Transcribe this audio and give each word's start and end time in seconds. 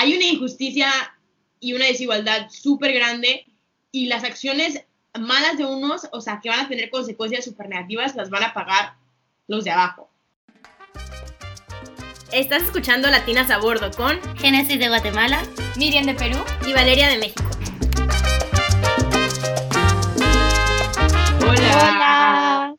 hay 0.00 0.14
una 0.14 0.24
injusticia 0.24 0.90
y 1.60 1.74
una 1.74 1.84
desigualdad 1.84 2.48
súper 2.48 2.94
grande 2.94 3.44
y 3.92 4.06
las 4.06 4.24
acciones 4.24 4.82
malas 5.18 5.58
de 5.58 5.66
unos, 5.66 6.08
o 6.12 6.22
sea, 6.22 6.40
que 6.42 6.48
van 6.48 6.60
a 6.60 6.68
tener 6.68 6.88
consecuencias 6.88 7.44
súper 7.44 7.68
negativas, 7.68 8.16
las 8.16 8.30
van 8.30 8.44
a 8.44 8.54
pagar 8.54 8.94
los 9.46 9.62
de 9.64 9.72
abajo. 9.72 10.08
Estás 12.32 12.62
escuchando 12.62 13.10
Latinas 13.10 13.50
a 13.50 13.58
Bordo 13.58 13.90
con 13.90 14.18
Génesis 14.38 14.78
de 14.78 14.88
Guatemala, 14.88 15.42
Miriam 15.76 16.06
de 16.06 16.14
Perú 16.14 16.38
y 16.66 16.72
Valeria 16.72 17.10
de 17.10 17.18
México. 17.18 17.44
Hola. 21.46 22.74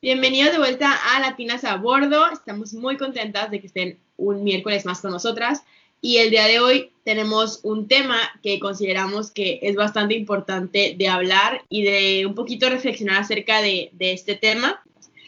Bienvenidos 0.00 0.52
de 0.52 0.58
vuelta 0.58 0.98
a 1.14 1.20
Latinas 1.20 1.64
a 1.64 1.76
Bordo. 1.76 2.30
Estamos 2.32 2.72
muy 2.72 2.96
contentas 2.96 3.50
de 3.50 3.60
que 3.60 3.66
estén 3.66 3.98
un 4.16 4.42
miércoles 4.42 4.86
más 4.86 5.02
con 5.02 5.10
nosotras. 5.10 5.64
Y 6.04 6.16
el 6.16 6.30
día 6.30 6.48
de 6.48 6.58
hoy 6.58 6.90
tenemos 7.04 7.60
un 7.62 7.86
tema 7.86 8.18
que 8.42 8.58
consideramos 8.58 9.30
que 9.30 9.60
es 9.62 9.76
bastante 9.76 10.14
importante 10.14 10.96
de 10.98 11.08
hablar 11.08 11.62
y 11.68 11.84
de 11.84 12.26
un 12.26 12.34
poquito 12.34 12.68
reflexionar 12.68 13.22
acerca 13.22 13.62
de, 13.62 13.90
de 13.92 14.12
este 14.12 14.34
tema. 14.34 14.82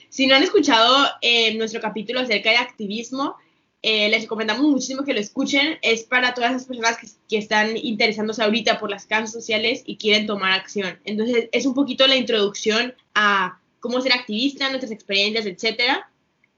Si 0.08 0.26
no 0.26 0.34
han 0.34 0.42
escuchado 0.42 1.06
eh, 1.22 1.54
nuestro 1.54 1.80
capítulo 1.80 2.18
acerca 2.18 2.50
de 2.50 2.56
activismo, 2.56 3.36
eh, 3.82 4.08
les 4.08 4.22
recomendamos 4.22 4.64
muchísimo 4.64 5.04
que 5.04 5.14
lo 5.14 5.20
escuchen. 5.20 5.78
Es 5.80 6.02
para 6.02 6.34
todas 6.34 6.50
las 6.50 6.64
personas 6.64 6.98
que, 6.98 7.06
que, 7.28 7.38
están 7.38 7.76
interesándose 7.76 8.42
ahorita 8.42 8.80
por 8.80 8.90
las 8.90 9.06
causas 9.06 9.30
sociales 9.30 9.84
y 9.86 9.96
quieren 9.96 10.26
tomar 10.26 10.54
acción. 10.54 10.98
Entonces, 11.04 11.48
es 11.52 11.66
un 11.66 11.74
poquito 11.74 12.04
la 12.08 12.16
introducción 12.16 12.94
a 13.14 13.60
cómo 13.78 14.00
ser 14.00 14.12
activista, 14.12 14.70
nuestras 14.70 14.90
experiencias, 14.90 15.46
etcétera. 15.46 16.10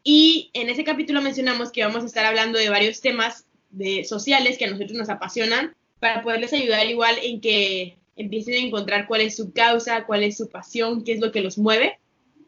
Y 0.02 0.50
en 0.54 0.70
ese 0.70 0.84
capítulo 0.84 1.20
mencionamos 1.20 1.72
que 1.72 1.84
vamos 1.84 2.04
a 2.04 2.06
estar 2.06 2.24
hablando 2.24 2.58
de 2.58 2.70
varios 2.70 3.00
temas 3.00 3.45
de 3.76 4.04
sociales 4.04 4.58
que 4.58 4.64
a 4.64 4.70
nosotros 4.70 4.96
nos 4.96 5.08
apasionan 5.08 5.74
para 6.00 6.22
poderles 6.22 6.52
ayudar 6.52 6.86
igual 6.86 7.16
en 7.22 7.40
que 7.40 7.96
empiecen 8.16 8.54
a 8.54 8.66
encontrar 8.66 9.06
cuál 9.06 9.20
es 9.20 9.36
su 9.36 9.52
causa, 9.52 10.04
cuál 10.04 10.24
es 10.24 10.36
su 10.36 10.48
pasión, 10.48 11.04
qué 11.04 11.12
es 11.12 11.20
lo 11.20 11.30
que 11.30 11.42
los 11.42 11.58
mueve. 11.58 11.98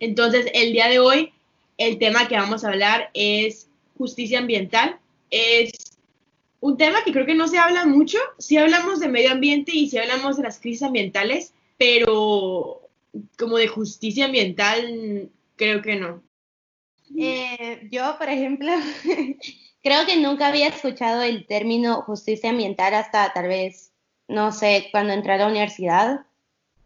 Entonces, 0.01 0.47
el 0.55 0.73
día 0.73 0.89
de 0.89 0.99
hoy, 0.99 1.33
el 1.77 1.99
tema 1.99 2.29
que 2.29 2.37
vamos 2.37 2.65
a 2.65 2.69
hablar 2.69 3.11
es 3.15 3.69
justicia 3.97 4.39
ambiental. 4.39 4.99
Es 5.31 5.99
un 6.61 6.77
tema 6.79 7.05
que 7.05 7.13
creo 7.13 7.27
que 7.27 7.35
no 7.35 7.49
se 7.49 7.59
habla 7.59 7.85
mucho. 7.85 8.19
Sí 8.39 8.57
hablamos 8.57 9.01
de 9.01 9.09
medio 9.09 9.31
ambiente 9.31 9.73
y 9.75 9.89
sí 9.89 9.99
hablamos 9.99 10.39
de 10.39 10.45
las 10.45 10.59
crisis 10.59 10.83
ambientales, 10.83 11.53
pero 11.77 12.89
como 13.39 13.59
de 13.59 13.69
justicia 13.69 14.25
ambiental, 14.25 15.31
creo 15.57 15.83
que 15.83 15.97
no. 15.97 16.23
Eh, 17.17 17.89
yo, 17.91 18.17
por 18.19 18.29
ejemplo, 18.29 18.71
creo 19.83 20.07
que 20.07 20.17
nunca 20.17 20.49
había 20.49 20.69
escuchado 20.69 21.23
el 21.23 21.47
término 21.47 22.03
justicia 22.03 22.51
ambiental 22.51 22.95
hasta 22.95 23.33
tal 23.33 23.49
vez, 23.49 23.93
no 24.27 24.53
sé, 24.53 24.89
cuando 24.91 25.13
entré 25.13 25.33
a 25.33 25.39
la 25.39 25.47
universidad. 25.47 26.21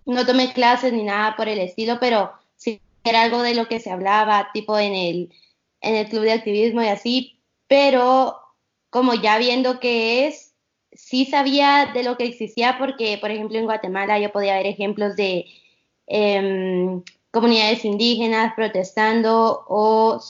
No 0.05 0.27
tomé 0.27 0.53
clases 0.53 0.93
ni 0.93 1.05
nada 1.05 1.37
por 1.37 1.48
el 1.48 1.59
estilo, 1.59 1.98
pero 2.01 2.33
sí 2.57 2.81
era 3.05 3.23
algo 3.23 3.43
de 3.43 3.55
lo 3.55 3.69
que 3.69 3.81
se 3.81 3.91
hablaba, 3.91 4.51
tipo 4.53 4.79
en 4.79 4.95
el, 4.95 5.33
en 5.81 5.97
el 5.97 6.09
club 6.09 6.23
de 6.23 6.33
activismo 6.33 6.83
y 6.83 6.89
así, 6.89 7.39
pero 7.69 8.37
como 8.91 9.15
ya 9.15 9.39
viendo 9.39 9.81
qué 9.81 10.27
es, 10.27 10.55
sí 10.93 11.25
sabía 11.25 11.91
de 11.95 12.03
lo 12.03 12.17
que 12.17 12.25
existía 12.25 12.77
porque, 12.79 13.19
por 13.19 13.31
ejemplo, 13.31 13.59
en 13.59 13.65
Guatemala 13.65 14.19
yo 14.19 14.31
podía 14.33 14.57
ver 14.57 14.67
ejemplos 14.67 15.17
de 15.17 15.47
eh, 16.07 17.01
comunidades 17.31 17.85
indígenas 17.85 18.53
protestando 18.55 19.65
o 19.69 20.20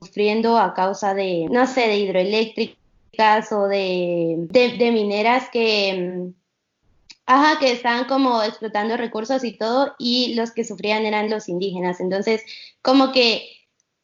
sufriendo 0.00 0.58
a 0.58 0.74
causa 0.74 1.14
de, 1.14 1.46
no 1.50 1.66
sé, 1.66 1.82
de 1.82 1.98
hidroeléctricas 1.98 3.52
o 3.52 3.68
de, 3.68 4.46
de, 4.50 4.90
mineras 4.92 5.48
que, 5.50 6.32
ajá, 7.26 7.58
que 7.58 7.72
estaban 7.72 8.06
como 8.06 8.42
explotando 8.42 8.96
recursos 8.96 9.44
y 9.44 9.52
todo, 9.52 9.94
y 9.98 10.34
los 10.34 10.52
que 10.52 10.64
sufrían 10.64 11.04
eran 11.04 11.28
los 11.30 11.48
indígenas. 11.48 12.00
Entonces, 12.00 12.42
como 12.82 13.12
que 13.12 13.46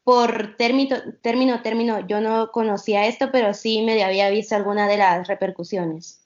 por 0.05 0.57
término, 0.57 0.97
término, 1.23 1.62
término, 1.62 2.01
yo 2.07 2.21
no 2.21 2.53
conocía 2.53 3.07
esto, 3.07 3.31
pero 3.33 3.55
sí 3.55 3.83
me 3.83 4.05
había 4.05 4.31
visto 4.31 4.55
alguna 4.55 4.87
de 4.87 4.99
las 4.99 5.27
repercusiones. 5.27 6.25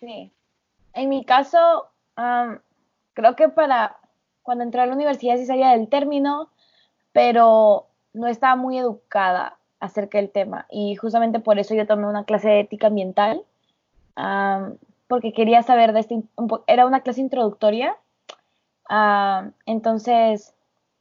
Sí. 0.00 0.32
En 0.94 1.08
mi 1.08 1.24
caso, 1.24 1.90
um, 2.16 2.58
creo 3.14 3.36
que 3.36 3.48
para 3.48 3.98
cuando 4.42 4.64
entré 4.64 4.80
a 4.80 4.86
la 4.86 4.94
universidad 4.94 5.36
sí 5.36 5.46
sabía 5.46 5.72
del 5.72 5.88
término, 5.88 6.50
pero 7.12 7.87
no 8.18 8.26
estaba 8.26 8.56
muy 8.56 8.78
educada 8.78 9.58
acerca 9.80 10.18
del 10.18 10.30
tema. 10.30 10.66
Y 10.70 10.96
justamente 10.96 11.40
por 11.40 11.58
eso 11.58 11.74
yo 11.74 11.86
tomé 11.86 12.06
una 12.06 12.24
clase 12.24 12.48
de 12.48 12.60
ética 12.60 12.88
ambiental, 12.88 13.42
um, 14.16 14.76
porque 15.06 15.32
quería 15.32 15.62
saber 15.62 15.92
de 15.92 16.00
este, 16.00 16.22
era 16.66 16.86
una 16.86 17.00
clase 17.00 17.20
introductoria. 17.20 17.96
Uh, 18.90 19.50
entonces, 19.66 20.54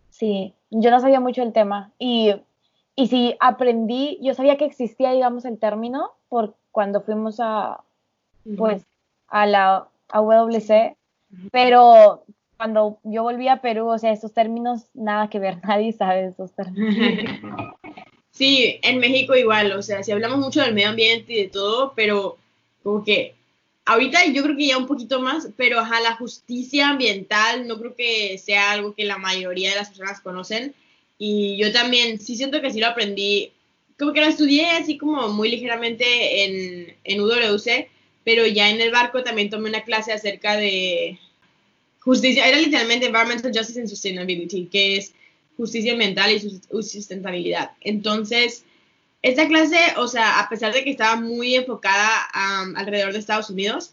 sí, 0.10 0.54
yo 0.70 0.92
no 0.92 1.00
sabía 1.00 1.20
mucho 1.20 1.42
del 1.42 1.54
tema. 1.54 1.92
Y, 2.00 2.36
y 2.96 3.08
sí, 3.08 3.36
aprendí, 3.40 4.20
yo 4.22 4.34
sabía 4.34 4.58
que 4.58 4.66
existía, 4.66 5.12
digamos, 5.12 5.46
el 5.46 5.60
término 5.60 6.12
por 6.30 6.56
cuando 6.72 7.02
fuimos 7.02 7.40
a, 7.40 7.82
pues, 8.58 8.86
a 9.28 9.46
la 9.46 9.88
a 10.10 10.22
WC, 10.22 10.96
pero 11.52 12.24
cuando 12.57 13.00
yo 13.03 13.23
volví 13.23 13.47
a 13.47 13.62
Perú, 13.62 13.88
o 13.88 13.97
sea, 13.97 14.12
esos 14.12 14.34
términos, 14.34 14.84
nada 14.94 15.29
que 15.29 15.40
ver, 15.40 15.59
nadie 15.63 15.94
sabe 15.94 16.28
esos 16.28 16.51
términos. 16.53 16.95
Sí, 18.31 18.78
en 18.84 19.00
México 19.00 19.35
igual, 19.35 19.72
o 19.72 19.81
sea, 19.81 20.03
si 20.03 20.12
hablamos 20.12 20.38
mucho 20.38 20.62
del 20.62 20.75
medio 20.75 20.90
ambiente 20.90 21.34
y 21.34 21.41
de 21.41 21.47
todo, 21.47 21.94
pero 21.95 22.38
como 22.84 23.03
que 23.03 23.34
ahorita 23.84 24.25
yo 24.28 24.44
creo 24.44 24.56
que 24.56 24.68
ya 24.68 24.78
un 24.78 24.85
poquito 24.85 25.19
más, 25.19 25.50
pero 25.57 25.79
ajá, 25.79 26.00
la 26.01 26.16
justicia 26.18 26.90
ambiental 26.90 27.68
no 27.68 27.79
creo 27.79 27.95
que 27.95 28.38
sea 28.38 28.74
algo 28.74 28.94
que 28.94 29.06
la 29.06 29.18
mayoría 29.18 29.72
de 29.72 29.78
las 29.78 29.89
personas 29.89 30.22
conocen. 30.22 30.75
Y 31.18 31.57
yo 31.57 31.72
también 31.72 32.19
sí 32.19 32.35
siento 32.35 32.62
que 32.62 32.69
sí 32.69 32.79
lo 32.79 32.85
aprendí, 32.85 33.53
como 33.97 34.13
que 34.13 34.22
lo 34.22 34.28
estudié 34.28 34.69
así 34.69 35.00
como 35.00 35.29
muy 35.29 35.50
ligeramente 35.50 36.44
en, 36.44 36.95
en 37.06 37.22
UWC, 37.22 37.89
pero 38.24 38.45
ya 38.45 38.69
en 38.69 38.81
el 38.81 38.91
barco 38.91 39.24
también 39.24 39.50
tomé 39.50 39.69
una 39.69 39.84
clase 39.84 40.13
acerca 40.13 40.57
de 40.57 41.18
justicia, 42.07 42.47
era 42.47 42.57
literalmente 42.57 43.07
Environmental 43.07 43.51
Justice 43.53 43.79
and 43.81 43.90
Sustainability, 43.90 44.66
que 44.68 44.97
es 44.97 45.13
justicia 45.57 45.91
ambiental 45.91 46.31
y 46.31 46.40
sustentabilidad. 46.81 47.72
Entonces, 47.81 48.63
esta 49.22 49.47
clase, 49.47 49.78
o 49.97 50.07
sea, 50.07 50.40
a 50.40 50.47
pesar 50.47 50.73
de 50.73 50.85
que 50.85 50.91
estaba 50.91 51.18
muy 51.18 51.56
enfocada 51.56 52.28
um, 52.34 52.78
alrededor 52.78 53.12
de 53.12 53.19
Estados 53.19 53.50
Unidos, 53.50 53.91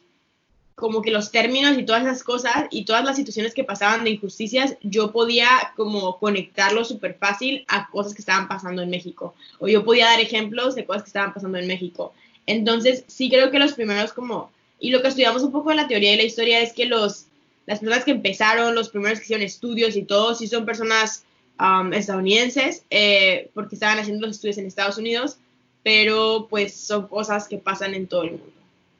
como 0.76 1.02
que 1.02 1.10
los 1.10 1.32
términos 1.32 1.76
y 1.76 1.84
todas 1.84 2.02
esas 2.02 2.22
cosas 2.22 2.66
y 2.70 2.84
todas 2.84 3.04
las 3.04 3.16
situaciones 3.16 3.52
que 3.52 3.64
pasaban 3.64 4.04
de 4.04 4.10
injusticias, 4.10 4.76
yo 4.82 5.10
podía 5.10 5.48
como 5.76 6.18
conectarlo 6.18 6.84
súper 6.84 7.14
fácil 7.14 7.64
a 7.66 7.88
cosas 7.88 8.14
que 8.14 8.22
estaban 8.22 8.46
pasando 8.46 8.82
en 8.82 8.90
México. 8.90 9.34
O 9.58 9.66
yo 9.66 9.84
podía 9.84 10.06
dar 10.06 10.20
ejemplos 10.20 10.76
de 10.76 10.84
cosas 10.84 11.02
que 11.02 11.08
estaban 11.08 11.34
pasando 11.34 11.58
en 11.58 11.66
México. 11.66 12.12
Entonces, 12.46 13.04
sí 13.08 13.28
creo 13.28 13.50
que 13.50 13.58
los 13.58 13.72
primeros 13.72 14.12
como, 14.12 14.52
y 14.78 14.90
lo 14.90 15.02
que 15.02 15.08
estudiamos 15.08 15.42
un 15.42 15.50
poco 15.50 15.72
en 15.72 15.78
la 15.78 15.88
teoría 15.88 16.12
de 16.12 16.18
la 16.18 16.24
historia 16.24 16.60
es 16.60 16.72
que 16.72 16.86
los, 16.86 17.26
las 17.66 17.80
personas 17.80 18.04
que 18.04 18.10
empezaron, 18.10 18.74
los 18.74 18.90
primeros 18.90 19.18
que 19.18 19.24
hicieron 19.24 19.44
estudios 19.44 19.96
y 19.96 20.02
todo, 20.02 20.34
sí 20.34 20.46
son 20.46 20.64
personas 20.64 21.24
um, 21.58 21.92
estadounidenses, 21.92 22.84
eh, 22.90 23.50
porque 23.54 23.76
estaban 23.76 23.98
haciendo 23.98 24.26
los 24.26 24.36
estudios 24.36 24.58
en 24.58 24.66
Estados 24.66 24.98
Unidos, 24.98 25.38
pero 25.82 26.46
pues 26.50 26.74
son 26.74 27.08
cosas 27.08 27.48
que 27.48 27.58
pasan 27.58 27.94
en 27.94 28.06
todo 28.06 28.22
el 28.24 28.30
mundo. 28.32 28.52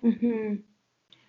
Uh 0.03 0.09
-huh. 0.09 0.63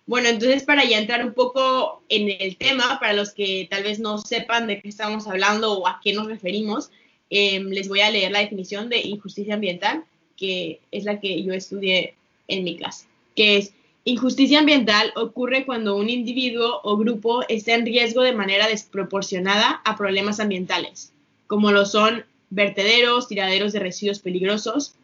Bueno, 0.06 0.28
entonces 0.28 0.62
para 0.62 0.84
ya 0.84 0.98
entrar 0.98 1.24
un 1.24 1.34
poco 1.34 2.02
en 2.08 2.30
el 2.40 2.56
tema, 2.56 2.98
para 3.00 3.12
los 3.12 3.32
que 3.32 3.66
tal 3.68 3.82
vez 3.82 3.98
no 3.98 4.18
sepan 4.18 4.68
de 4.68 4.80
qué 4.80 4.88
estamos 4.88 5.26
hablando 5.26 5.72
o 5.72 5.88
a 5.88 6.00
qué 6.02 6.12
nos 6.12 6.28
referimos, 6.28 6.90
eh, 7.28 7.60
les 7.60 7.88
voy 7.88 8.00
a 8.00 8.10
leer 8.10 8.30
la 8.30 8.38
definición 8.38 8.88
de 8.88 9.00
injusticia 9.00 9.54
ambiental, 9.54 10.04
que 10.36 10.80
es 10.92 11.04
la 11.04 11.18
que 11.18 11.42
yo 11.42 11.52
estudié 11.52 12.14
en 12.46 12.62
mi 12.62 12.76
clase, 12.76 13.06
que 13.34 13.56
es 13.56 13.72
injusticia 14.06 14.60
ambiental 14.60 15.12
ocurre 15.16 15.66
cuando 15.66 15.96
un 15.96 16.08
individuo 16.08 16.80
o 16.84 16.96
grupo 16.96 17.42
está 17.48 17.74
en 17.74 17.84
riesgo 17.84 18.22
de 18.22 18.32
manera 18.32 18.68
desproporcionada 18.68 19.82
a 19.84 19.96
problemas 19.96 20.38
ambientales, 20.38 21.12
como 21.48 21.72
lo 21.72 21.84
son 21.84 22.24
vertederos, 22.50 23.26
tiraderos 23.26 23.72
de 23.72 23.80
residuos 23.80 24.20
peligrosos, 24.20 24.94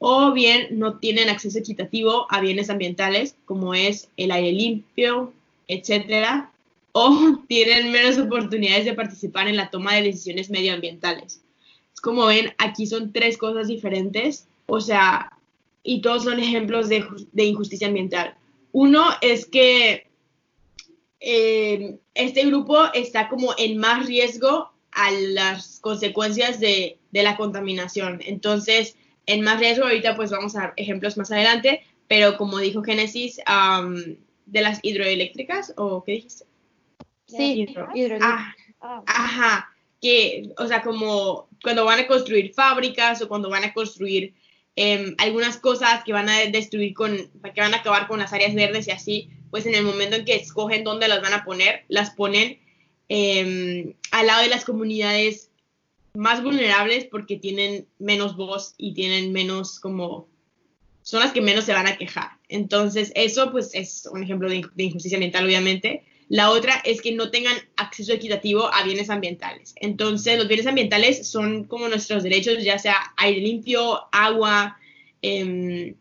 o 0.00 0.32
bien 0.32 0.66
no 0.72 0.98
tienen 0.98 1.28
acceso 1.28 1.60
equitativo 1.60 2.26
a 2.30 2.40
bienes 2.40 2.68
ambientales, 2.68 3.36
como 3.44 3.74
es 3.74 4.08
el 4.16 4.32
aire 4.32 4.50
limpio, 4.50 5.32
etcétera, 5.68 6.50
o 6.90 7.38
tienen 7.48 7.92
menos 7.92 8.18
oportunidades 8.18 8.86
de 8.86 8.94
participar 8.94 9.46
en 9.46 9.56
la 9.56 9.70
toma 9.70 9.94
de 9.94 10.02
decisiones 10.02 10.50
medioambientales. 10.50 11.40
Como 12.02 12.26
ven, 12.26 12.52
aquí 12.58 12.86
son 12.86 13.12
tres 13.12 13.38
cosas 13.38 13.68
diferentes, 13.68 14.48
o 14.66 14.80
sea, 14.80 15.32
y 15.84 16.00
todos 16.00 16.24
son 16.24 16.40
ejemplos 16.40 16.88
de, 16.88 17.04
de 17.32 17.44
injusticia 17.44 17.86
ambiental. 17.86 18.34
Uno 18.72 19.06
es 19.20 19.46
que 19.46 20.10
eh, 21.20 21.98
este 22.14 22.46
grupo 22.46 22.92
está 22.94 23.28
como 23.28 23.54
en 23.58 23.78
más 23.78 24.06
riesgo 24.06 24.70
a 24.92 25.10
las 25.10 25.80
consecuencias 25.80 26.60
de, 26.60 26.98
de, 27.10 27.22
la 27.22 27.36
contaminación. 27.36 28.20
Entonces, 28.24 28.96
en 29.26 29.42
más 29.42 29.60
riesgo, 29.60 29.84
ahorita 29.84 30.16
pues 30.16 30.30
vamos 30.30 30.56
a 30.56 30.60
dar 30.60 30.72
ejemplos 30.76 31.16
más 31.16 31.30
adelante, 31.30 31.82
pero 32.08 32.36
como 32.36 32.58
dijo 32.58 32.82
Génesis, 32.82 33.40
de 34.46 34.60
las 34.62 34.80
hidroeléctricas, 34.82 35.74
¿o 35.76 36.02
qué 36.04 36.12
dijiste? 36.12 36.46
Sí, 37.26 37.66
hidroeléctricas. 37.94 38.54
Ah, 38.80 39.02
ajá, 39.06 39.70
que, 40.00 40.50
o 40.56 40.66
sea, 40.66 40.82
como 40.82 41.48
cuando 41.62 41.84
van 41.84 42.00
a 42.00 42.06
construir 42.06 42.54
fábricas 42.54 43.20
o 43.20 43.28
cuando 43.28 43.50
van 43.50 43.64
a 43.64 43.74
construir 43.74 44.34
em, 44.80 45.16
algunas 45.18 45.56
cosas 45.56 46.04
que 46.04 46.12
van 46.12 46.28
a 46.28 46.38
destruir 46.38 46.94
con, 46.94 47.16
que 47.16 47.60
van 47.60 47.74
a 47.74 47.78
acabar 47.78 48.06
con 48.06 48.20
las 48.20 48.32
áreas 48.32 48.54
verdes 48.54 48.86
y 48.86 48.92
así, 48.92 49.28
pues 49.50 49.66
en 49.66 49.74
el 49.74 49.82
momento 49.82 50.14
en 50.14 50.24
que 50.24 50.36
escogen 50.36 50.84
dónde 50.84 51.08
las 51.08 51.20
van 51.20 51.32
a 51.32 51.44
poner, 51.44 51.84
las 51.88 52.10
ponen 52.10 52.60
em, 53.08 53.94
al 54.12 54.26
lado 54.28 54.42
de 54.42 54.48
las 54.48 54.64
comunidades 54.64 55.50
más 56.14 56.44
vulnerables 56.44 57.06
porque 57.06 57.36
tienen 57.36 57.88
menos 57.98 58.36
voz 58.36 58.74
y 58.78 58.94
tienen 58.94 59.32
menos 59.32 59.80
como 59.80 60.28
son 61.02 61.20
las 61.20 61.32
que 61.32 61.40
menos 61.40 61.64
se 61.64 61.72
van 61.72 61.88
a 61.88 61.96
quejar. 61.96 62.32
Entonces, 62.48 63.10
eso 63.16 63.50
pues 63.50 63.70
es 63.74 64.08
un 64.12 64.22
ejemplo 64.22 64.48
de, 64.48 64.62
injusticia 64.76 65.16
ambiental, 65.16 65.44
obviamente. 65.44 66.04
La 66.28 66.50
otra 66.50 66.74
es 66.84 67.00
que 67.00 67.12
no 67.12 67.30
tengan 67.30 67.56
acceso 67.76 68.12
equitativo 68.12 68.72
a 68.72 68.82
bienes 68.84 69.08
ambientales. 69.08 69.74
Entonces, 69.76 70.36
los 70.36 70.46
bienes 70.46 70.66
ambientales 70.66 71.26
son 71.26 71.64
como 71.64 71.88
nuestros 71.88 72.22
derechos, 72.22 72.62
ya 72.62 72.78
sea 72.78 72.96
aire 73.16 73.40
limpio, 73.40 74.00
agua, 74.12 74.78
em, 75.22 75.94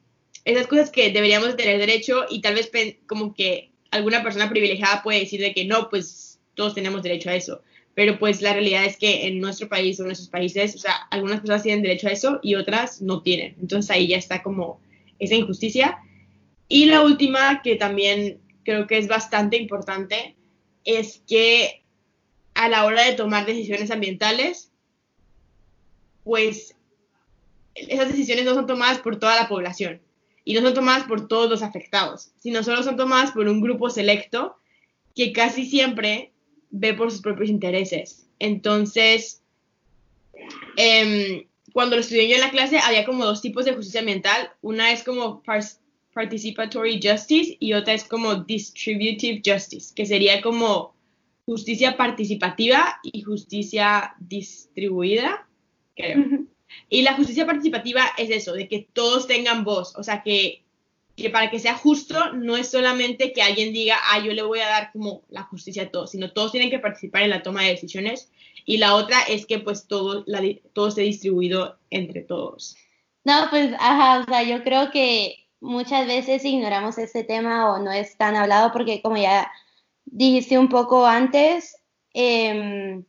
esas 0.43 0.67
cosas 0.67 0.91
que 0.91 1.11
deberíamos 1.11 1.55
tener 1.55 1.77
derecho 1.77 2.25
y 2.29 2.41
tal 2.41 2.55
vez 2.55 2.69
como 3.05 3.33
que 3.33 3.71
alguna 3.91 4.21
persona 4.21 4.49
privilegiada 4.49 5.01
puede 5.01 5.19
decir 5.19 5.39
de 5.39 5.53
que 5.53 5.65
no, 5.65 5.89
pues 5.89 6.39
todos 6.55 6.75
tenemos 6.75 7.03
derecho 7.03 7.29
a 7.29 7.35
eso. 7.35 7.61
Pero 7.95 8.19
pues 8.19 8.41
la 8.41 8.53
realidad 8.53 8.85
es 8.85 8.97
que 8.97 9.27
en 9.27 9.39
nuestro 9.39 9.69
país 9.69 9.99
o 9.99 10.03
en 10.03 10.07
nuestros 10.07 10.29
países, 10.29 10.75
o 10.75 10.77
sea, 10.77 10.93
algunas 11.09 11.39
personas 11.39 11.63
tienen 11.63 11.81
derecho 11.81 12.07
a 12.07 12.11
eso 12.11 12.39
y 12.43 12.55
otras 12.55 13.01
no 13.01 13.21
tienen. 13.23 13.55
Entonces 13.61 13.89
ahí 13.91 14.07
ya 14.07 14.17
está 14.17 14.43
como 14.43 14.79
esa 15.19 15.35
injusticia. 15.35 15.97
Y 16.69 16.85
la 16.85 17.01
última, 17.01 17.61
que 17.61 17.75
también 17.75 18.39
creo 18.67 18.85
que 18.85 18.97
es 18.97 19.07
bastante 19.07 19.55
importante, 19.55 20.35
es 20.83 21.23
que 21.25 21.85
a 22.53 22.67
la 22.67 22.83
hora 22.83 23.05
de 23.05 23.13
tomar 23.13 23.45
decisiones 23.45 23.91
ambientales, 23.91 24.73
pues 26.25 26.75
esas 27.75 28.09
decisiones 28.09 28.43
no 28.43 28.55
son 28.55 28.67
tomadas 28.67 28.99
por 28.99 29.19
toda 29.19 29.37
la 29.37 29.47
población 29.47 30.01
y 30.43 30.53
no 30.53 30.59
son 30.59 30.73
tomadas 30.73 31.05
por 31.05 31.29
todos 31.29 31.49
los 31.49 31.63
afectados, 31.63 32.33
sino 32.39 32.61
solo 32.61 32.83
son 32.83 32.97
tomadas 32.97 33.31
por 33.31 33.47
un 33.47 33.61
grupo 33.61 33.89
selecto 33.89 34.57
que 35.15 35.31
casi 35.31 35.65
siempre 35.65 36.33
ve 36.69 36.93
por 36.93 37.09
sus 37.09 37.21
propios 37.21 37.49
intereses. 37.49 38.27
Entonces, 38.37 39.43
eh, 40.75 41.47
cuando 41.71 41.95
lo 41.95 42.01
estudié 42.01 42.27
yo 42.27 42.35
en 42.35 42.41
la 42.41 42.51
clase, 42.51 42.79
había 42.79 43.05
como 43.05 43.23
dos 43.23 43.41
tipos 43.41 43.63
de 43.63 43.75
justicia 43.75 44.01
ambiental. 44.01 44.51
Una 44.61 44.91
es 44.91 45.05
como 45.05 45.41
participatory 46.17 46.99
justice 46.99 47.57
y 47.59 47.73
otra 47.73 47.93
es 47.93 48.03
como 48.03 48.33
distributive 48.35 49.39
justice, 49.45 49.93
que 49.93 50.07
sería 50.07 50.41
como 50.41 50.95
justicia 51.45 51.95
participativa 51.95 52.99
y 53.03 53.21
justicia 53.21 54.15
distribuida, 54.19 55.47
creo. 55.95 56.25
Y 56.89 57.03
la 57.03 57.13
justicia 57.13 57.45
participativa 57.45 58.03
es 58.17 58.29
eso, 58.29 58.53
de 58.53 58.67
que 58.67 58.87
todos 58.91 59.27
tengan 59.27 59.63
voz, 59.63 59.95
o 59.95 60.03
sea, 60.03 60.21
que, 60.23 60.65
que, 61.15 61.29
para 61.29 61.49
que 61.49 61.59
sea 61.59 61.75
justo 61.75 62.33
no 62.33 62.57
es 62.57 62.69
solamente 62.69 63.31
que 63.31 63.41
alguien 63.41 63.71
diga, 63.71 63.95
ah, 64.11 64.19
yo 64.19 64.33
le 64.33 64.41
voy 64.41 64.59
a 64.59 64.67
dar 64.67 64.91
como 64.91 65.21
la 65.29 65.43
justicia 65.43 65.83
a 65.83 65.89
todos, 65.89 66.11
sino 66.11 66.33
todos 66.33 66.51
tienen 66.51 66.69
que 66.69 66.79
participar 66.79 67.23
en 67.23 67.29
la 67.29 67.43
toma 67.43 67.61
de 67.63 67.69
decisiones 67.69 68.31
y 68.65 68.77
la 68.77 68.95
otra 68.95 69.21
es 69.21 69.45
que 69.45 69.59
pues 69.59 69.87
todo, 69.87 70.23
la, 70.27 70.41
todo 70.73 70.89
esté 70.89 71.01
distribuido 71.01 71.77
entre 71.89 72.21
todos. 72.21 72.75
No, 73.23 73.47
pues, 73.49 73.73
ajá, 73.79 74.21
o 74.21 74.25
sea, 74.25 74.43
yo 74.43 74.63
creo 74.63 74.91
que 74.91 75.46
muchas 75.59 76.07
veces 76.07 76.45
ignoramos 76.45 76.97
este 76.97 77.23
tema 77.23 77.71
o 77.71 77.79
no 77.79 77.91
es 77.91 78.17
tan 78.17 78.35
hablado 78.35 78.71
porque 78.71 79.01
como 79.01 79.17
ya 79.17 79.51
dijiste 80.05 80.57
un 80.57 80.69
poco 80.69 81.05
antes, 81.05 81.77
em, 82.13 83.03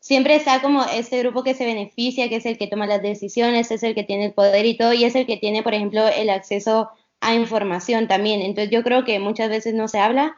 siempre 0.00 0.36
está 0.36 0.62
como 0.62 0.84
este 0.84 1.18
grupo 1.20 1.42
que 1.42 1.54
se 1.54 1.66
beneficia, 1.66 2.28
que 2.28 2.36
es 2.36 2.46
el 2.46 2.58
que 2.58 2.66
toma 2.66 2.86
las 2.86 3.02
decisiones, 3.02 3.70
es 3.70 3.82
el 3.82 3.94
que 3.94 4.04
tiene 4.04 4.26
el 4.26 4.32
poder 4.32 4.66
y 4.66 4.76
todo, 4.76 4.92
y 4.92 5.04
es 5.04 5.14
el 5.14 5.26
que 5.26 5.36
tiene, 5.36 5.62
por 5.62 5.74
ejemplo, 5.74 6.06
el 6.08 6.30
acceso 6.30 6.90
a 7.20 7.34
información 7.34 8.08
también. 8.08 8.40
Entonces 8.40 8.70
yo 8.70 8.82
creo 8.82 9.04
que 9.04 9.18
muchas 9.18 9.50
veces 9.50 9.74
no 9.74 9.88
se 9.88 9.98
habla 9.98 10.34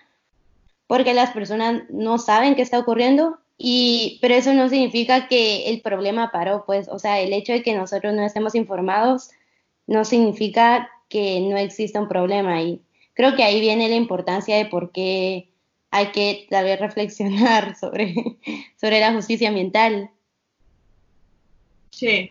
porque 0.87 1.15
las 1.15 1.31
personas 1.31 1.85
no 1.91 2.19
saben 2.19 2.55
qué 2.55 2.63
está 2.63 2.79
ocurriendo 2.79 3.39
y, 3.57 4.19
pero 4.21 4.35
eso 4.35 4.53
no 4.55 4.69
significa 4.69 5.29
que 5.29 5.71
el 5.71 5.81
problema 5.81 6.33
paró, 6.33 6.65
pues, 6.67 6.89
o 6.89 6.99
sea, 6.99 7.21
el 7.21 7.33
hecho 7.33 7.53
de 7.53 7.63
que 7.63 7.75
nosotros 7.75 8.13
no 8.15 8.25
estemos 8.25 8.55
informados 8.55 9.31
no 9.87 10.05
significa 10.05 10.91
que 11.13 11.41
no 11.41 11.59
exista 11.59 12.01
un 12.01 12.09
problema 12.09 12.63
y 12.63 12.81
creo 13.13 13.37
que 13.37 13.45
ahí 13.45 13.61
viene 13.61 13.91
la 13.91 13.97
importancia 13.97 14.57
de 14.57 14.65
por 14.65 14.93
qué 14.93 15.49
hay 15.91 16.07
que 16.07 16.47
tal 16.49 16.65
vez 16.65 16.81
reflexionar 16.81 17.77
sobre, 17.81 18.15
sobre 18.81 18.99
la 18.99 19.13
justicia 19.13 19.51
ambiental. 19.51 20.11
Sí. 21.91 22.31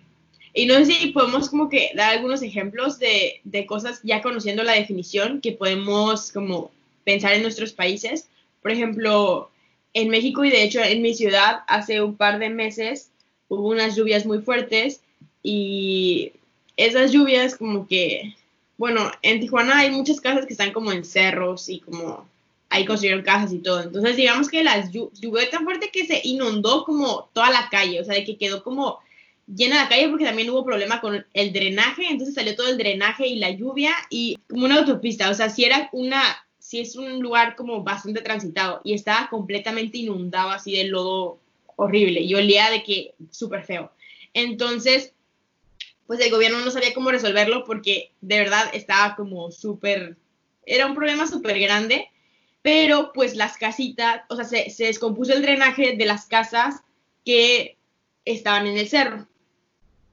Y 0.56 0.66
no 0.66 0.74
sé 0.84 0.86
si 0.86 1.08
podemos 1.12 1.48
como 1.48 1.70
que 1.70 1.92
dar 1.96 2.16
algunos 2.16 2.42
ejemplos 2.42 2.98
de, 2.98 3.40
de 3.44 3.68
cosas 3.68 4.02
ya 4.04 4.24
conociendo 4.24 4.64
la 4.64 4.74
definición 4.74 5.42
que 5.42 5.52
podemos 5.52 6.32
como 6.32 6.72
pensar 7.04 7.34
en 7.34 7.44
nuestros 7.44 7.74
países. 7.74 8.28
Por 8.64 8.72
ejemplo, 8.72 9.52
en 9.94 10.10
México 10.10 10.44
y 10.44 10.50
de 10.50 10.64
hecho 10.64 10.82
en 10.82 11.04
mi 11.04 11.14
ciudad 11.14 11.60
hace 11.68 12.02
un 12.02 12.16
par 12.16 12.40
de 12.40 12.50
meses 12.50 13.12
hubo 13.48 13.70
unas 13.70 13.96
lluvias 13.96 14.26
muy 14.26 14.40
fuertes 14.40 15.02
y 15.44 16.32
esas 16.78 17.12
lluvias 17.12 17.56
como 17.56 17.88
que, 17.88 18.34
bueno, 18.82 19.12
en 19.22 19.40
Tijuana 19.40 19.78
hay 19.78 19.92
muchas 19.92 20.20
casas 20.20 20.48
que 20.48 20.54
están 20.54 20.74
como 20.74 20.92
en 20.92 21.06
cerros 21.06 21.70
y 21.70 21.82
como 21.82 22.28
ahí 22.68 22.84
construyeron 22.84 23.24
casas 23.24 23.54
y 23.54 23.60
todo. 23.60 23.84
Entonces 23.84 24.16
digamos 24.16 24.50
que 24.50 24.64
las 24.64 24.92
lluvias 24.92 25.52
tan 25.52 25.66
fuerte 25.66 25.92
que 25.94 26.08
se 26.08 26.20
inundó 26.24 26.84
como 26.84 27.30
toda 27.32 27.52
la 27.52 27.70
calle, 27.70 28.02
o 28.02 28.04
sea, 28.04 28.16
de 28.16 28.24
que 28.24 28.38
quedó 28.38 28.64
como 28.64 28.98
llena 29.46 29.84
la 29.84 29.88
calle 29.88 30.10
porque 30.10 30.26
también 30.26 30.50
hubo 30.50 30.66
problema 30.66 31.00
con 31.00 31.24
el 31.32 31.54
drenaje, 31.54 32.08
entonces 32.10 32.34
salió 32.34 32.56
todo 32.56 32.70
el 32.70 32.80
drenaje 32.80 33.28
y 33.28 33.36
la 33.36 33.52
lluvia 33.52 33.94
y 34.10 34.40
como 34.50 34.66
una 34.66 34.80
autopista, 34.80 35.30
o 35.30 35.36
sea, 35.36 35.52
si 35.52 35.64
era 35.64 35.88
una 35.92 36.24
sí 36.58 36.80
es 36.80 36.96
un 36.96 37.20
lugar 37.20 37.56
como 37.56 37.84
bastante 37.84 38.22
transitado 38.22 38.82
y 38.84 38.96
estaba 38.96 39.30
completamente 39.30 40.00
inundado 40.00 40.50
así 40.50 40.76
de 40.76 40.86
lodo 40.86 41.38
horrible 41.76 42.22
y 42.22 42.34
olía 42.34 42.72
de 42.72 42.82
que 42.82 43.14
súper 43.30 43.64
feo. 43.64 43.92
Entonces, 44.34 45.14
pues 46.12 46.20
el 46.20 46.30
gobierno 46.30 46.60
no 46.60 46.72
sabía 46.72 46.94
cómo 46.94 47.10
resolverlo 47.10 47.64
porque 47.64 48.12
de 48.20 48.40
verdad 48.40 48.66
estaba 48.74 49.16
como 49.16 49.50
súper, 49.50 50.18
era 50.66 50.86
un 50.86 50.94
problema 50.94 51.26
súper 51.26 51.58
grande, 51.58 52.10
pero 52.62 53.14
pues 53.14 53.38
las 53.38 53.56
casitas, 53.56 54.24
o 54.28 54.36
sea, 54.36 54.44
se, 54.44 54.70
se 54.72 54.88
descompuso 54.88 55.32
el 55.32 55.42
drenaje 55.42 55.96
de 55.96 56.06
las 56.06 56.26
casas 56.26 56.82
que 57.24 57.78
estaban 58.26 58.68
en 58.68 58.78
el 58.78 58.90
cerro 58.90 59.26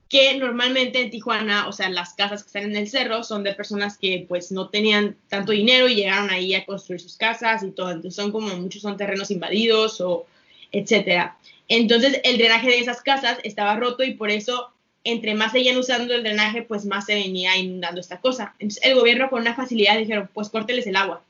que 0.07 0.37
normalmente 0.37 1.01
en 1.01 1.09
Tijuana, 1.09 1.67
o 1.67 1.73
sea, 1.73 1.89
las 1.89 2.13
casas 2.13 2.43
que 2.43 2.47
están 2.47 2.63
en 2.63 2.77
el 2.77 2.87
cerro 2.87 3.21
son 3.25 3.43
de 3.43 3.53
personas 3.53 3.97
que 3.97 4.25
pues 4.25 4.53
no 4.53 4.69
tenían 4.69 5.17
tanto 5.27 5.51
dinero 5.51 5.89
y 5.89 5.95
llegaron 5.95 6.29
ahí 6.29 6.55
a 6.55 6.65
construir 6.65 7.01
sus 7.01 7.17
casas 7.17 7.61
y 7.61 7.71
todo, 7.71 7.89
entonces 7.89 8.15
son 8.15 8.31
como 8.31 8.55
muchos 8.55 8.83
son 8.83 8.95
terrenos 8.95 9.31
invadidos 9.31 9.99
o 9.99 10.27
etcétera. 10.71 11.37
Entonces 11.67 12.21
el 12.23 12.37
drenaje 12.37 12.69
de 12.69 12.79
esas 12.79 13.01
casas 13.01 13.37
estaba 13.43 13.75
roto 13.75 14.05
y 14.05 14.13
por 14.13 14.31
eso 14.31 14.71
entre 15.03 15.33
más 15.33 15.51
seguían 15.51 15.77
usando 15.77 16.13
el 16.13 16.23
drenaje, 16.23 16.61
pues 16.61 16.85
más 16.85 17.05
se 17.05 17.15
venía 17.15 17.55
inundando 17.57 17.99
esta 18.01 18.19
cosa. 18.19 18.53
Entonces 18.59 18.83
el 18.83 18.95
gobierno 18.95 19.29
con 19.29 19.41
una 19.41 19.55
facilidad 19.55 19.97
dijeron, 19.97 20.29
pues 20.33 20.49
córteles 20.49 20.87
el 20.87 20.95
agua. 20.95 21.23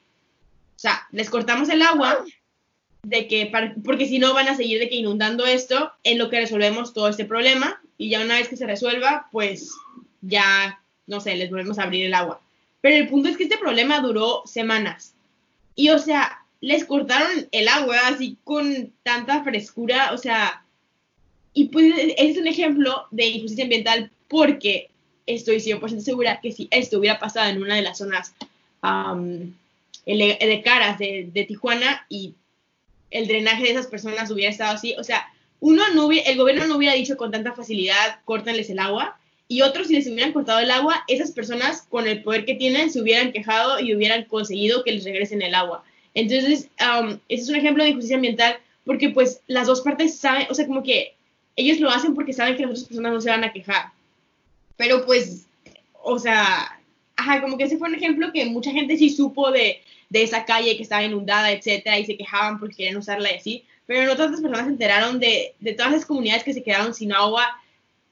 O 0.76 0.80
sea, 0.80 1.08
les 1.12 1.30
cortamos 1.30 1.70
el 1.70 1.82
agua 1.82 2.24
de 3.04 3.28
que 3.28 3.52
porque 3.84 4.08
si 4.08 4.20
no 4.20 4.34
van 4.34 4.48
a 4.48 4.56
seguir 4.58 4.80
de 4.80 4.90
que 4.90 4.96
inundando 4.96 5.46
esto 5.46 5.92
en 6.04 6.18
lo 6.18 6.30
que 6.30 6.42
resolvemos 6.42 6.94
todo 6.94 7.08
este 7.08 7.26
problema 7.26 7.82
y 7.98 8.10
ya 8.10 8.22
una 8.22 8.36
vez 8.36 8.48
que 8.48 8.58
se 8.58 8.66
resuelva, 8.66 9.28
pues 9.32 9.72
ya, 10.22 10.82
no 11.08 11.20
sé, 11.20 11.36
les 11.36 11.50
volvemos 11.50 11.80
a 11.80 11.84
abrir 11.84 12.06
el 12.06 12.14
agua. 12.14 12.42
Pero 12.82 12.96
el 12.96 13.08
punto 13.08 13.30
es 13.30 13.38
que 13.38 13.44
este 13.44 13.58
problema 13.58 14.00
duró 14.00 14.44
semanas. 14.46 15.14
Y 15.76 15.90
o 15.90 16.00
sea, 16.00 16.44
les 16.62 16.86
cortaron 16.86 17.48
el 17.52 17.68
agua 17.68 17.98
así 18.08 18.38
con 18.44 18.92
tanta 19.04 19.44
frescura, 19.44 20.12
o 20.14 20.18
sea, 20.18 20.64
y 21.54 21.66
pues 21.66 21.94
es 22.18 22.38
un 22.38 22.48
ejemplo 22.48 23.06
de 23.12 23.28
injusticia 23.28 23.64
ambiental 23.64 24.12
porque 24.28 24.90
estoy 25.26 25.58
100% 25.58 26.00
segura 26.00 26.40
que 26.42 26.52
si 26.52 26.68
esto 26.72 27.00
hubiera 27.00 27.20
pasado 27.20 27.50
en 27.50 27.62
una 27.62 27.76
de 27.76 27.82
las 27.82 27.98
zonas 27.98 28.34
de 30.06 30.62
caras 30.64 30.98
de, 30.98 31.30
de 31.32 31.44
Tijuana 31.46 32.06
y 32.10 32.34
el 33.12 33.28
drenaje 33.28 33.64
de 33.64 33.72
esas 33.72 33.88
personas 33.88 34.32
hubiera 34.32 34.52
estado 34.52 34.74
así, 34.74 34.96
o 34.98 35.04
sea, 35.04 35.28
uno 35.60 35.84
no 35.94 36.10
el 36.12 36.38
gobierno 36.38 36.68
no 36.68 36.78
hubiera 36.78 36.94
dicho 36.94 37.18
con 37.18 37.32
tanta 37.32 37.54
facilidad, 37.54 38.20
córtenles 38.26 38.70
el 38.70 38.80
agua, 38.80 39.20
y 39.52 39.64
otros, 39.64 39.88
si 39.88 39.96
les 39.96 40.06
hubieran 40.06 40.32
cortado 40.32 40.60
el 40.60 40.70
agua, 40.70 41.04
esas 41.08 41.32
personas 41.32 41.82
con 41.90 42.08
el 42.08 42.22
poder 42.22 42.46
que 42.46 42.54
tienen 42.54 42.92
se 42.92 43.02
hubieran 43.02 43.32
quejado 43.32 43.80
y 43.80 43.96
hubieran 43.96 44.26
conseguido 44.26 44.84
que 44.84 44.92
les 44.92 45.04
regresen 45.04 45.42
el 45.42 45.56
agua. 45.56 45.84
Entonces, 46.14 46.70
um, 46.80 47.18
ese 47.28 47.44
es 47.44 47.50
un 47.50 47.56
ejemplo 47.56 47.84
de 47.84 47.90
injusticia 47.90 48.18
ambiental 48.18 48.60
porque 48.86 49.10
pues 49.10 49.42
las 49.48 49.66
dos 49.66 49.82
partes 49.82 50.18
saben, 50.18 50.46
o 50.52 50.54
sea, 50.54 50.68
como 50.68 50.84
que 50.84 51.16
ellos 51.60 51.80
lo 51.80 51.90
hacen 51.90 52.16
porque 52.16 52.34
saben 52.34 52.56
que 52.56 52.64
las 52.64 52.72
otras 52.72 52.88
personas 52.88 53.14
no 53.14 53.22
se 53.22 53.30
van 53.30 53.44
a 53.44 53.52
quejar. 53.52 53.92
Pero 54.78 55.06
pues, 55.06 55.46
o 56.02 56.18
sea, 56.18 56.80
ajá, 57.16 57.42
como 57.42 57.58
que 57.58 57.66
ese 57.66 57.78
fue 57.78 57.90
un 57.90 57.96
ejemplo 57.96 58.32
que 58.32 58.46
mucha 58.46 58.72
gente 58.72 58.98
sí 58.98 59.10
supo 59.10 59.52
de, 59.52 59.82
de 60.10 60.24
esa 60.24 60.46
calle 60.46 60.78
que 60.78 60.84
estaba 60.84 61.04
inundada, 61.04 61.52
etcétera, 61.52 62.00
y 62.00 62.06
se 62.06 62.18
quejaban 62.18 62.60
porque 62.60 62.78
querían 62.78 62.98
usarla 62.98 63.32
y 63.32 63.36
así, 63.36 63.66
pero 63.86 64.06
no 64.06 64.16
todas 64.16 64.32
las 64.32 64.42
personas 64.42 64.66
se 64.66 64.72
enteraron 64.72 65.20
de, 65.20 65.54
de 65.60 65.74
todas 65.74 65.92
las 65.92 66.06
comunidades 66.06 66.44
que 66.44 66.54
se 66.54 66.64
quedaron 66.64 66.94
sin 66.94 67.12
agua 67.12 67.48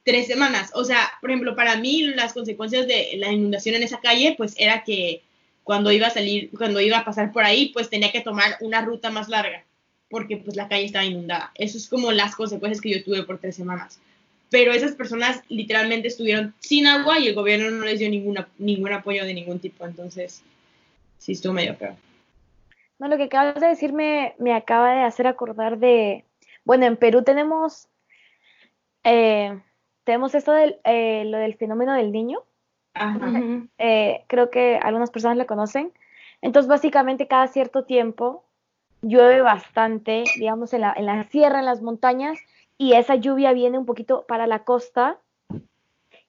tres 0.03 0.27
semanas. 0.27 0.71
O 0.73 0.83
sea, 0.83 1.11
por 1.21 1.29
ejemplo, 1.29 1.55
para 1.55 1.77
mí 1.77 2.03
las 2.03 2.33
consecuencias 2.33 2.87
de 2.87 3.11
la 3.17 3.31
inundación 3.31 3.75
en 3.75 3.83
esa 3.83 3.99
calle, 3.99 4.35
pues 4.37 4.55
era 4.57 4.83
que 4.83 5.21
cuando 5.63 5.91
iba 5.91 6.07
a 6.07 6.11
salir, 6.11 6.49
cuando 6.57 6.79
iba 6.79 6.97
a 6.97 7.05
pasar 7.05 7.31
por 7.33 7.43
ahí, 7.43 7.69
pues 7.73 7.89
tenía 7.89 8.11
que 8.11 8.21
tomar 8.21 8.57
una 8.61 8.81
ruta 8.81 9.09
más 9.09 9.27
larga, 9.27 9.65
porque 10.09 10.37
pues 10.37 10.55
la 10.55 10.67
calle 10.67 10.85
estaba 10.85 11.05
inundada. 11.05 11.51
Eso 11.55 11.77
es 11.77 11.87
como 11.87 12.11
las 12.11 12.35
consecuencias 12.35 12.81
que 12.81 12.91
yo 12.91 13.03
tuve 13.03 13.23
por 13.23 13.39
tres 13.39 13.55
semanas 13.55 13.99
pero 14.49 14.71
esas 14.71 14.93
personas 14.93 15.43
literalmente 15.49 16.07
estuvieron 16.07 16.53
sin 16.59 16.87
agua 16.87 17.19
y 17.19 17.27
el 17.27 17.35
gobierno 17.35 17.69
no 17.69 17.85
les 17.85 17.99
dio 17.99 18.09
ninguna, 18.09 18.47
ningún 18.57 18.93
apoyo 18.93 19.25
de 19.25 19.33
ningún 19.33 19.59
tipo, 19.59 19.85
entonces 19.85 20.43
sí 21.17 21.33
estuvo 21.33 21.53
medio 21.53 21.75
feo. 21.75 21.95
No, 22.99 23.07
lo 23.07 23.17
que 23.17 23.23
acabas 23.23 23.59
de 23.59 23.67
decir 23.67 23.93
me, 23.93 24.33
acaba 24.53 24.95
de 24.95 25.01
hacer 25.01 25.27
acordar 25.27 25.77
de, 25.77 26.23
bueno, 26.63 26.85
en 26.85 26.97
Perú 26.97 27.23
tenemos, 27.23 27.87
eh, 29.03 29.59
tenemos 30.03 30.33
esto 30.33 30.51
del, 30.53 30.77
eh, 30.83 31.23
lo 31.25 31.37
del 31.37 31.55
fenómeno 31.55 31.93
del 31.93 32.11
niño. 32.11 32.43
Eh, 33.77 34.23
creo 34.25 34.49
que 34.49 34.79
algunas 34.81 35.11
personas 35.11 35.37
lo 35.37 35.45
conocen. 35.45 35.91
Entonces, 36.41 36.67
básicamente, 36.67 37.27
cada 37.27 37.47
cierto 37.47 37.83
tiempo 37.83 38.43
llueve 39.01 39.41
bastante, 39.41 40.23
digamos, 40.37 40.73
en 40.73 40.81
la, 40.81 40.93
en 40.95 41.05
la 41.05 41.23
sierra, 41.25 41.59
en 41.59 41.65
las 41.65 41.81
montañas, 41.81 42.37
y 42.77 42.93
esa 42.93 43.15
lluvia 43.15 43.53
viene 43.53 43.77
un 43.77 43.85
poquito 43.85 44.25
para 44.27 44.47
la 44.47 44.63
costa 44.63 45.19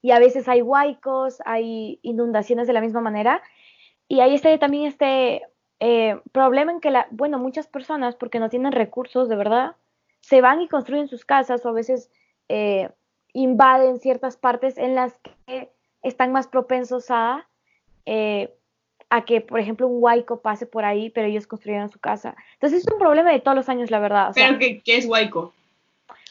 y 0.01 0.11
a 0.11 0.19
veces 0.19 0.47
hay 0.47 0.61
huaicos, 0.61 1.41
hay 1.45 1.99
inundaciones 2.01 2.67
de 2.67 2.73
la 2.73 2.81
misma 2.81 3.01
manera. 3.01 3.41
Y 4.07 4.21
ahí 4.21 4.33
está 4.33 4.57
también 4.57 4.85
este 4.85 5.43
eh, 5.79 6.19
problema 6.31 6.71
en 6.71 6.79
que, 6.79 6.89
la, 6.89 7.07
bueno, 7.11 7.37
muchas 7.37 7.67
personas, 7.67 8.15
porque 8.15 8.39
no 8.39 8.49
tienen 8.49 8.71
recursos 8.71 9.29
de 9.29 9.35
verdad, 9.35 9.75
se 10.21 10.41
van 10.41 10.61
y 10.61 10.67
construyen 10.67 11.07
sus 11.07 11.25
casas 11.25 11.65
o 11.65 11.69
a 11.69 11.73
veces 11.73 12.09
eh, 12.47 12.89
invaden 13.33 13.99
ciertas 13.99 14.37
partes 14.37 14.77
en 14.77 14.95
las 14.95 15.13
que 15.45 15.69
están 16.01 16.31
más 16.31 16.47
propensos 16.47 17.07
a, 17.09 17.47
eh, 18.05 18.55
a 19.09 19.25
que, 19.25 19.41
por 19.41 19.59
ejemplo, 19.59 19.87
un 19.87 20.03
huaico 20.03 20.39
pase 20.41 20.65
por 20.65 20.85
ahí, 20.85 21.09
pero 21.09 21.27
ellos 21.27 21.47
construyeron 21.47 21.89
su 21.89 21.99
casa. 21.99 22.35
Entonces 22.53 22.85
es 22.85 22.91
un 22.91 22.99
problema 22.99 23.31
de 23.31 23.39
todos 23.39 23.55
los 23.55 23.69
años, 23.69 23.89
la 23.89 23.99
verdad. 23.99 24.31
¿Pero 24.35 24.59
qué, 24.59 24.81
qué 24.81 24.97
es 24.97 25.05
huaico? 25.05 25.53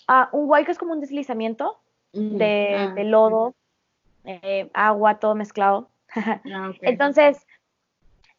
Ah, 0.07 0.29
un 0.33 0.49
huaico 0.49 0.71
es 0.71 0.79
como 0.79 0.93
un 0.93 1.01
deslizamiento 1.01 1.79
mm, 2.13 2.37
de, 2.37 2.75
ah, 2.77 2.95
lodo, 3.03 3.55
eh, 4.25 4.71
agua, 4.73 5.19
todo 5.19 5.35
mezclado. 5.35 5.89
Ah, 6.15 6.73
Entonces, 6.83 7.45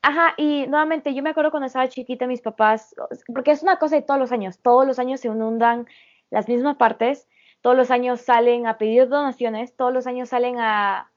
ajá, 0.01 0.34
y 0.38 0.65
nuevamente 0.67 1.13
yo 1.13 1.22
me 1.22 1.31
acuerdo 1.31 1.51
cuando 1.51 1.67
estaba 1.67 1.89
chiquita, 1.89 2.25
mis 2.25 2.41
papás, 2.41 2.96
porque 3.34 3.51
es 3.51 3.62
una 3.62 3.77
cosa 3.77 3.98
de 3.98 4.01
todos 4.03 4.19
los 4.19 4.31
años, 4.31 4.58
todos 4.60 4.88
los 4.88 5.00
años 5.00 5.19
se 5.19 5.27
inundan 5.27 5.86
las 6.29 6.48
mismas 6.48 6.77
partes, 6.77 7.27
todos 7.62 7.75
los 7.75 7.91
años 7.91 8.22
salen 8.22 8.67
a 8.67 8.77
pedir 8.77 9.10
donaciones, 9.10 9.75
todos 9.75 9.93
los 9.93 10.08
años 10.08 10.29
salen 10.29 10.60
a, 10.60 11.12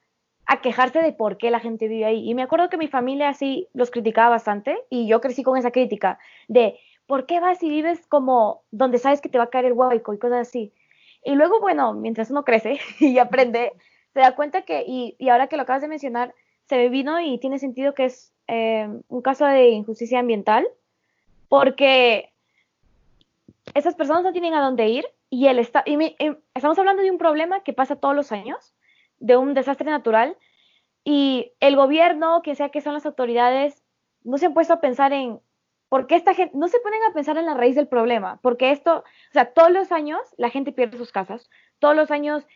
a 0.47 0.61
quejarse 0.61 1.01
de 1.01 1.13
por 1.13 1.37
qué 1.39 1.51
la 1.51 1.61
gente 1.61 1.89
vive 1.89 2.05
ahí. 2.05 2.29
Y 2.29 2.35
me 2.35 2.43
acuerdo 2.43 2.69
que 2.69 2.77
mi 2.77 2.89
familia 2.89 3.29
así 3.29 3.69
los 3.75 3.91
criticaba 3.91 4.31
bastante 4.31 4.79
y 4.91 5.07
yo 5.07 5.21
crecí 5.21 5.43
con 5.43 5.57
esa 5.57 5.71
crítica 5.71 6.19
de 6.49 6.79
¿por 7.07 7.27
qué 7.27 7.41
vas 7.41 7.63
y 7.63 7.69
vives 7.69 8.07
como 8.07 8.63
donde 8.71 8.99
sabes 8.99 9.21
que 9.21 9.29
te 9.29 9.39
va 9.39 9.45
a 9.45 9.51
caer 9.51 9.67
el 9.67 9.73
huaico 9.73 10.15
y 10.15 10.19
cosas 10.19 10.49
así? 10.49 10.73
Y 11.25 11.35
luego, 11.35 11.61
bueno, 11.61 11.93
mientras 11.95 12.31
uno 12.31 12.45
crece 12.45 12.81
y 13.01 13.19
aprende, 13.19 13.73
se 14.13 14.21
da 14.21 14.35
cuenta 14.35 14.63
que, 14.63 14.85
y, 14.87 15.17
ahora 15.29 15.47
que 15.47 15.57
lo 15.57 15.63
acabas 15.63 15.83
de 15.83 15.89
mencionar, 15.89 16.35
se 16.69 16.77
me 16.77 16.89
vino 16.89 17.21
y 17.21 17.39
tiene 17.39 17.59
sentido 17.59 17.95
que 17.95 18.07
es 18.07 18.33
eh, 18.49 18.89
un 19.09 19.23
caso 19.23 19.45
de 19.47 19.71
injusticia 19.71 20.21
ambiental, 20.21 20.67
porque 21.49 22.33
esas 23.75 23.95
personas 23.95 24.23
no 24.23 24.33
tienen 24.33 24.55
a 24.55 24.63
dónde 24.63 24.89
ir 24.89 25.07
y, 25.31 25.47
él 25.47 25.59
está, 25.59 25.83
y 25.87 25.99
estamos 26.55 26.79
hablando 26.79 27.03
de 27.03 27.11
un 27.11 27.19
problema 27.19 27.63
que 27.63 27.73
pasa 27.73 27.97
todos 27.97 28.15
los 28.15 28.33
años, 28.33 28.75
de 29.23 29.37
un 29.37 29.55
desastre 29.55 29.91
natural, 29.91 30.37
y 31.05 31.53
el 31.61 31.77
gobierno, 31.77 32.43
que 32.43 32.55
sea 32.55 32.69
que 32.69 32.81
son 32.81 32.95
las 32.95 33.07
autoridades, 33.07 33.83
no 34.23 34.39
se 34.39 34.47
han 34.47 34.55
puesto 34.55 34.75
a 34.75 34.81
pensar 34.81 35.13
en 35.13 35.41
porque 35.89 36.17
esta 36.17 36.33
gente, 36.33 36.57
no 36.57 36.69
se 36.69 36.81
ponen 36.81 37.03
a 37.03 37.13
pensar 37.13 37.37
en 37.37 37.45
la 37.45 37.53
raíz 37.53 37.77
del 37.77 37.87
problema, 37.87 38.41
porque 38.43 38.71
esto, 38.71 39.01
o 39.01 39.33
sea, 39.33 39.53
todos 39.53 39.71
los 39.71 39.93
años 39.93 40.21
la 40.39 40.49
gente 40.49 40.73
pierde 40.73 40.97
sus 40.97 41.13
casas, 41.13 41.51
todos 41.81 41.95
los 41.95 42.11
años 42.11 42.47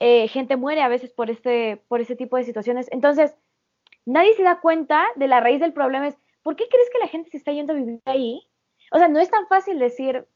eh, 0.00 0.26
gente 0.26 0.56
muere 0.56 0.82
a 0.82 0.88
veces 0.88 1.12
por 1.12 1.30
este, 1.30 1.80
por 1.86 2.00
este 2.00 2.16
tipo 2.16 2.36
de 2.36 2.42
situaciones. 2.42 2.88
Entonces, 2.90 3.36
nadie 4.06 4.34
se 4.34 4.42
da 4.42 4.60
cuenta 4.60 5.06
de 5.14 5.28
la 5.28 5.38
raíz 5.38 5.60
del 5.60 5.72
problema. 5.72 6.08
Es, 6.08 6.16
¿por 6.42 6.56
qué 6.56 6.64
crees 6.68 6.90
que 6.90 6.98
la 6.98 7.06
gente 7.06 7.30
se 7.30 7.36
está 7.36 7.52
yendo 7.52 7.74
a 7.74 7.76
vivir 7.76 8.00
ahí? 8.06 8.42
O 8.90 8.98
sea, 8.98 9.06
no 9.06 9.20
es 9.20 9.30
tan 9.30 9.46
fácil 9.46 9.78
decir, 9.78 10.26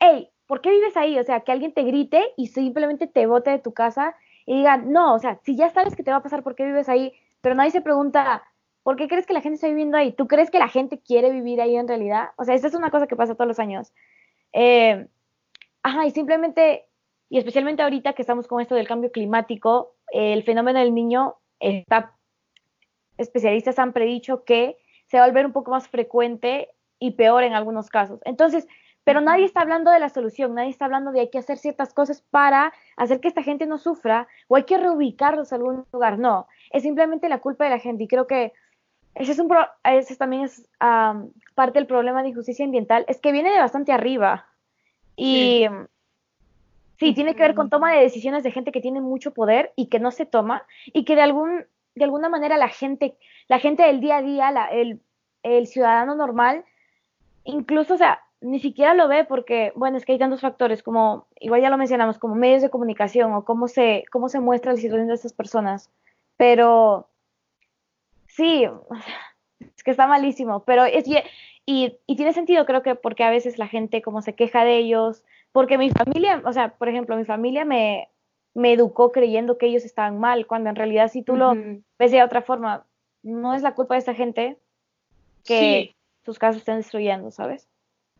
hey, 0.00 0.30
¿por 0.46 0.62
qué 0.62 0.70
vives 0.70 0.96
ahí? 0.96 1.18
O 1.20 1.24
sea, 1.24 1.42
que 1.42 1.52
alguien 1.52 1.72
te 1.72 1.82
grite 1.82 2.32
y 2.36 2.48
simplemente 2.48 3.06
te 3.06 3.26
bote 3.26 3.50
de 3.50 3.58
tu 3.58 3.72
casa 3.72 4.16
y 4.46 4.56
diga, 4.56 4.76
no, 4.78 5.14
o 5.14 5.18
sea, 5.18 5.38
si 5.42 5.56
ya 5.56 5.70
sabes 5.70 5.94
que 5.94 6.02
te 6.02 6.10
va 6.10 6.18
a 6.18 6.22
pasar, 6.22 6.42
¿por 6.42 6.54
qué 6.54 6.64
vives 6.64 6.88
ahí? 6.88 7.12
Pero 7.40 7.54
nadie 7.54 7.72
se 7.72 7.80
pregunta, 7.82 8.42
¿Por 8.86 8.94
qué 8.94 9.08
crees 9.08 9.26
que 9.26 9.32
la 9.32 9.40
gente 9.40 9.56
está 9.56 9.66
viviendo 9.66 9.96
ahí? 9.96 10.12
¿Tú 10.12 10.28
crees 10.28 10.48
que 10.48 10.60
la 10.60 10.68
gente 10.68 11.00
quiere 11.00 11.32
vivir 11.32 11.60
ahí 11.60 11.74
en 11.74 11.88
realidad? 11.88 12.28
O 12.36 12.44
sea, 12.44 12.54
esa 12.54 12.68
es 12.68 12.74
una 12.74 12.92
cosa 12.92 13.08
que 13.08 13.16
pasa 13.16 13.34
todos 13.34 13.48
los 13.48 13.58
años. 13.58 13.92
Eh, 14.52 15.08
ajá, 15.82 16.06
y 16.06 16.12
simplemente, 16.12 16.86
y 17.28 17.38
especialmente 17.38 17.82
ahorita 17.82 18.12
que 18.12 18.22
estamos 18.22 18.46
con 18.46 18.60
esto 18.60 18.76
del 18.76 18.86
cambio 18.86 19.10
climático, 19.10 19.96
el 20.12 20.44
fenómeno 20.44 20.78
del 20.78 20.94
niño 20.94 21.34
está, 21.58 22.14
especialistas 23.18 23.80
han 23.80 23.92
predicho 23.92 24.44
que 24.44 24.76
se 25.06 25.18
va 25.18 25.24
a 25.24 25.26
volver 25.26 25.46
un 25.46 25.52
poco 25.52 25.72
más 25.72 25.88
frecuente 25.88 26.68
y 27.00 27.10
peor 27.10 27.42
en 27.42 27.54
algunos 27.54 27.88
casos. 27.88 28.20
Entonces, 28.24 28.68
pero 29.06 29.20
nadie 29.20 29.44
está 29.44 29.60
hablando 29.60 29.92
de 29.92 30.00
la 30.00 30.08
solución, 30.08 30.56
nadie 30.56 30.70
está 30.70 30.86
hablando 30.86 31.12
de 31.12 31.20
hay 31.20 31.30
que 31.30 31.38
hacer 31.38 31.58
ciertas 31.58 31.94
cosas 31.94 32.22
para 32.22 32.72
hacer 32.96 33.20
que 33.20 33.28
esta 33.28 33.44
gente 33.44 33.64
no 33.64 33.78
sufra 33.78 34.26
o 34.48 34.56
hay 34.56 34.64
que 34.64 34.78
reubicarlos 34.78 35.52
a 35.52 35.56
algún 35.56 35.84
lugar. 35.92 36.18
No, 36.18 36.48
es 36.72 36.82
simplemente 36.82 37.28
la 37.28 37.38
culpa 37.38 37.62
de 37.62 37.70
la 37.70 37.78
gente 37.78 38.02
y 38.02 38.08
creo 38.08 38.26
que 38.26 38.52
ese, 39.14 39.30
es 39.30 39.38
un 39.38 39.48
ese 39.84 40.16
también 40.16 40.42
es 40.42 40.68
parte 40.80 41.78
del 41.78 41.86
problema 41.86 42.20
de 42.20 42.30
injusticia 42.30 42.64
ambiental, 42.64 43.04
es 43.06 43.20
que 43.20 43.30
viene 43.30 43.52
de 43.52 43.60
bastante 43.60 43.92
arriba. 43.92 44.48
Y 45.14 45.66
sí. 46.98 47.14
tiene 47.14 47.36
que 47.36 47.42
ver 47.42 47.54
con 47.54 47.70
toma 47.70 47.92
de 47.92 48.02
decisiones 48.02 48.42
de 48.42 48.50
gente 48.50 48.72
que 48.72 48.80
tiene 48.80 49.00
mucho 49.00 49.32
poder 49.32 49.72
y 49.76 49.86
que 49.86 50.00
no 50.00 50.10
se 50.10 50.26
toma, 50.26 50.64
y 50.86 51.04
que 51.04 51.14
de, 51.14 51.22
algún, 51.22 51.64
de 51.94 52.04
alguna 52.04 52.28
manera 52.28 52.56
la 52.56 52.70
gente, 52.70 53.16
la 53.46 53.60
gente 53.60 53.84
del 53.84 54.00
día 54.00 54.16
a 54.16 54.22
día, 54.22 54.68
el, 54.72 55.00
el 55.44 55.68
ciudadano 55.68 56.16
normal, 56.16 56.64
incluso, 57.44 57.94
o 57.94 57.98
sea, 57.98 58.25
ni 58.40 58.60
siquiera 58.60 58.94
lo 58.94 59.08
ve 59.08 59.24
porque, 59.24 59.72
bueno, 59.74 59.96
es 59.96 60.04
que 60.04 60.12
hay 60.12 60.18
tantos 60.18 60.40
factores, 60.40 60.82
como, 60.82 61.26
igual 61.40 61.62
ya 61.62 61.70
lo 61.70 61.78
mencionamos, 61.78 62.18
como 62.18 62.34
medios 62.34 62.62
de 62.62 62.70
comunicación 62.70 63.32
o 63.32 63.44
cómo 63.44 63.68
se, 63.68 64.04
cómo 64.10 64.28
se 64.28 64.40
muestra 64.40 64.72
la 64.72 64.78
situación 64.78 65.08
de 65.08 65.14
estas 65.14 65.32
personas. 65.32 65.90
Pero 66.36 67.08
sí, 68.26 68.66
es 69.58 69.82
que 69.82 69.90
está 69.90 70.06
malísimo, 70.06 70.64
pero 70.64 70.84
es 70.84 71.06
y, 71.68 71.98
y, 72.06 72.16
tiene 72.16 72.32
sentido 72.32 72.64
creo 72.64 72.82
que 72.82 72.94
porque 72.94 73.24
a 73.24 73.30
veces 73.30 73.58
la 73.58 73.66
gente 73.66 74.00
como 74.00 74.22
se 74.22 74.34
queja 74.34 74.64
de 74.64 74.76
ellos, 74.78 75.24
porque 75.50 75.78
mi 75.78 75.90
familia, 75.90 76.42
o 76.44 76.52
sea, 76.52 76.76
por 76.76 76.88
ejemplo, 76.88 77.16
mi 77.16 77.24
familia 77.24 77.64
me, 77.64 78.08
me 78.54 78.72
educó 78.72 79.10
creyendo 79.10 79.58
que 79.58 79.66
ellos 79.66 79.84
estaban 79.84 80.20
mal, 80.20 80.46
cuando 80.46 80.70
en 80.70 80.76
realidad 80.76 81.08
si 81.08 81.22
tú 81.22 81.36
lo 81.36 81.54
ves 81.98 82.12
de 82.12 82.22
otra 82.22 82.42
forma, 82.42 82.86
no 83.22 83.54
es 83.54 83.62
la 83.62 83.74
culpa 83.74 83.94
de 83.94 83.98
esta 83.98 84.14
gente 84.14 84.58
que 85.44 85.96
sus 86.24 86.38
casas 86.38 86.58
estén 86.58 86.76
destruyendo, 86.76 87.30
¿sabes? 87.30 87.68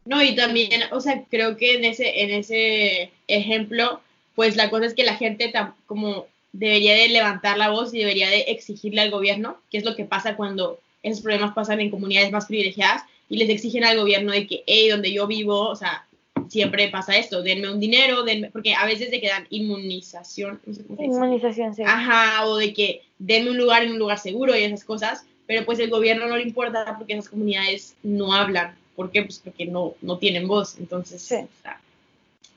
No, 0.07 0.23
y 0.23 0.35
también, 0.35 0.83
o 0.93 1.01
sea, 1.01 1.25
creo 1.29 1.57
que 1.57 1.75
en 1.75 1.85
ese, 1.85 2.23
en 2.23 2.31
ese 2.31 3.11
ejemplo, 3.27 4.01
pues 4.35 4.57
la 4.57 4.71
cosa 4.71 4.87
es 4.87 4.95
que 4.95 5.05
la 5.05 5.17
gente 5.17 5.53
como 5.87 6.27
debería 6.53 6.95
de 6.95 7.09
levantar 7.09 7.59
la 7.59 7.71
voz 7.71 7.93
y 7.93 7.99
debería 7.99 8.31
de 8.31 8.43
exigirle 8.43 9.03
al 9.03 9.11
gobierno, 9.11 9.59
que 9.71 9.79
es 9.79 9.85
lo 9.85 9.97
que 9.97 10.05
pasa 10.05 10.37
cuando 10.37 10.79
esos 11.03 11.23
problemas 11.23 11.55
pasan 11.55 11.81
en 11.81 11.91
comunidades 11.91 12.33
más 12.33 12.47
privilegiadas 12.47 13.03
y 13.29 13.37
les 13.37 13.51
exigen 13.51 13.85
al 13.85 13.99
gobierno 13.99 14.33
de 14.33 14.47
que, 14.47 14.63
hey, 14.67 14.89
donde 14.89 15.13
yo 15.13 15.27
vivo, 15.27 15.69
o 15.69 15.77
sea, 15.77 16.07
siempre 16.49 16.89
pasa 16.89 17.17
esto, 17.17 17.43
denme 17.43 17.71
un 17.71 17.81
dinero, 17.81 18.23
denme, 18.23 18.51
porque 18.51 18.75
a 18.75 18.87
veces 18.87 19.11
de 19.11 19.21
que 19.21 19.29
dan 19.29 19.47
inmunización. 19.51 20.61
inmunización, 20.99 21.75
sí. 21.75 21.83
Ajá, 21.85 22.47
o 22.47 22.57
de 22.57 22.73
que 22.73 23.03
denme 23.19 23.51
un 23.51 23.59
lugar 23.59 23.83
en 23.83 23.93
un 23.93 23.99
lugar 23.99 24.19
seguro 24.19 24.57
y 24.57 24.63
esas 24.63 24.85
cosas, 24.85 25.25
pero 25.47 25.65
pues 25.65 25.79
el 25.79 25.91
gobierno 25.91 26.27
no 26.27 26.37
le 26.37 26.43
importa 26.43 26.97
porque 26.97 27.15
esas 27.15 27.29
comunidades 27.29 27.95
no 28.03 28.33
hablan. 28.33 28.77
¿Por 28.97 29.11
qué? 29.11 29.23
Pues 29.23 29.39
porque 29.39 29.67
no, 29.67 29.95
no 30.01 30.19
tienen 30.19 30.49
voz, 30.49 30.79
entonces 30.79 31.23
sí. 31.23 31.37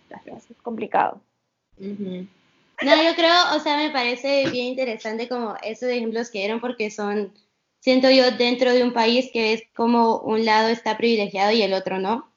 es 0.10 0.58
complicado. 0.64 1.20
No, 1.78 3.04
yo 3.04 3.16
creo, 3.16 3.56
o 3.56 3.60
sea, 3.60 3.78
me 3.78 3.92
parece 3.92 4.50
bien 4.50 4.68
interesante 4.68 5.28
como 5.28 5.56
esos 5.62 5.90
ejemplos 5.90 6.30
que 6.30 6.40
dieron 6.40 6.62
porque 6.62 6.90
son, 6.90 7.34
siento 7.80 8.10
yo, 8.10 8.32
dentro 8.32 8.72
de 8.72 8.84
un 8.84 8.94
país 8.94 9.30
que 9.34 9.54
es 9.54 9.64
como 9.76 10.20
un 10.20 10.46
lado 10.46 10.70
está 10.70 10.98
privilegiado 10.98 11.52
y 11.52 11.62
el 11.62 11.74
otro 11.74 12.00
no. 12.00 12.32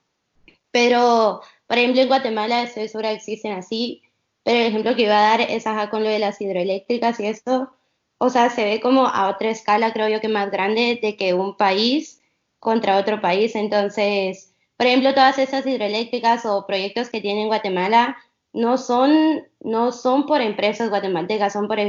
Pero, 0.73 1.43
por 1.67 1.79
ejemplo, 1.79 2.03
en 2.03 2.09
Guatemala 2.09 2.63
estoy 2.63 2.89
segura 2.89 3.11
que 3.11 3.17
existen 3.17 3.53
así, 3.53 4.03
pero 4.43 4.59
el 4.59 4.67
ejemplo 4.67 4.97
que 4.97 5.03
iba 5.03 5.19
a 5.19 5.39
dar 5.39 5.41
es 5.43 5.67
ajá 5.67 5.91
con 5.91 6.03
lo 6.03 6.11
de 6.11 6.19
las 6.19 6.41
hidroeléctricas 6.41 7.21
y 7.21 7.27
esto. 7.27 7.73
o 8.19 8.31
sea, 8.31 8.51
se 8.51 8.65
ve 8.65 8.81
como 8.81 9.07
a 9.07 9.29
otra 9.29 9.51
escala, 9.51 9.93
creo 9.93 10.09
yo 10.09 10.21
que 10.21 10.29
más 10.29 10.51
grande 10.51 10.99
de 11.01 11.17
que 11.17 11.35
un 11.35 11.57
país 11.57 12.22
contra 12.63 12.97
otro 12.97 13.21
país. 13.21 13.57
Entonces, 13.57 14.55
por 14.77 14.87
ejemplo, 14.87 15.15
todas 15.15 15.37
esas 15.39 15.67
hidroeléctricas 15.67 16.47
o 16.47 16.65
proyectos 16.65 17.11
que 17.11 17.21
tiene 17.21 17.47
Guatemala 17.47 18.17
no 18.53 18.79
son, 18.79 19.43
no 19.61 19.91
son 19.91 20.27
por 20.27 20.41
empresas 20.41 20.89
guatemaltecas, 20.89 21.55
son 21.55 21.67
por 21.67 21.81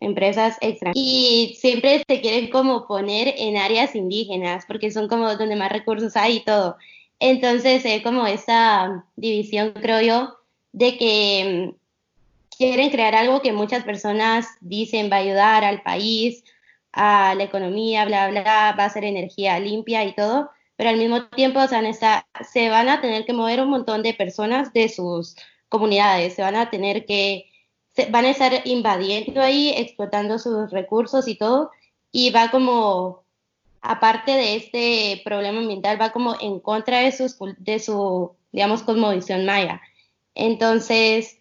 empresas 0.00 0.58
extranjeras. 0.60 0.96
Y 0.96 1.56
siempre 1.60 2.02
se 2.08 2.20
quieren 2.20 2.50
como 2.50 2.88
poner 2.88 3.34
en 3.38 3.56
áreas 3.56 3.94
indígenas, 3.94 4.64
porque 4.66 4.90
son 4.90 5.06
como 5.06 5.32
donde 5.36 5.54
más 5.54 5.70
recursos 5.70 6.16
hay 6.16 6.38
y 6.38 6.44
todo. 6.44 6.76
Entonces, 7.20 7.84
es 7.84 8.02
como 8.02 8.26
esa 8.26 9.06
división, 9.14 9.74
creo 9.80 10.00
yo, 10.00 10.38
de 10.72 10.98
que 10.98 11.70
mm, 11.70 12.56
quieren 12.58 12.90
crear 12.90 13.14
algo 13.14 13.42
que 13.42 13.52
muchas 13.52 13.84
personas 13.84 14.48
dicen 14.60 15.08
va 15.08 15.16
a 15.16 15.20
ayudar 15.20 15.62
al 15.62 15.82
país, 15.82 16.42
a 16.96 17.34
la 17.34 17.44
economía, 17.44 18.06
bla, 18.06 18.30
bla, 18.30 18.74
va 18.76 18.84
a 18.86 18.90
ser 18.90 19.04
energía 19.04 19.60
limpia 19.60 20.02
y 20.04 20.14
todo, 20.14 20.50
pero 20.76 20.90
al 20.90 20.96
mismo 20.96 21.26
tiempo 21.28 21.60
o 21.60 21.68
sea, 21.68 21.82
se 22.50 22.70
van 22.70 22.88
a 22.88 23.02
tener 23.02 23.26
que 23.26 23.34
mover 23.34 23.60
un 23.60 23.68
montón 23.70 24.02
de 24.02 24.14
personas 24.14 24.72
de 24.72 24.88
sus 24.88 25.36
comunidades, 25.68 26.34
se 26.34 26.42
van 26.42 26.56
a 26.56 26.70
tener 26.70 27.04
que, 27.04 27.50
se, 27.94 28.06
van 28.10 28.24
a 28.24 28.30
estar 28.30 28.52
invadiendo 28.64 29.42
ahí, 29.42 29.74
explotando 29.76 30.38
sus 30.38 30.70
recursos 30.70 31.28
y 31.28 31.36
todo, 31.36 31.70
y 32.12 32.30
va 32.30 32.50
como, 32.50 33.24
aparte 33.82 34.32
de 34.32 34.56
este 34.56 35.20
problema 35.22 35.58
ambiental, 35.60 36.00
va 36.00 36.12
como 36.12 36.34
en 36.40 36.60
contra 36.60 37.00
de, 37.00 37.12
sus, 37.12 37.36
de 37.58 37.78
su, 37.78 38.34
digamos, 38.52 38.82
cosmovisión 38.82 39.44
maya. 39.44 39.82
Entonces, 40.34 41.35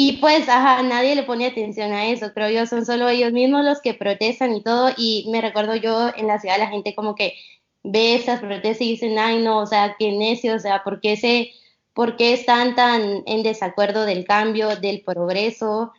y 0.00 0.18
pues, 0.18 0.48
ajá, 0.48 0.80
nadie 0.84 1.16
le 1.16 1.24
pone 1.24 1.44
atención 1.44 1.90
a 1.90 2.06
eso, 2.06 2.32
creo 2.32 2.48
yo, 2.50 2.66
son 2.66 2.86
solo 2.86 3.08
ellos 3.08 3.32
mismos 3.32 3.64
los 3.64 3.80
que 3.80 3.94
protestan 3.94 4.54
y 4.54 4.62
todo, 4.62 4.90
y 4.96 5.26
me 5.32 5.40
recuerdo 5.40 5.74
yo 5.74 6.12
en 6.16 6.28
la 6.28 6.38
ciudad 6.38 6.56
la 6.56 6.68
gente 6.68 6.94
como 6.94 7.16
que 7.16 7.34
ve 7.82 8.14
esas 8.14 8.38
protestas 8.38 8.80
y 8.82 8.90
dicen, 8.90 9.18
ay 9.18 9.42
no, 9.42 9.58
o 9.58 9.66
sea, 9.66 9.96
qué 9.98 10.12
necio, 10.12 10.54
o 10.54 10.58
sea, 10.60 10.84
¿por 10.84 11.00
qué, 11.00 11.16
se, 11.16 11.50
¿por 11.94 12.14
qué 12.14 12.32
están 12.32 12.76
tan 12.76 13.24
en 13.26 13.42
desacuerdo 13.42 14.06
del 14.06 14.24
cambio, 14.24 14.76
del 14.76 15.02
progreso? 15.02 15.92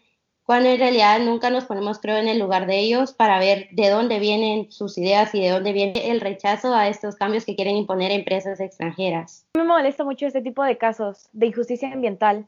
Cuando 0.45 0.69
en 0.69 0.79
realidad 0.79 1.19
nunca 1.19 1.49
nos 1.49 1.65
ponemos, 1.65 1.99
creo, 1.99 2.15
en 2.15 2.29
el 2.29 2.39
lugar 2.39 2.67
de 2.67 2.79
ellos 2.79 3.11
para 3.11 3.37
ver 3.37 3.67
de 3.71 3.89
dónde 3.89 4.19
vienen 4.19 4.71
sus 4.71 4.97
ideas 4.97 5.35
y 5.35 5.41
de 5.41 5.49
dónde 5.49 5.73
viene 5.73 6.09
el 6.09 6.21
rechazo 6.21 6.73
a 6.73 6.87
estos 6.87 7.17
cambios 7.17 7.43
que 7.43 7.57
quieren 7.57 7.75
imponer 7.75 8.13
empresas 8.13 8.61
extranjeras. 8.61 9.45
Me 9.57 9.65
molesta 9.65 10.05
mucho 10.05 10.25
este 10.25 10.41
tipo 10.41 10.63
de 10.63 10.77
casos 10.77 11.27
de 11.33 11.47
injusticia 11.47 11.91
ambiental, 11.91 12.47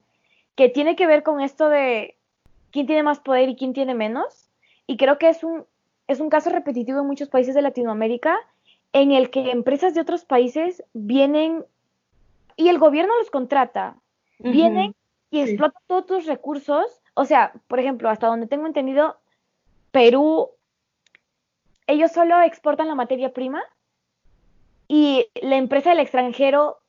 que 0.56 0.70
tiene 0.70 0.96
que 0.96 1.08
ver 1.08 1.24
con 1.24 1.42
esto 1.42 1.70
de 1.70 2.18
quién 2.72 2.88
tiene 2.88 3.04
más 3.04 3.20
poder 3.20 3.50
y 3.50 3.56
quién 3.56 3.74
tiene 3.74 3.94
menos. 3.96 4.50
Y 4.88 4.98
creo 4.98 5.18
que 5.18 5.30
es 5.30 5.44
un, 5.44 5.66
es 6.08 6.20
un 6.20 6.30
caso 6.30 6.50
repetitivo 6.50 7.00
en 7.00 7.08
muchos 7.08 7.30
países 7.30 7.56
de 7.56 7.62
Latinoamérica 7.62 8.38
en 8.94 9.12
el 9.12 9.30
que 9.30 9.52
empresas 9.52 9.94
de 9.94 10.02
otros 10.02 10.26
países 10.26 10.84
vienen 10.94 11.66
y 12.58 12.70
el 12.70 12.80
gobierno 12.80 13.18
los 13.18 13.32
contrata, 13.32 13.96
vienen 14.40 14.94
y 15.30 15.40
explotan 15.40 15.82
todos 15.88 16.06
tus 16.06 16.26
recursos. 16.26 17.02
O 17.14 17.26
sea, 17.26 17.54
por 17.68 17.80
ejemplo, 17.80 18.10
hasta 18.10 18.28
donde 18.28 18.48
tengo 18.48 18.68
entendido, 18.68 19.18
Perú, 19.92 20.50
ellos 21.88 22.12
solo 22.12 22.42
exportan 22.42 22.88
la 22.88 22.96
materia 22.96 23.34
prima 23.34 23.64
y 24.88 25.28
la 25.42 25.56
empresa 25.56 25.92
del 25.92 26.00
extranjero 26.00 26.80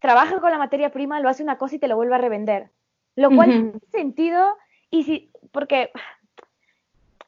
trabaja 0.00 0.40
con 0.40 0.50
la 0.50 0.58
materia 0.58 0.90
prima, 0.90 1.20
lo 1.20 1.28
hace 1.28 1.42
una 1.42 1.58
cosa 1.58 1.76
y 1.76 1.78
te 1.78 1.88
lo 1.88 1.96
vuelve 1.96 2.16
a 2.16 2.18
revender. 2.18 2.70
Lo 3.16 3.30
cual 3.30 3.50
tiene 3.50 3.72
sentido, 3.90 4.56
y 4.90 5.02
si, 5.04 5.30
porque, 5.50 5.90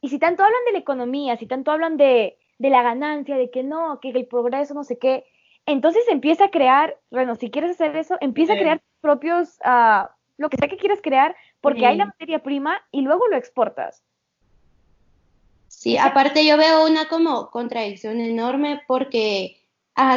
y 0.00 0.10
si 0.10 0.18
tanto 0.18 0.44
hablan 0.44 0.64
de 0.66 0.72
la 0.72 0.78
economía, 0.78 1.36
si 1.36 1.46
tanto 1.46 1.72
hablan 1.72 1.96
de, 1.96 2.38
de 2.58 2.70
la 2.70 2.82
ganancia, 2.82 3.36
de 3.36 3.50
que 3.50 3.62
no, 3.62 3.98
que 4.00 4.10
el 4.10 4.26
progreso, 4.26 4.74
no 4.74 4.84
sé 4.84 4.98
qué. 4.98 5.24
Entonces 5.66 6.06
empieza 6.08 6.44
a 6.44 6.50
crear, 6.50 6.96
bueno, 7.10 7.34
si 7.36 7.50
quieres 7.50 7.72
hacer 7.72 7.96
eso, 7.96 8.16
empieza 8.20 8.52
a 8.52 8.58
crear 8.58 8.80
propios, 9.00 9.58
uh, 9.64 10.06
lo 10.36 10.48
que 10.50 10.56
sea 10.56 10.68
que 10.68 10.76
quieras 10.76 11.00
crear, 11.02 11.34
porque 11.60 11.86
hay 11.86 11.96
la 11.96 12.06
materia 12.06 12.42
prima 12.42 12.80
y 12.90 13.00
luego 13.00 13.26
lo 13.28 13.36
exportas. 13.36 14.02
Sí, 15.68 15.96
aparte 15.96 16.44
yo 16.46 16.56
veo 16.56 16.86
una 16.86 17.08
como 17.08 17.50
contradicción 17.50 18.20
enorme 18.20 18.82
porque 18.86 19.56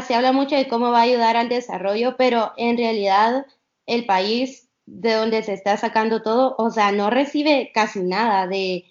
se 0.06 0.16
habla 0.16 0.32
mucho 0.32 0.56
de 0.56 0.68
cómo 0.68 0.92
va 0.92 1.00
a 1.00 1.04
ayudar 1.04 1.38
al 1.38 1.50
desarrollo, 1.50 2.16
pero 2.18 2.52
en 2.58 2.78
realidad 2.78 3.46
el 3.86 4.06
país 4.06 4.61
de 4.86 5.14
donde 5.14 5.44
se 5.44 5.54
está 5.54 5.78
sacando 5.78 6.22
todo, 6.22 6.56
o 6.58 6.70
sea, 6.70 6.92
no 6.92 7.10
recibe 7.10 7.72
casi 7.74 8.02
nada 8.02 8.48
de, 8.48 8.86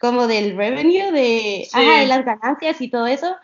como 0.00 0.26
del 0.26 0.56
revenue, 0.56 1.12
de, 1.12 1.68
de 1.72 2.06
las 2.06 2.24
ganancias 2.24 2.80
y 2.80 2.90
todo 2.90 3.06
eso, 3.06 3.36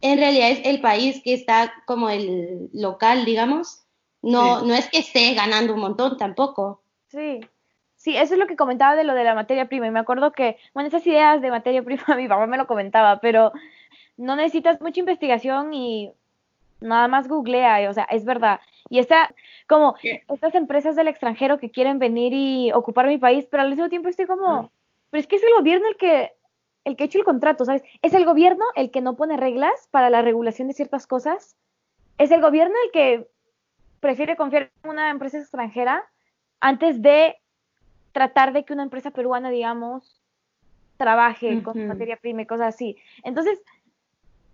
en 0.00 0.18
realidad 0.18 0.50
es 0.50 0.60
el 0.64 0.82
país 0.82 1.22
que 1.22 1.32
está 1.32 1.72
como 1.86 2.10
el 2.10 2.68
local, 2.74 3.24
digamos. 3.24 3.84
No, 4.20 4.62
no 4.62 4.74
es 4.74 4.88
que 4.88 4.98
esté 4.98 5.34
ganando 5.34 5.74
un 5.74 5.80
montón 5.80 6.16
tampoco. 6.16 6.82
Sí, 7.08 7.40
sí, 7.96 8.16
eso 8.16 8.34
es 8.34 8.40
lo 8.40 8.46
que 8.46 8.56
comentaba 8.56 8.96
de 8.96 9.04
lo 9.04 9.14
de 9.14 9.24
la 9.24 9.34
materia 9.34 9.66
prima. 9.66 9.86
Y 9.86 9.90
me 9.90 10.00
acuerdo 10.00 10.32
que, 10.32 10.58
bueno, 10.74 10.88
esas 10.88 11.06
ideas 11.06 11.40
de 11.40 11.50
materia 11.50 11.82
prima, 11.84 12.16
mi 12.16 12.28
papá 12.28 12.46
me 12.46 12.58
lo 12.58 12.66
comentaba, 12.66 13.20
pero 13.20 13.52
no 14.16 14.36
necesitas 14.36 14.80
mucha 14.82 15.00
investigación 15.00 15.72
y 15.72 16.12
nada 16.80 17.08
más 17.08 17.26
googlea, 17.26 17.88
o 17.88 17.94
sea, 17.94 18.04
es 18.04 18.26
verdad. 18.26 18.60
Y 18.90 18.98
está 18.98 19.34
como 19.66 19.96
estas 20.28 20.54
empresas 20.54 20.96
del 20.96 21.08
extranjero 21.08 21.58
que 21.58 21.70
quieren 21.70 21.98
venir 21.98 22.32
y 22.34 22.72
ocupar 22.72 23.06
mi 23.06 23.18
país, 23.18 23.46
pero 23.50 23.62
al 23.62 23.70
mismo 23.70 23.88
tiempo 23.88 24.08
estoy 24.08 24.26
como, 24.26 24.70
pero 25.10 25.20
es 25.20 25.26
que 25.26 25.36
es 25.36 25.42
el 25.42 25.54
gobierno 25.56 25.88
el 25.88 25.96
que, 25.96 26.32
el 26.84 26.96
que 26.96 27.04
ha 27.04 27.06
hecho 27.06 27.18
el 27.18 27.24
contrato, 27.24 27.64
¿sabes? 27.64 27.82
Es 28.02 28.12
el 28.14 28.24
gobierno 28.24 28.64
el 28.74 28.90
que 28.90 29.00
no 29.00 29.16
pone 29.16 29.36
reglas 29.36 29.88
para 29.90 30.10
la 30.10 30.22
regulación 30.22 30.68
de 30.68 30.74
ciertas 30.74 31.06
cosas. 31.06 31.56
Es 32.18 32.30
el 32.30 32.40
gobierno 32.40 32.74
el 32.84 32.90
que 32.90 33.28
prefiere 34.00 34.36
confiar 34.36 34.70
en 34.82 34.90
una 34.90 35.10
empresa 35.10 35.38
extranjera 35.38 36.04
antes 36.60 37.00
de 37.00 37.36
tratar 38.12 38.52
de 38.52 38.64
que 38.64 38.72
una 38.72 38.82
empresa 38.82 39.10
peruana, 39.10 39.50
digamos, 39.50 40.20
trabaje 40.96 41.62
con 41.62 41.86
materia 41.86 42.16
prima 42.16 42.42
y 42.42 42.46
cosas 42.46 42.74
así. 42.74 42.96
Entonces, 43.22 43.60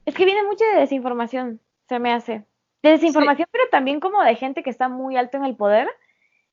es 0.07 0.15
que 0.15 0.25
viene 0.25 0.43
mucha 0.45 0.65
de 0.73 0.81
desinformación, 0.81 1.61
se 1.89 1.99
me 1.99 2.13
hace. 2.13 2.45
De 2.83 2.91
desinformación, 2.91 3.49
pero 3.53 3.65
también 3.71 4.01
como 4.01 4.23
de 4.23 4.37
gente 4.37 4.63
que 4.63 4.71
está 4.71 4.89
muy 4.89 5.17
alto 5.17 5.37
en 5.37 5.45
el 5.45 5.57
poder 5.57 5.89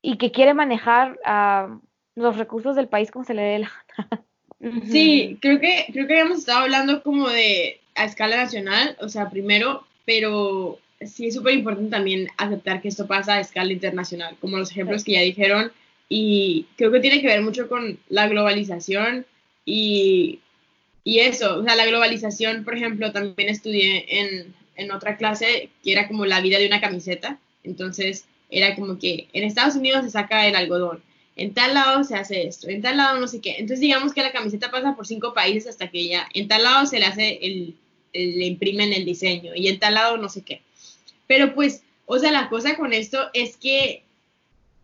y 0.02 0.18
que 0.18 0.32
quiere 0.32 0.54
manejar 0.54 1.20
a 1.26 1.80
los 2.16 2.38
recursos 2.38 2.76
del 2.76 2.88
país 2.88 3.12
como 3.12 3.26
se 3.26 3.34
le 3.34 3.42
dé 3.42 3.60
la 3.60 3.72
Sí, 4.90 5.38
creo 5.40 5.60
que, 5.60 5.86
creo 5.94 6.08
que 6.08 6.14
habíamos 6.14 6.40
estado 6.40 6.60
hablando 6.60 7.04
como 7.04 7.30
de 7.30 7.80
a 7.94 8.06
escala 8.06 8.38
nacional, 8.38 8.98
o 9.00 9.10
sea, 9.10 9.30
primero, 9.30 9.86
pero 10.06 10.80
sí 11.02 11.28
es 11.28 11.36
súper 11.36 11.54
importante 11.54 11.92
también 11.92 12.28
aceptar 12.38 12.82
que 12.82 12.88
esto 12.88 13.08
pasa 13.08 13.36
a 13.36 13.40
escala 13.40 13.72
internacional, 13.72 14.36
como 14.42 14.58
los 14.58 14.72
ejemplos 14.72 15.04
que 15.04 15.14
ya 15.14 15.22
dijeron, 15.22 15.72
y 16.10 16.66
creo 16.76 16.92
que 16.92 17.00
tiene 17.00 17.22
que 17.22 17.28
ver 17.28 17.42
mucho 17.42 17.68
con 17.68 18.00
la 18.10 18.28
globalización 18.28 19.26
y, 19.66 20.40
y 21.04 21.20
eso, 21.20 21.60
o 21.60 21.64
sea, 21.64 21.76
la 21.76 21.86
globalización, 21.86 22.64
por 22.64 22.76
ejemplo, 22.76 23.12
también 23.12 23.50
estudié 23.50 24.06
en, 24.20 24.56
en 24.78 24.92
otra 24.92 25.18
clase 25.18 25.70
que 25.84 25.92
era 25.92 26.08
como 26.08 26.26
la 26.26 26.42
vida 26.42 26.60
de 26.60 26.68
una 26.68 26.82
camiseta, 26.82 27.40
entonces 27.64 28.26
era 28.50 28.76
como 28.76 28.98
que 28.98 29.28
en 29.34 29.44
Estados 29.44 29.76
Unidos 29.76 30.06
se 30.06 30.12
saca 30.12 30.48
el 30.48 30.56
algodón, 30.56 31.04
en 31.36 31.54
tal 31.54 31.74
lado 31.74 32.04
se 32.04 32.16
hace 32.16 32.48
esto, 32.48 32.70
en 32.70 32.82
tal 32.82 32.98
lado 32.98 33.20
no 33.20 33.28
sé 33.28 33.42
qué. 33.42 33.52
Entonces 33.52 33.80
digamos 33.80 34.14
que 34.14 34.24
la 34.24 34.32
camiseta 34.32 34.72
pasa 34.72 34.96
por 34.96 35.06
cinco 35.06 35.34
países 35.34 35.68
hasta 35.68 35.90
que 35.90 36.08
ya, 36.08 36.28
en 36.34 36.48
tal 36.48 36.64
lado 36.64 36.86
se 36.86 37.00
le 37.00 37.06
hace 37.06 37.40
el, 37.42 37.76
le 38.14 38.46
imprimen 38.46 38.94
el 38.94 39.06
diseño 39.06 39.54
y 39.56 39.68
en 39.68 39.80
tal 39.80 39.96
lado 39.96 40.18
no 40.18 40.30
sé 40.30 40.42
qué. 40.42 40.62
Pero 41.28 41.54
pues, 41.54 41.84
o 42.06 42.18
sea, 42.20 42.32
la 42.32 42.50
cosa 42.50 42.76
con 42.76 42.94
esto 42.94 43.30
es 43.34 43.58
que, 43.58 44.04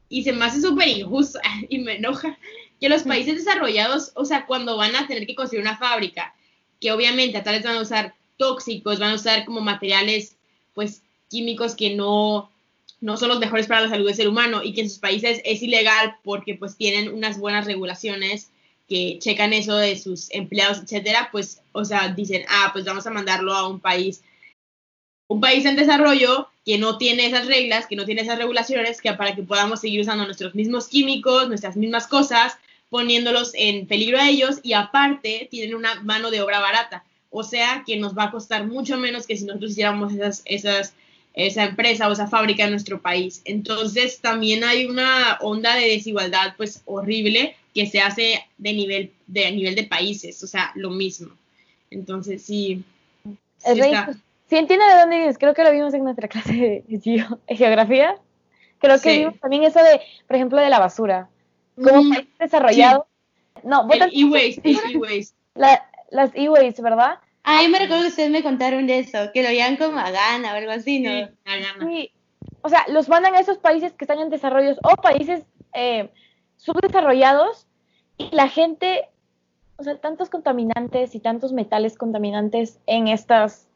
y 0.10 0.24
se 0.24 0.34
me 0.34 0.46
hace 0.46 0.62
súper 0.62 0.88
injusto 0.90 1.40
y 1.70 1.80
me 1.80 1.96
enoja, 1.96 2.38
que 2.80 2.90
los 2.90 3.04
países 3.04 3.36
desarrollados, 3.36 4.12
o 4.16 4.26
sea, 4.26 4.46
cuando 4.46 4.78
van 4.78 4.96
a 4.96 5.08
tener 5.08 5.26
que 5.26 5.36
construir 5.36 5.62
una 5.62 5.78
fábrica, 5.78 6.36
que 6.82 6.92
obviamente 6.92 7.38
a 7.38 7.44
tal 7.44 7.56
vez 7.56 7.64
van 7.64 7.78
a 7.78 7.82
usar 7.82 8.14
tóxicos, 8.38 9.00
van 9.00 9.12
a 9.12 9.15
usar 9.15 9.46
como 9.46 9.62
materiales, 9.62 10.36
pues, 10.74 11.02
químicos 11.30 11.76
que 11.76 11.96
no, 11.96 12.50
no 13.02 13.17
son 13.17 13.30
los 13.30 13.39
mejores 13.39 13.67
para 13.67 13.82
la 13.82 13.89
salud 13.89 14.06
del 14.06 14.15
ser 14.15 14.28
humano 14.28 14.63
y 14.63 14.74
que 14.74 14.82
en 14.82 14.89
sus 14.89 15.00
países 15.00 15.41
es 15.43 15.62
ilegal 15.62 16.15
porque 16.24 16.56
pues 16.56 16.78
tienen 16.78 17.13
unas 17.13 17.38
buenas 17.38 17.65
regulaciones 17.65 18.50
que 18.88 19.17
checan 19.19 19.52
eso 19.52 19.76
de 19.76 19.98
sus 19.98 20.30
empleados, 20.32 20.80
etcétera, 20.80 21.30
pues, 21.32 21.62
o 21.72 21.84
sea, 21.84 22.10
dicen, 22.10 22.46
ah, 22.50 22.69
pues 22.72 22.86
vamos 22.86 23.08
a 23.08 23.12
mandarlo 23.12 23.54
a 23.54 23.67
un 23.67 23.80
país, 23.80 24.22
un 25.28 25.41
país 25.41 25.65
en 25.65 25.76
desarrollo 25.76 26.48
que 26.65 26.78
no 26.78 26.98
tiene 26.98 27.26
esas 27.26 27.48
reglas, 27.48 27.88
que 27.88 27.96
no 27.96 28.06
tiene 28.06 28.22
esas 28.22 28.38
regulaciones, 28.38 29.02
que 29.02 29.12
para 29.13 29.36
que 29.36 29.43
podamos 29.43 29.82
seguir 29.82 30.02
usando 30.02 30.26
nuestros 30.26 30.56
mismos 30.56 30.88
químicos, 30.88 31.48
nuestras 31.48 31.76
mismas 31.76 32.08
cosas, 32.08 32.58
poniéndolos 32.89 33.52
en 33.56 33.88
peligro 33.88 34.19
a 34.19 34.30
ellos 34.30 34.60
y 34.63 34.74
aparte 34.74 35.48
tienen 35.50 35.76
una 35.76 36.02
mano 36.04 36.30
de 36.30 36.41
obra 36.41 36.60
barata, 36.60 37.04
o 37.34 37.43
sea, 37.43 37.84
que 37.86 37.98
nos 37.98 38.15
va 38.17 38.26
a 38.26 38.32
costar 38.32 38.67
mucho 38.67 38.98
menos 38.98 39.28
que 39.28 39.36
si 39.36 39.46
nosotros 39.46 39.72
hiciéramos 39.72 40.13
esas, 40.13 40.43
esas 40.46 40.93
esa 41.34 41.63
empresa 41.63 42.08
o 42.08 42.12
esa 42.12 42.28
fábrica 42.28 42.63
en 42.63 42.72
nuestro 42.72 43.02
país. 43.02 43.41
Entonces 43.46 44.19
también 44.19 44.63
hay 44.63 44.86
una 44.86 45.38
onda 45.41 45.76
de 45.76 45.89
desigualdad 45.89 46.54
pues 46.58 46.82
horrible 46.86 47.56
que 47.74 47.88
se 47.88 48.00
hace 48.00 48.46
de 48.58 48.74
nivel 48.74 49.12
de, 49.26 49.52
nivel 49.52 49.76
de 49.76 49.84
países, 49.84 50.43
o 50.43 50.48
sea, 50.48 50.72
lo 50.76 50.91
mismo. 50.91 51.32
Entonces, 51.89 52.43
sí. 52.43 52.84
sí, 53.60 54.56
entiendo 54.56 54.86
de 54.86 55.00
dónde 55.00 55.17
vienes, 55.17 55.38
creo 55.38 55.54
que 55.54 55.63
lo 55.63 55.72
vimos 55.72 55.93
en 55.93 56.04
nuestra 56.04 56.28
clase 56.30 56.84
de, 56.88 57.26
geografía. 57.48 58.15
Creo 58.80 59.00
que 59.02 59.17
vimos 59.17 59.39
también 59.39 59.63
eso 59.63 59.80
de, 59.80 60.02
por 60.28 60.36
ejemplo, 60.36 60.60
de 60.60 60.69
la 60.69 60.80
basura. 60.80 61.30
Como 61.76 62.13
país 62.13 62.28
desarrollado. 62.38 63.08
No, 63.63 63.88
e-waste, 63.89 64.62
e-waste. 64.63 65.34
Las 66.13 66.32
e-waste, 66.34 66.82
¿verdad? 66.82 67.19
Ay, 67.43 67.67
me 67.67 67.80
recuerdo 67.80 68.04
que 68.04 68.10
ustedes 68.10 68.32
me 68.32 68.43
contaron 68.43 68.88
de 68.88 68.99
eso, 68.99 69.17
que 69.34 69.43
lo 69.43 69.49
veían 69.49 69.76
como 69.76 69.99
a 69.99 70.12
gana 70.12 70.54
o 70.54 70.56
algo 70.56 70.71
así, 70.71 70.99
¿no? 70.99 71.10
Sí, 71.10 71.23
a. 71.45 71.86
Sí. 71.86 72.12
O 72.62 72.69
sea, 72.69 72.86
los 72.88 73.10
mandan 73.10 73.36
a 73.36 73.39
esos 73.39 73.58
países 73.58 73.91
que 73.93 74.06
están 74.06 74.19
en 74.19 74.30
desarrollo 74.30 74.76
o 74.84 74.95
países 74.95 75.43
eh, 75.73 76.10
subdesarrollados 76.56 77.67
y 78.17 78.34
la 78.34 78.47
gente, 78.47 79.10
o 79.78 79.84
sea, 79.84 79.97
tantos 79.97 80.30
contaminantes 80.30 81.15
y 81.15 81.19
tantos 81.19 81.52
metales 81.52 81.97
contaminantes 81.97 82.80
en 82.86 83.10
estas 83.10 83.67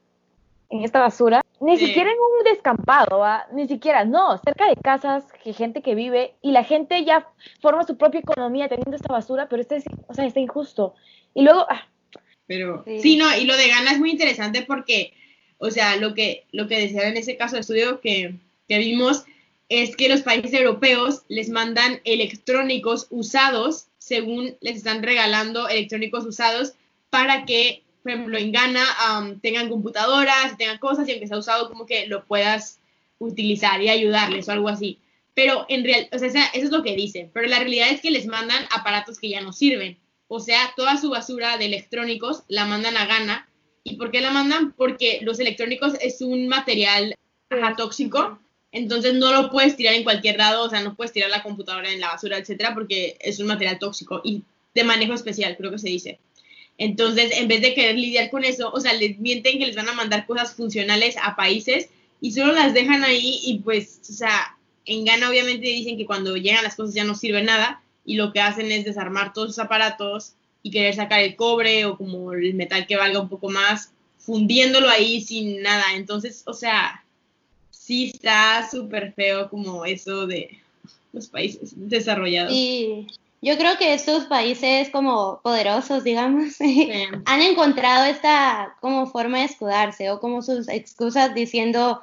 en 0.69 0.83
esta 0.83 0.99
basura, 0.99 1.41
ni 1.61 1.77
siquiera 1.77 2.11
en 2.11 2.17
un 2.17 2.43
descampado, 2.43 3.23
ni 3.53 3.67
siquiera, 3.67 4.03
no, 4.03 4.37
cerca 4.39 4.67
de 4.67 4.75
casas, 4.75 5.25
que 5.41 5.53
gente 5.53 5.81
que 5.81 5.95
vive 5.95 6.35
y 6.41 6.51
la 6.51 6.63
gente 6.63 7.05
ya 7.05 7.27
forma 7.61 7.85
su 7.85 7.97
propia 7.97 8.19
economía 8.19 8.67
teniendo 8.67 8.95
esta 8.95 9.13
basura, 9.13 9.47
pero 9.47 9.61
este, 9.61 9.81
o 10.07 10.13
sea, 10.13 10.25
está 10.25 10.41
injusto. 10.41 10.93
Y 11.33 11.43
luego, 11.43 11.65
ah, 11.69 11.87
pero 12.47 12.83
sí. 13.01 13.17
no, 13.17 13.37
y 13.37 13.45
lo 13.45 13.55
de 13.55 13.67
Ghana 13.67 13.91
es 13.91 13.99
muy 13.99 14.11
interesante 14.11 14.63
porque, 14.63 15.13
o 15.57 15.69
sea, 15.69 15.97
lo 15.97 16.13
que, 16.13 16.45
lo 16.51 16.67
que 16.67 16.79
decía 16.79 17.07
en 17.07 17.17
ese 17.17 17.37
caso 17.37 17.55
de 17.55 17.61
estudio 17.61 17.99
que, 17.99 18.35
que 18.67 18.77
vimos 18.79 19.25
es 19.69 19.95
que 19.95 20.09
los 20.09 20.21
países 20.21 20.53
europeos 20.53 21.23
les 21.27 21.49
mandan 21.49 21.99
electrónicos 22.05 23.07
usados, 23.09 23.87
según 23.97 24.55
les 24.61 24.77
están 24.77 25.03
regalando 25.03 25.67
electrónicos 25.67 26.25
usados, 26.25 26.73
para 27.09 27.45
que, 27.45 27.83
por 28.01 28.13
ejemplo, 28.13 28.37
en 28.37 28.51
Ghana 28.51 28.85
tengan 29.41 29.69
computadoras, 29.69 30.57
tengan 30.57 30.77
cosas 30.77 31.07
y 31.07 31.11
aunque 31.11 31.27
sea 31.27 31.37
usado, 31.37 31.69
como 31.69 31.85
que 31.85 32.07
lo 32.07 32.23
puedas 32.25 32.79
utilizar 33.19 33.81
y 33.81 33.89
ayudarles 33.89 34.47
o 34.47 34.53
algo 34.53 34.69
así. 34.69 34.99
Pero 35.33 35.65
en 35.69 35.83
realidad, 35.83 36.09
o 36.13 36.19
sea, 36.19 36.45
eso 36.53 36.65
es 36.65 36.71
lo 36.71 36.81
que 36.81 36.95
dicen, 36.95 37.29
pero 37.33 37.47
la 37.47 37.59
realidad 37.59 37.89
es 37.91 38.01
que 38.01 38.11
les 38.11 38.25
mandan 38.25 38.65
aparatos 38.71 39.19
que 39.19 39.29
ya 39.29 39.41
no 39.41 39.51
sirven. 39.51 39.97
O 40.27 40.39
sea, 40.39 40.73
toda 40.75 40.97
su 40.97 41.09
basura 41.09 41.57
de 41.57 41.65
electrónicos 41.65 42.43
la 42.47 42.65
mandan 42.65 42.97
a 42.97 43.05
Ghana. 43.05 43.49
¿Y 43.83 43.95
por 43.95 44.11
qué 44.11 44.21
la 44.21 44.31
mandan? 44.31 44.73
Porque 44.73 45.19
los 45.21 45.39
electrónicos 45.39 45.93
es 46.01 46.21
un 46.21 46.47
material 46.47 47.15
tóxico, 47.77 48.39
entonces 48.71 49.13
no 49.13 49.31
lo 49.31 49.49
puedes 49.49 49.75
tirar 49.75 49.93
en 49.93 50.03
cualquier 50.03 50.37
lado, 50.37 50.65
o 50.65 50.69
sea, 50.69 50.81
no 50.81 50.95
puedes 50.95 51.13
tirar 51.13 51.29
la 51.29 51.43
computadora 51.43 51.91
en 51.91 52.01
la 52.01 52.09
basura, 52.09 52.37
etcétera, 52.37 52.73
porque 52.73 53.17
es 53.19 53.39
un 53.39 53.47
material 53.47 53.79
tóxico 53.79 54.21
y 54.23 54.43
de 54.75 54.83
manejo 54.83 55.13
especial, 55.13 55.55
creo 55.57 55.71
que 55.71 55.79
se 55.79 55.89
dice. 55.89 56.19
Entonces, 56.77 57.31
en 57.31 57.47
vez 57.47 57.61
de 57.61 57.73
querer 57.73 57.95
lidiar 57.95 58.29
con 58.29 58.43
eso, 58.43 58.69
o 58.71 58.79
sea, 58.79 58.93
les 58.93 59.17
mienten 59.17 59.57
que 59.57 59.65
les 59.65 59.75
van 59.75 59.89
a 59.89 59.93
mandar 59.93 60.27
cosas 60.27 60.53
funcionales 60.53 61.15
a 61.21 61.35
países 61.35 61.89
y 62.21 62.31
solo 62.33 62.53
las 62.53 62.73
dejan 62.73 63.03
ahí 63.03 63.39
y 63.43 63.59
pues, 63.59 63.99
o 64.09 64.13
sea, 64.13 64.57
en 64.85 65.05
Ghana 65.05 65.29
obviamente 65.29 65.67
dicen 65.67 65.97
que 65.97 66.05
cuando 66.05 66.35
llegan 66.37 66.63
las 66.63 66.75
cosas 66.75 66.93
ya 66.93 67.03
no 67.03 67.15
sirve 67.15 67.41
nada, 67.43 67.81
y 68.07 68.15
lo 68.15 68.31
que 68.31 68.39
hacen 68.39 68.71
es 68.71 68.85
desarmar 68.85 69.33
todos 69.33 69.49
sus 69.49 69.59
aparatos 69.59 70.33
y 70.63 70.71
querer 70.71 70.95
sacar 70.95 71.19
el 71.19 71.35
cobre 71.35 71.85
o 71.85 71.97
como 71.97 72.31
el 72.31 72.53
metal 72.53 72.87
que 72.87 72.95
valga 72.95 73.19
un 73.19 73.27
poco 73.27 73.49
más, 73.49 73.91
fundiéndolo 74.17 74.89
ahí 74.89 75.19
sin 75.19 75.61
nada. 75.61 75.83
Entonces, 75.93 76.41
o 76.47 76.53
sea, 76.53 77.03
sí 77.69 78.11
está 78.13 78.67
súper 78.71 79.11
feo 79.11 79.49
como 79.49 79.85
eso 79.85 80.25
de 80.25 80.57
los 81.11 81.27
países 81.27 81.73
desarrollados. 81.75 82.53
Y 82.53 83.07
yo 83.41 83.57
creo 83.57 83.77
que 83.77 83.93
estos 83.93 84.23
países 84.25 84.89
como 84.89 85.41
poderosos, 85.43 86.05
digamos, 86.05 86.55
han 87.25 87.41
encontrado 87.41 88.05
esta 88.05 88.77
como 88.79 89.05
forma 89.07 89.39
de 89.39 89.45
escudarse 89.45 90.11
o 90.11 90.21
como 90.21 90.41
sus 90.41 90.69
excusas 90.69 91.35
diciendo, 91.35 92.01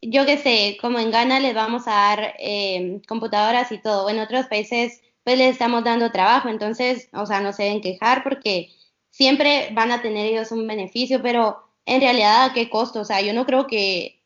yo 0.00 0.24
qué 0.24 0.38
sé, 0.38 0.78
como 0.80 1.00
en 1.00 1.10
Ghana 1.10 1.40
les 1.40 1.54
vamos 1.54 1.88
a 1.88 1.90
dar 1.90 2.34
eh, 2.38 3.00
computadoras 3.08 3.72
y 3.72 3.78
todo. 3.78 4.08
En 4.08 4.20
otros 4.20 4.46
países 4.46 5.02
pues 5.26 5.38
les 5.38 5.50
estamos 5.50 5.82
dando 5.82 6.12
trabajo, 6.12 6.48
entonces, 6.48 7.08
o 7.12 7.26
sea, 7.26 7.40
no 7.40 7.52
se 7.52 7.64
deben 7.64 7.80
quejar 7.80 8.22
porque 8.22 8.70
siempre 9.10 9.70
van 9.72 9.90
a 9.90 10.00
tener 10.00 10.24
ellos 10.24 10.52
un 10.52 10.68
beneficio, 10.68 11.20
pero 11.20 11.64
en 11.84 12.00
realidad 12.00 12.44
a 12.44 12.52
qué 12.52 12.70
costo, 12.70 13.00
o 13.00 13.04
sea, 13.04 13.20
yo 13.22 13.34
no 13.34 13.44
creo 13.44 13.66
que 13.66 14.22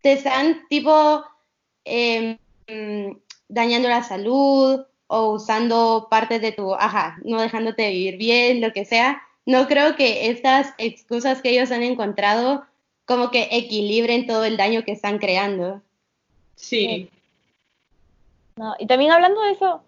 te 0.00 0.14
están 0.14 0.66
tipo 0.70 1.22
em, 1.84 2.38
dañando 3.48 3.90
la 3.90 4.02
salud 4.02 4.80
o 5.08 5.32
usando 5.32 6.08
partes 6.10 6.40
de 6.40 6.52
tu, 6.52 6.72
ajá, 6.74 7.18
no 7.22 7.38
dejándote 7.42 7.90
vivir 7.90 8.16
bien, 8.16 8.62
lo 8.62 8.72
que 8.72 8.86
sea. 8.86 9.20
No 9.44 9.68
creo 9.68 9.94
que 9.94 10.30
estas 10.30 10.72
excusas 10.78 11.42
que 11.42 11.50
ellos 11.50 11.70
han 11.70 11.82
encontrado 11.82 12.64
como 13.04 13.30
que 13.30 13.46
equilibren 13.50 14.26
todo 14.26 14.46
el 14.46 14.56
daño 14.56 14.84
que 14.84 14.92
están 14.92 15.18
creando. 15.18 15.82
Sí. 16.54 17.10
No, 18.56 18.74
y 18.78 18.86
también 18.86 19.12
hablando 19.12 19.42
de 19.42 19.50
eso, 19.50 19.82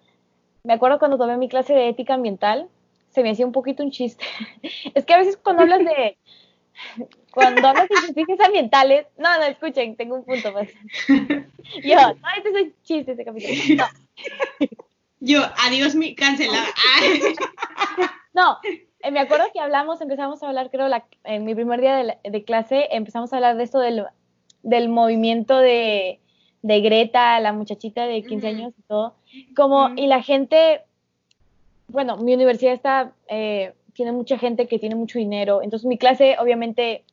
me 0.64 0.75
acuerdo 0.75 0.98
cuando 0.98 1.18
tomé 1.18 1.37
mi 1.37 1.48
clase 1.48 1.75
de 1.75 1.88
ética 1.88 2.14
ambiental, 2.14 2.68
se 3.11 3.22
me 3.22 3.31
hacía 3.31 3.46
un 3.46 3.53
poquito 3.53 3.83
un 3.83 3.90
chiste. 3.90 4.25
es 4.94 5.05
que 5.05 5.14
a 5.14 5.18
veces 5.18 5.37
cuando 5.37 5.62
hablas 5.62 5.81
de 5.81 6.16
cuando 7.33 7.66
hablas 7.66 7.88
de 7.88 7.96
justicias 7.96 8.40
ambientales, 8.40 9.07
no, 9.16 9.38
no, 9.38 9.44
escuchen, 9.44 9.96
tengo 9.96 10.16
un 10.16 10.25
punto 10.25 10.53
más. 10.53 10.68
Yo, 11.09 11.96
no, 11.96 12.29
este 12.37 12.48
es 12.48 12.55
un 12.55 12.75
chiste 12.83 13.12
ese 13.12 13.25
capítulo. 13.25 13.85
Yo, 15.20 15.40
adiós, 15.64 15.94
mi 15.94 16.14
cancelada. 16.14 16.66
no, 18.35 18.59
eh, 18.64 19.11
me 19.11 19.20
acuerdo 19.20 19.46
que 19.53 19.61
hablamos, 19.61 20.01
empezamos 20.01 20.42
a 20.42 20.48
hablar, 20.48 20.70
creo, 20.70 20.88
en 21.25 21.44
mi 21.44 21.55
primer 21.55 21.81
día 21.81 21.96
de, 21.96 22.18
de, 22.29 22.44
clase, 22.44 22.88
empezamos 22.90 23.33
a 23.33 23.37
hablar 23.37 23.57
de 23.57 23.64
esto 23.64 23.79
del, 23.79 24.05
del 24.62 24.88
movimiento 24.88 25.59
de, 25.59 26.20
de 26.62 26.81
Greta, 26.81 27.38
la 27.40 27.53
muchachita 27.53 28.07
de 28.07 28.22
15 28.22 28.48
años 28.48 28.75
y 28.77 28.83
todo, 28.83 29.14
como, 29.56 29.90
y 29.96 30.06
la 30.06 30.22
gente, 30.22 30.82
bueno, 31.88 32.16
mi 32.16 32.34
universidad 32.34 32.72
está, 32.72 33.12
eh, 33.28 33.74
tiene 33.92 34.12
mucha 34.12 34.38
gente 34.38 34.66
que 34.66 34.78
tiene 34.78 34.94
mucho 34.94 35.18
dinero, 35.18 35.62
entonces 35.62 35.86
mi 35.86 35.98
clase 35.98 36.36
obviamente 36.38 37.04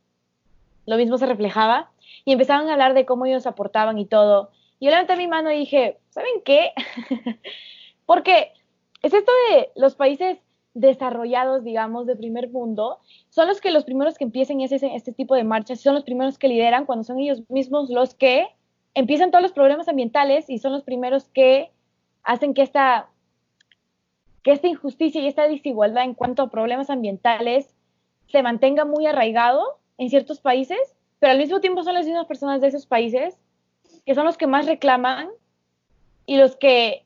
lo 0.86 0.98
mismo 0.98 1.18
se 1.18 1.26
reflejaba 1.26 1.92
y 2.26 2.32
empezaban 2.32 2.68
a 2.70 2.74
hablar 2.74 2.94
de 2.94 3.06
cómo 3.06 3.26
ellos 3.26 3.46
aportaban 3.46 3.98
y 4.00 4.06
todo. 4.06 4.52
Y 4.80 4.86
yo 4.86 4.92
levanté 4.92 5.16
mi 5.16 5.28
mano 5.28 5.52
y 5.52 5.60
dije, 5.60 5.98
¿saben 6.10 6.42
qué? 6.44 6.72
Porque 8.06 8.54
es 9.02 9.14
esto 9.14 9.32
de 9.52 9.70
los 9.76 9.96
países 9.96 10.40
desarrollados, 10.74 11.64
digamos, 11.64 12.06
de 12.06 12.16
primer 12.16 12.50
mundo, 12.50 13.00
son 13.30 13.48
los 13.48 13.60
que 13.60 13.72
los 13.72 13.84
primeros 13.84 14.18
que 14.18 14.24
empiecen 14.24 14.62
ese, 14.62 14.96
este 14.96 15.12
tipo 15.12 15.36
de 15.36 15.44
marchas, 15.44 15.82
son 15.82 15.96
los 15.96 16.04
primeros 16.04 16.38
que 16.38 16.48
lideran 16.48 16.86
cuando 16.86 17.04
son 17.04 17.20
ellos 17.20 17.42
mismos 17.50 17.90
los 17.90 18.14
que 18.14 18.48
empiezan 18.94 19.32
todos 19.32 19.42
los 19.42 19.52
problemas 19.52 19.88
ambientales 19.88 20.50
y 20.50 20.60
son 20.60 20.72
los 20.72 20.84
primeros 20.84 21.26
que 21.30 21.72
hacen 22.24 22.54
que 22.54 22.62
esta, 22.62 23.10
que 24.44 24.52
esta 24.52 24.68
injusticia 24.68 25.22
y 25.22 25.28
esta 25.28 25.48
desigualdad 25.48 26.04
en 26.04 26.14
cuanto 26.14 26.44
a 26.44 26.50
problemas 26.50 26.90
ambientales 26.90 27.76
se 28.28 28.44
mantenga 28.44 28.86
muy 28.86 29.06
arraigado 29.06 29.80
en 29.98 30.10
ciertos 30.10 30.40
países, 30.40 30.80
pero 31.20 31.32
al 31.32 31.40
mismo 31.40 31.60
tiempo 31.60 31.84
son 31.84 31.96
las 31.96 32.06
mismas 32.06 32.28
personas 32.28 32.62
de 32.62 32.68
esos 32.68 32.86
países 32.86 33.38
que 34.06 34.16
son 34.16 34.26
los 34.26 34.38
que 34.38 34.48
más 34.48 34.66
reclaman 34.66 35.30
y 36.26 36.38
los 36.38 36.56
que, 36.56 37.06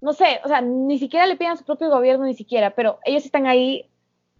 no 0.00 0.12
sé, 0.12 0.40
o 0.44 0.48
sea, 0.48 0.60
ni 0.60 0.98
siquiera 0.98 1.26
le 1.26 1.36
piden 1.36 1.52
a 1.52 1.56
su 1.56 1.64
propio 1.64 1.90
gobierno, 1.90 2.24
ni 2.24 2.34
siquiera, 2.34 2.70
pero 2.70 2.98
ellos 3.04 3.24
están 3.24 3.46
ahí 3.46 3.88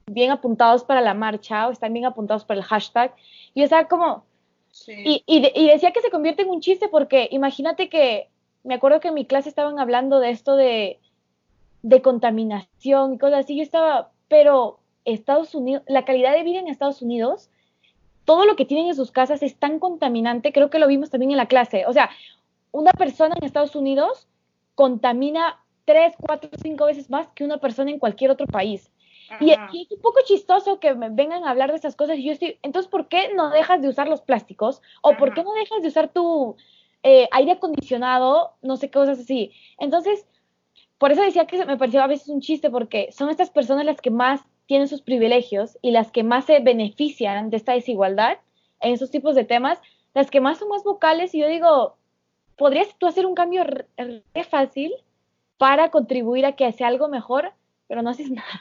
bien 0.07 0.31
apuntados 0.31 0.85
para 0.85 1.01
la 1.01 1.15
marcha 1.15 1.69
o 1.69 1.73
están 1.73 1.93
bien 1.93 2.07
apuntados 2.07 2.45
para 2.45 2.61
el 2.61 2.67
hashtag. 2.67 3.15
Y 3.55 3.65
o 3.65 3.69
sea, 3.69 3.89
como, 3.89 4.25
y, 4.87 5.67
decía 5.67 5.93
que 5.93 6.01
se 6.01 6.11
convierte 6.11 6.43
en 6.43 6.51
un 6.51 6.61
chiste 6.61 6.89
porque 6.89 7.29
imagínate 7.31 7.89
que, 7.89 8.29
me 8.65 8.75
acuerdo 8.75 9.01
que 9.01 9.09
en 9.09 9.15
mi 9.15 9.27
clase 9.27 9.49
estaban 9.49 9.79
hablando 9.79 10.21
de 10.21 10.31
esto 10.31 10.57
de, 10.57 10.99
de 11.83 12.03
contaminación 12.03 13.15
y 13.15 13.19
cosas 13.19 13.45
así, 13.45 13.57
yo 13.57 13.63
estaba, 13.63 14.11
pero 14.29 14.81
Estados 15.05 15.55
Unidos, 15.55 15.83
la 15.87 16.05
calidad 16.05 16.33
de 16.33 16.43
vida 16.43 16.59
en 16.59 16.69
Estados 16.69 17.03
Unidos, 17.03 17.51
todo 18.25 18.47
lo 18.47 18.57
que 18.57 18.65
tienen 18.65 18.89
en 18.89 18.95
sus 18.95 19.13
casas 19.13 19.43
es 19.43 19.57
tan 19.57 19.79
contaminante, 19.79 20.53
creo 20.53 20.71
que 20.71 20.79
lo 20.79 20.89
vimos 20.89 21.11
también 21.11 21.31
en 21.31 21.37
la 21.37 21.47
clase, 21.47 21.85
o 21.87 21.93
sea, 21.93 22.11
una 22.73 22.93
persona 22.93 23.37
en 23.39 23.45
Estados 23.45 23.77
Unidos 23.77 24.27
contamina 24.75 25.63
tres, 25.85 26.15
cuatro, 26.19 26.51
cinco 26.61 26.87
veces 26.87 27.11
más 27.11 27.29
que 27.29 27.45
una 27.45 27.59
persona 27.59 27.91
en 27.91 27.99
cualquier 27.99 28.31
otro 28.31 28.47
país. 28.47 28.91
Y, 29.41 29.53
es 29.53 29.91
un 29.91 30.01
poco 30.01 30.21
chistoso 30.25 30.79
que 30.81 30.95
me 30.95 31.09
vengan 31.09 31.45
a 31.45 31.51
hablar 31.51 31.71
de 31.71 31.77
esas 31.77 31.97
cosas 31.97 32.19
y 32.19 32.25
yo 32.25 32.33
estoy, 32.33 32.59
entonces, 32.63 32.91
¿por 32.91 33.09
qué 33.09 33.33
no 33.35 33.51
dejas 33.51 33.81
de 33.81 33.89
usar 33.89 34.09
los 34.09 34.21
plásticos? 34.21 34.83
¿O 35.03 35.17
por 35.17 35.33
qué 35.35 35.43
no 35.43 35.55
dejas 35.55 35.83
de 35.83 35.89
usar 35.89 36.09
tu 36.09 36.57
eh, 37.05 37.29
aire 37.31 37.53
acondicionado? 37.53 38.55
No 38.63 38.77
sé, 38.77 38.91
cosas 38.91 39.21
así. 39.21 39.53
Entonces, 39.79 40.27
por 40.99 41.13
eso 41.13 41.23
decía 41.23 41.47
que 41.47 41.65
me 41.65 41.77
pareció 41.77 42.03
a 42.03 42.09
veces 42.09 42.29
un 42.29 42.41
chiste, 42.41 42.71
porque 42.71 43.11
son 43.13 43.31
estas 43.31 43.51
personas 43.51 43.85
las 43.85 44.01
que 44.01 44.11
más 44.11 44.41
tienen 44.67 44.89
sus 44.89 45.03
privilegios 45.03 45.79
y 45.83 45.93
las 45.93 46.11
que 46.11 46.25
más 46.25 46.47
se 46.47 46.59
benefician 46.59 47.51
de 47.51 47.59
esta 47.59 47.75
desigualdad 47.75 48.39
en 48.81 48.93
esos 48.93 49.13
tipos 49.13 49.37
de 49.37 49.45
temas, 49.45 49.81
las 50.15 50.31
que 50.31 50.41
más 50.41 50.59
son 50.59 50.69
más 50.69 50.83
vocales 50.83 51.35
y 51.35 51.41
yo 51.41 51.47
digo, 51.47 51.97
¿podrías 52.57 52.89
tú 52.99 53.07
hacer 53.07 53.27
un 53.27 53.35
cambio 53.35 53.65
re, 53.65 54.45
fácil? 54.45 54.93
para 55.57 55.91
contribuir 55.91 56.47
a 56.47 56.57
que 56.57 56.71
sea 56.73 56.89
algo 56.89 57.09
mejor, 57.09 57.53
pero 57.87 58.03
no 58.03 58.11
haces 58.11 58.31
nada. 58.31 58.61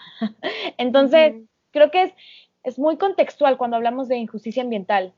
Entonces, 0.77 1.35
creo 1.71 1.91
que 1.91 2.03
es, 2.03 2.13
es 2.63 2.79
muy 2.79 2.97
contextual 2.97 3.57
cuando 3.57 3.77
hablamos 3.77 4.07
de 4.07 4.17
injusticia 4.17 4.63
ambiental. 4.63 5.13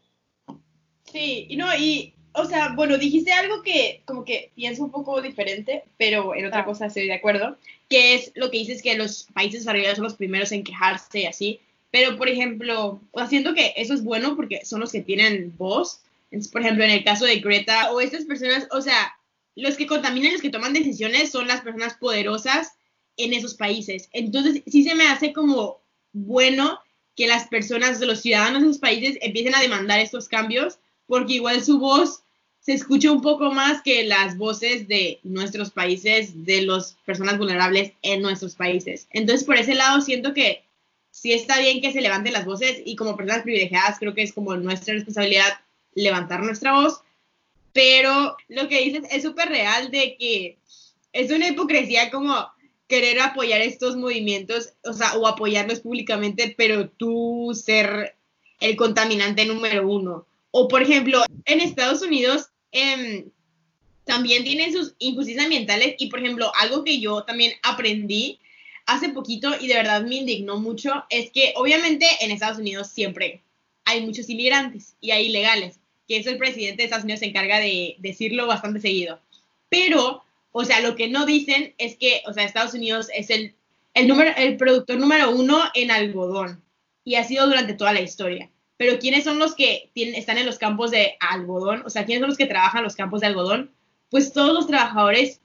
Sí, 1.03 1.45
y 1.49 1.57
no, 1.57 1.67
y, 1.75 2.14
o 2.35 2.45
sea, 2.45 2.73
bueno, 2.75 2.97
dijiste 2.97 3.31
algo 3.31 3.61
que 3.63 4.01
como 4.05 4.23
que 4.25 4.51
pienso 4.55 4.83
un 4.83 4.91
poco 4.91 5.21
diferente, 5.21 5.83
pero 5.97 6.35
en 6.35 6.45
otra 6.45 6.61
ah. 6.61 6.65
cosa 6.65 6.87
estoy 6.87 7.07
de 7.07 7.13
acuerdo, 7.13 7.57
que 7.89 8.15
es 8.15 8.31
lo 8.35 8.51
que 8.51 8.57
dices 8.57 8.81
que 8.81 8.95
los 8.95 9.27
países 9.33 9.61
desarrollados 9.61 9.97
son 9.97 10.05
los 10.05 10.15
primeros 10.15 10.51
en 10.51 10.63
quejarse 10.63 11.21
y 11.21 11.25
así, 11.25 11.59
pero 11.91 12.17
por 12.17 12.27
ejemplo, 12.27 12.99
o 13.11 13.19
sea, 13.19 13.27
siento 13.27 13.53
que 13.53 13.73
eso 13.77 13.93
es 13.93 14.03
bueno 14.03 14.35
porque 14.35 14.65
son 14.65 14.81
los 14.81 14.91
que 14.91 15.01
tienen 15.01 15.53
voz, 15.57 16.01
por 16.51 16.61
ejemplo, 16.61 16.83
en 16.83 16.91
el 16.91 17.03
caso 17.03 17.25
de 17.25 17.39
Greta 17.39 17.91
o 17.93 18.01
estas 18.01 18.25
personas, 18.25 18.67
o 18.71 18.81
sea, 18.81 19.15
los 19.55 19.77
que 19.77 19.87
contaminan, 19.87 20.33
los 20.33 20.41
que 20.41 20.49
toman 20.49 20.73
decisiones 20.73 21.31
son 21.31 21.47
las 21.47 21.61
personas 21.61 21.93
poderosas 21.93 22.73
en 23.15 23.33
esos 23.33 23.53
países. 23.53 24.09
Entonces, 24.11 24.61
sí 24.67 24.83
se 24.83 24.95
me 24.95 25.07
hace 25.07 25.31
como 25.31 25.79
bueno 26.11 26.79
que 27.15 27.27
las 27.27 27.47
personas, 27.47 28.01
los 28.01 28.19
ciudadanos 28.19 28.61
de 28.61 28.69
esos 28.69 28.81
países 28.81 29.17
empiecen 29.21 29.55
a 29.55 29.61
demandar 29.61 30.01
estos 30.01 30.27
cambios, 30.27 30.79
porque 31.07 31.35
igual 31.35 31.63
su 31.63 31.79
voz 31.79 32.24
se 32.65 32.73
escucha 32.73 33.11
un 33.11 33.21
poco 33.21 33.51
más 33.51 33.83
que 33.83 34.05
las 34.05 34.39
voces 34.39 34.87
de 34.87 35.19
nuestros 35.21 35.69
países, 35.69 36.45
de 36.45 36.63
las 36.63 36.97
personas 37.05 37.37
vulnerables 37.37 37.91
en 38.01 38.23
nuestros 38.23 38.55
países. 38.55 39.07
Entonces, 39.11 39.45
por 39.45 39.55
ese 39.55 39.75
lado, 39.75 40.01
siento 40.01 40.33
que 40.33 40.63
sí 41.11 41.31
está 41.31 41.59
bien 41.59 41.79
que 41.79 41.93
se 41.93 42.01
levanten 42.01 42.33
las 42.33 42.45
voces 42.45 42.81
y 42.83 42.95
como 42.95 43.15
personas 43.15 43.43
privilegiadas, 43.43 43.99
creo 43.99 44.15
que 44.15 44.23
es 44.23 44.33
como 44.33 44.55
nuestra 44.55 44.95
responsabilidad 44.95 45.59
levantar 45.93 46.41
nuestra 46.41 46.73
voz, 46.73 47.01
pero 47.71 48.35
lo 48.47 48.67
que 48.67 48.81
dices 48.81 49.03
es 49.11 49.21
súper 49.21 49.49
real 49.49 49.91
de 49.91 50.17
que 50.17 50.57
es 51.13 51.29
una 51.29 51.49
hipocresía 51.49 52.09
como 52.09 52.47
querer 52.87 53.19
apoyar 53.19 53.61
estos 53.61 53.95
movimientos, 53.95 54.73
o 54.83 54.93
sea, 54.93 55.13
o 55.17 55.27
apoyarlos 55.27 55.81
públicamente, 55.81 56.55
pero 56.57 56.89
tú 56.89 57.51
ser 57.53 58.15
el 58.59 58.75
contaminante 58.75 59.45
número 59.45 59.87
uno. 59.87 60.25
O, 60.49 60.67
por 60.67 60.81
ejemplo, 60.81 61.23
en 61.45 61.59
Estados 61.59 62.01
Unidos 62.01 62.49
em, 62.75 63.31
también 64.03 64.43
tienen 64.43 64.71
sus 64.71 64.93
injusticias 64.99 65.43
ambientales 65.43 65.95
y, 65.97 66.07
por 66.07 66.19
ejemplo, 66.19 66.51
algo 66.55 66.83
que 66.83 66.99
yo 66.99 67.23
también 67.23 67.53
aprendí 67.63 68.39
hace 68.85 69.09
poquito 69.09 69.55
y 69.59 69.67
de 69.67 69.75
verdad 69.75 70.03
me 70.03 70.17
indignó 70.17 70.59
mucho 70.59 71.05
es 71.09 71.31
que 71.31 71.53
obviamente 71.55 72.05
en 72.19 72.29
Estados 72.29 72.59
Unidos 72.59 72.89
siempre 72.89 73.41
hay 73.83 74.05
muchos 74.05 74.29
inmigrantes 74.29 74.95
y 75.01 75.11
hay 75.11 75.27
ilegales, 75.27 75.79
que 76.07 76.17
eso 76.17 76.29
el 76.29 76.37
presidente 76.37 76.77
de 76.77 76.83
Estados 76.83 77.03
Unidos 77.03 77.21
se 77.21 77.27
encarga 77.27 77.59
de 77.59 77.95
decirlo 77.99 78.45
bastante 78.45 78.79
seguido. 78.79 79.19
Pero 79.69 80.25
o 80.57 80.63
sea, 80.63 80.79
lo 80.79 80.95
que 80.95 81.09
no 81.09 81.25
dicen 81.25 81.73
es 81.77 81.97
que, 81.97 82.21
o 82.27 82.31
sea, 82.31 82.45
Estados 82.45 82.73
Unidos 82.73 83.09
es 83.13 83.29
el, 83.29 83.55
el, 83.93 84.07
número, 84.07 84.31
el 84.37 84.55
productor 84.55 84.97
número 84.97 85.31
uno 85.31 85.61
en 85.73 85.91
algodón 85.91 86.63
y 87.03 87.15
ha 87.15 87.25
sido 87.25 87.45
durante 87.45 87.73
toda 87.73 87.91
la 87.91 87.99
historia. 87.99 88.49
Pero 88.77 88.99
¿quiénes 88.99 89.23
son 89.23 89.39
los 89.39 89.55
que 89.55 89.89
están 89.95 90.37
en 90.37 90.45
los 90.45 90.59
campos 90.59 90.91
de 90.91 91.15
algodón? 91.19 91.83
O 91.85 91.89
sea, 91.89 92.05
¿quiénes 92.05 92.21
son 92.21 92.29
los 92.29 92.37
que 92.37 92.45
trabajan 92.45 92.79
en 92.79 92.85
los 92.85 92.95
campos 92.95 93.21
de 93.21 93.27
algodón? 93.27 93.71
Pues 94.09 94.33
todos 94.33 94.53
los 94.53 94.67
trabajadores 94.67 95.41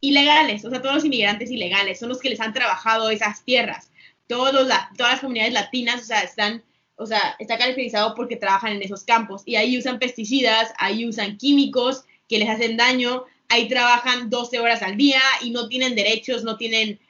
ilegales, 0.00 0.64
o 0.64 0.70
sea, 0.70 0.80
todos 0.80 0.96
los 0.96 1.04
inmigrantes 1.04 1.50
ilegales, 1.50 1.98
son 1.98 2.08
los 2.08 2.18
que 2.18 2.30
les 2.30 2.40
han 2.40 2.52
trabajado 2.52 3.10
esas 3.10 3.44
tierras. 3.44 3.90
Todos 4.26 4.52
todas 4.52 5.12
las 5.12 5.20
comunidades 5.20 5.52
latinas, 5.54 6.02
o 6.02 6.04
sea, 6.04 6.20
están, 6.20 6.62
o 6.96 7.06
sea, 7.06 7.36
está 7.38 7.56
caracterizado 7.58 8.14
porque 8.14 8.36
trabajan 8.36 8.72
en 8.72 8.82
esos 8.82 9.04
campos 9.04 9.42
y 9.46 9.56
ahí 9.56 9.78
usan 9.78 9.98
pesticidas, 9.98 10.72
ahí 10.78 11.06
usan 11.06 11.38
químicos 11.38 12.04
que 12.28 12.38
les 12.38 12.48
hacen 12.48 12.76
daño, 12.76 13.24
ahí 13.48 13.68
trabajan 13.68 14.28
12 14.28 14.60
horas 14.60 14.82
al 14.82 14.96
día 14.96 15.22
y 15.42 15.50
no 15.50 15.68
tienen 15.68 15.94
derechos, 15.94 16.44
no 16.44 16.56
tienen 16.56 17.00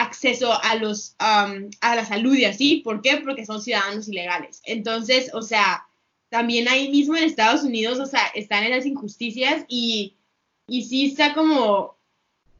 acceso 0.00 0.52
a 0.62 0.74
los 0.76 1.16
um, 1.20 1.70
a 1.80 1.96
la 1.96 2.04
salud 2.04 2.34
y 2.34 2.44
así. 2.44 2.76
¿Por 2.84 3.02
qué? 3.02 3.18
Porque 3.18 3.46
son 3.46 3.62
ciudadanos 3.62 4.08
ilegales. 4.08 4.60
Entonces, 4.64 5.30
o 5.34 5.42
sea, 5.42 5.86
también 6.28 6.68
ahí 6.68 6.88
mismo 6.90 7.16
en 7.16 7.24
Estados 7.24 7.62
Unidos, 7.62 7.98
o 7.98 8.06
sea, 8.06 8.26
están 8.34 8.64
en 8.64 8.70
las 8.70 8.86
injusticias 8.86 9.64
y, 9.68 10.14
y 10.66 10.84
sí 10.84 11.06
está 11.06 11.34
como, 11.34 11.96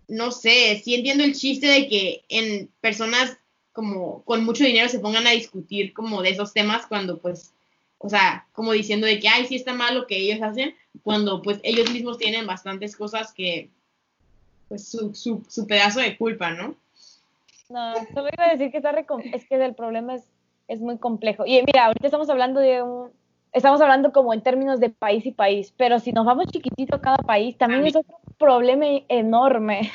no 0.09 0.33
sé, 0.33 0.81
sí 0.85 0.94
entiendo 0.94 1.24
el 1.24 1.35
chiste 1.35 1.66
de 1.66 1.88
que 1.88 2.24
en 2.29 2.68
personas 2.81 3.37
como 3.72 4.22
con 4.24 4.44
mucho 4.44 4.64
dinero 4.64 4.88
se 4.88 4.98
pongan 4.98 5.26
a 5.26 5.31
discutir 5.31 5.92
como 5.92 6.22
de 6.22 6.31
esos 6.31 6.53
temas 6.53 6.87
cuando 6.87 7.18
pues 7.18 7.53
o 8.03 8.09
sea, 8.09 8.46
como 8.53 8.72
diciendo 8.72 9.07
de 9.07 9.20
que, 9.20 9.29
ay, 9.29 9.46
sí 9.46 9.57
está 9.57 9.74
mal 9.74 9.94
lo 9.94 10.07
que 10.07 10.16
ellos 10.16 10.40
hacen, 10.40 10.74
cuando 11.03 11.42
pues 11.42 11.61
ellos 11.62 11.90
mismos 11.90 12.16
tienen 12.16 12.46
bastantes 12.46 12.96
cosas 12.96 13.35
que, 13.35 13.68
pues 14.68 14.88
su, 14.88 15.14
su, 15.14 15.44
su 15.46 15.66
pedazo 15.66 16.00
de 16.00 16.16
culpa, 16.16 16.50
¿no? 16.50 16.74
No, 17.70 17.94
solo 18.12 18.28
iba 18.33 18.46
a 18.46 18.52
decir 18.52 18.72
que 18.72 18.78
está 18.78 18.90
es 19.33 19.48
que 19.48 19.54
el 19.54 19.74
problema 19.74 20.16
es, 20.16 20.24
es 20.66 20.80
muy 20.80 20.98
complejo. 20.98 21.46
Y 21.46 21.62
mira, 21.62 21.87
ahorita 21.87 22.09
estamos 22.09 22.28
hablando 22.28 22.59
de 22.59 22.83
un, 22.83 23.11
estamos 23.52 23.80
hablando 23.80 24.12
como 24.12 24.35
en 24.35 24.42
términos 24.42 24.80
de 24.80 24.90
país 24.90 25.24
y 25.24 25.30
país, 25.30 25.72
pero 25.76 26.00
si 26.00 26.12
nos 26.12 26.26
vamos 26.26 26.46
chiquitito 26.48 26.96
a 26.96 27.00
cada 27.00 27.18
país, 27.18 27.56
también 27.56 27.87
es 27.87 27.94
otro 27.94 28.18
problema 28.38 28.87
enorme. 29.09 29.90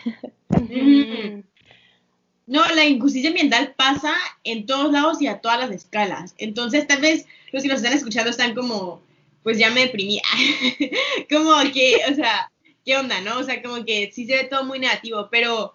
No, 2.47 2.63
la 2.75 2.85
injusticia 2.85 3.29
ambiental 3.29 3.73
pasa 3.75 4.13
en 4.43 4.67
todos 4.67 4.91
lados 4.91 5.19
y 5.19 5.27
a 5.27 5.41
todas 5.41 5.59
las 5.59 5.71
escalas. 5.71 6.35
Entonces, 6.37 6.85
tal 6.85 7.01
vez 7.01 7.25
los 7.51 7.63
que 7.63 7.69
nos 7.69 7.77
están 7.77 7.93
escuchando 7.93 8.29
están 8.29 8.53
como, 8.53 9.01
pues 9.41 9.57
ya 9.57 9.71
me 9.71 9.81
deprimí. 9.81 10.21
como 11.29 11.55
que, 11.73 11.97
o 12.09 12.13
sea, 12.13 12.51
¿qué 12.85 12.97
onda, 12.97 13.19
no? 13.21 13.39
O 13.39 13.43
sea, 13.43 13.63
como 13.63 13.83
que 13.83 14.11
sí 14.13 14.27
se 14.27 14.35
ve 14.35 14.43
todo 14.43 14.63
muy 14.63 14.77
negativo, 14.77 15.27
pero 15.31 15.73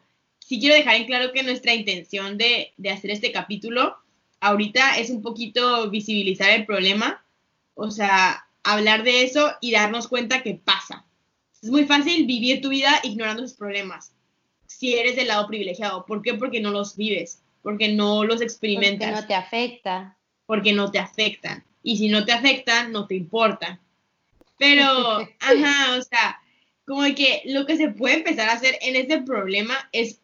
sí 0.50 0.58
quiero 0.58 0.74
dejar 0.74 0.96
en 0.96 1.04
claro 1.04 1.32
que 1.32 1.44
nuestra 1.44 1.74
intención 1.74 2.36
de, 2.36 2.72
de 2.76 2.90
hacer 2.90 3.12
este 3.12 3.30
capítulo 3.30 3.96
ahorita 4.40 4.98
es 4.98 5.08
un 5.08 5.22
poquito 5.22 5.88
visibilizar 5.90 6.50
el 6.50 6.66
problema, 6.66 7.24
o 7.74 7.92
sea, 7.92 8.48
hablar 8.64 9.04
de 9.04 9.22
eso 9.22 9.52
y 9.60 9.70
darnos 9.70 10.08
cuenta 10.08 10.42
que 10.42 10.54
pasa. 10.54 11.04
Es 11.62 11.70
muy 11.70 11.84
fácil 11.84 12.26
vivir 12.26 12.60
tu 12.60 12.70
vida 12.70 12.98
ignorando 13.04 13.46
sus 13.46 13.56
problemas 13.56 14.12
si 14.66 14.94
eres 14.94 15.14
del 15.14 15.28
lado 15.28 15.46
privilegiado. 15.46 16.04
¿Por 16.04 16.20
qué? 16.20 16.34
Porque 16.34 16.58
no 16.58 16.72
los 16.72 16.96
vives, 16.96 17.44
porque 17.62 17.92
no 17.92 18.24
los 18.24 18.40
experimentas. 18.40 19.08
Porque 19.08 19.20
no 19.20 19.26
te 19.28 19.34
afecta. 19.36 20.16
Porque 20.46 20.72
no 20.72 20.90
te 20.90 20.98
afectan. 20.98 21.62
Y 21.84 21.96
si 21.96 22.08
no 22.08 22.24
te 22.24 22.32
afectan, 22.32 22.90
no 22.90 23.06
te 23.06 23.14
importa. 23.14 23.78
Pero, 24.58 24.84
ajá, 25.38 25.96
o 25.96 26.02
sea, 26.02 26.40
como 26.84 27.02
que 27.14 27.42
lo 27.44 27.66
que 27.66 27.76
se 27.76 27.90
puede 27.90 28.16
empezar 28.16 28.48
a 28.48 28.54
hacer 28.54 28.76
en 28.80 28.96
este 28.96 29.22
problema 29.22 29.88
es 29.92 30.19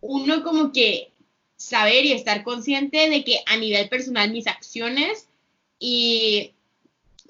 uno 0.00 0.42
como 0.42 0.72
que 0.72 1.12
saber 1.56 2.04
y 2.04 2.12
estar 2.12 2.44
consciente 2.44 3.08
de 3.08 3.24
que 3.24 3.40
a 3.46 3.56
nivel 3.56 3.88
personal 3.88 4.30
mis 4.30 4.46
acciones 4.46 5.28
y, 5.78 6.52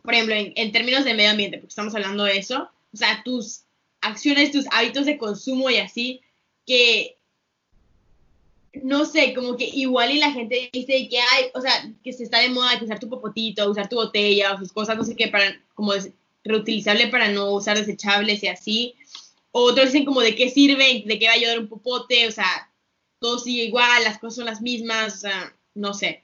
por 0.03 0.15
ejemplo, 0.15 0.35
en, 0.37 0.73
términos 0.73 1.05
de 1.05 1.15
medio 1.15 1.31
ambiente, 1.31 1.59
porque 1.59 1.71
estamos 1.71 1.95
hablando 1.95 2.25
de 2.25 2.39
eso, 2.39 2.69
o 2.93 2.97
sea, 2.97 3.23
tus 3.25 3.63
acciones, 4.01 4.53
tus 4.53 4.67
hábitos 4.71 5.07
de 5.07 5.19
consumo 5.19 5.71
y 5.71 5.77
así 5.77 6.21
que 6.67 7.17
no 8.83 9.07
sé, 9.07 9.35
como 9.35 9.57
que 9.57 9.65
igual 9.65 10.13
y 10.13 10.19
la 10.19 10.31
gente 10.31 10.69
dice 10.73 11.09
que 11.09 11.19
hay, 11.19 11.47
o 11.55 11.61
sea, 11.61 11.91
que 12.05 12.13
se 12.13 12.25
está 12.25 12.41
de 12.41 12.51
moda 12.51 12.79
que 12.79 12.85
usar 12.85 13.01
tu 13.01 13.09
popotito, 13.09 13.69
usar 13.69 13.89
tu 13.89 13.97
botella 13.97 14.55
o 14.55 14.59
sus 14.59 14.73
cosas, 14.73 14.97
no 14.97 15.05
sé 15.05 15.17
qué, 15.17 15.29
para 15.29 15.59
como 15.75 15.93
reutilizable 16.45 17.09
para 17.09 17.29
no 17.29 17.53
usar 17.53 17.79
desechables 17.79 18.43
y 18.43 18.49
así. 18.49 18.95
Otros 19.51 19.87
dicen 19.87 20.05
como 20.05 20.21
de 20.21 20.35
qué 20.35 20.51
sirve, 20.51 21.03
de 21.07 21.19
qué 21.19 21.27
va 21.27 21.33
a 21.33 21.37
ayudar 21.37 21.59
un 21.59 21.69
popote, 21.69 22.29
o 22.29 22.31
sea, 22.31 22.71
todo 23.19 23.39
sigue 23.39 23.65
igual, 23.65 24.05
las 24.05 24.19
cosas 24.19 24.37
son 24.37 24.47
las 24.47 24.61
mismas, 24.61 25.15
o 25.15 25.19
sea, 25.19 25.57
no 25.75 25.95
sé. 25.95 26.23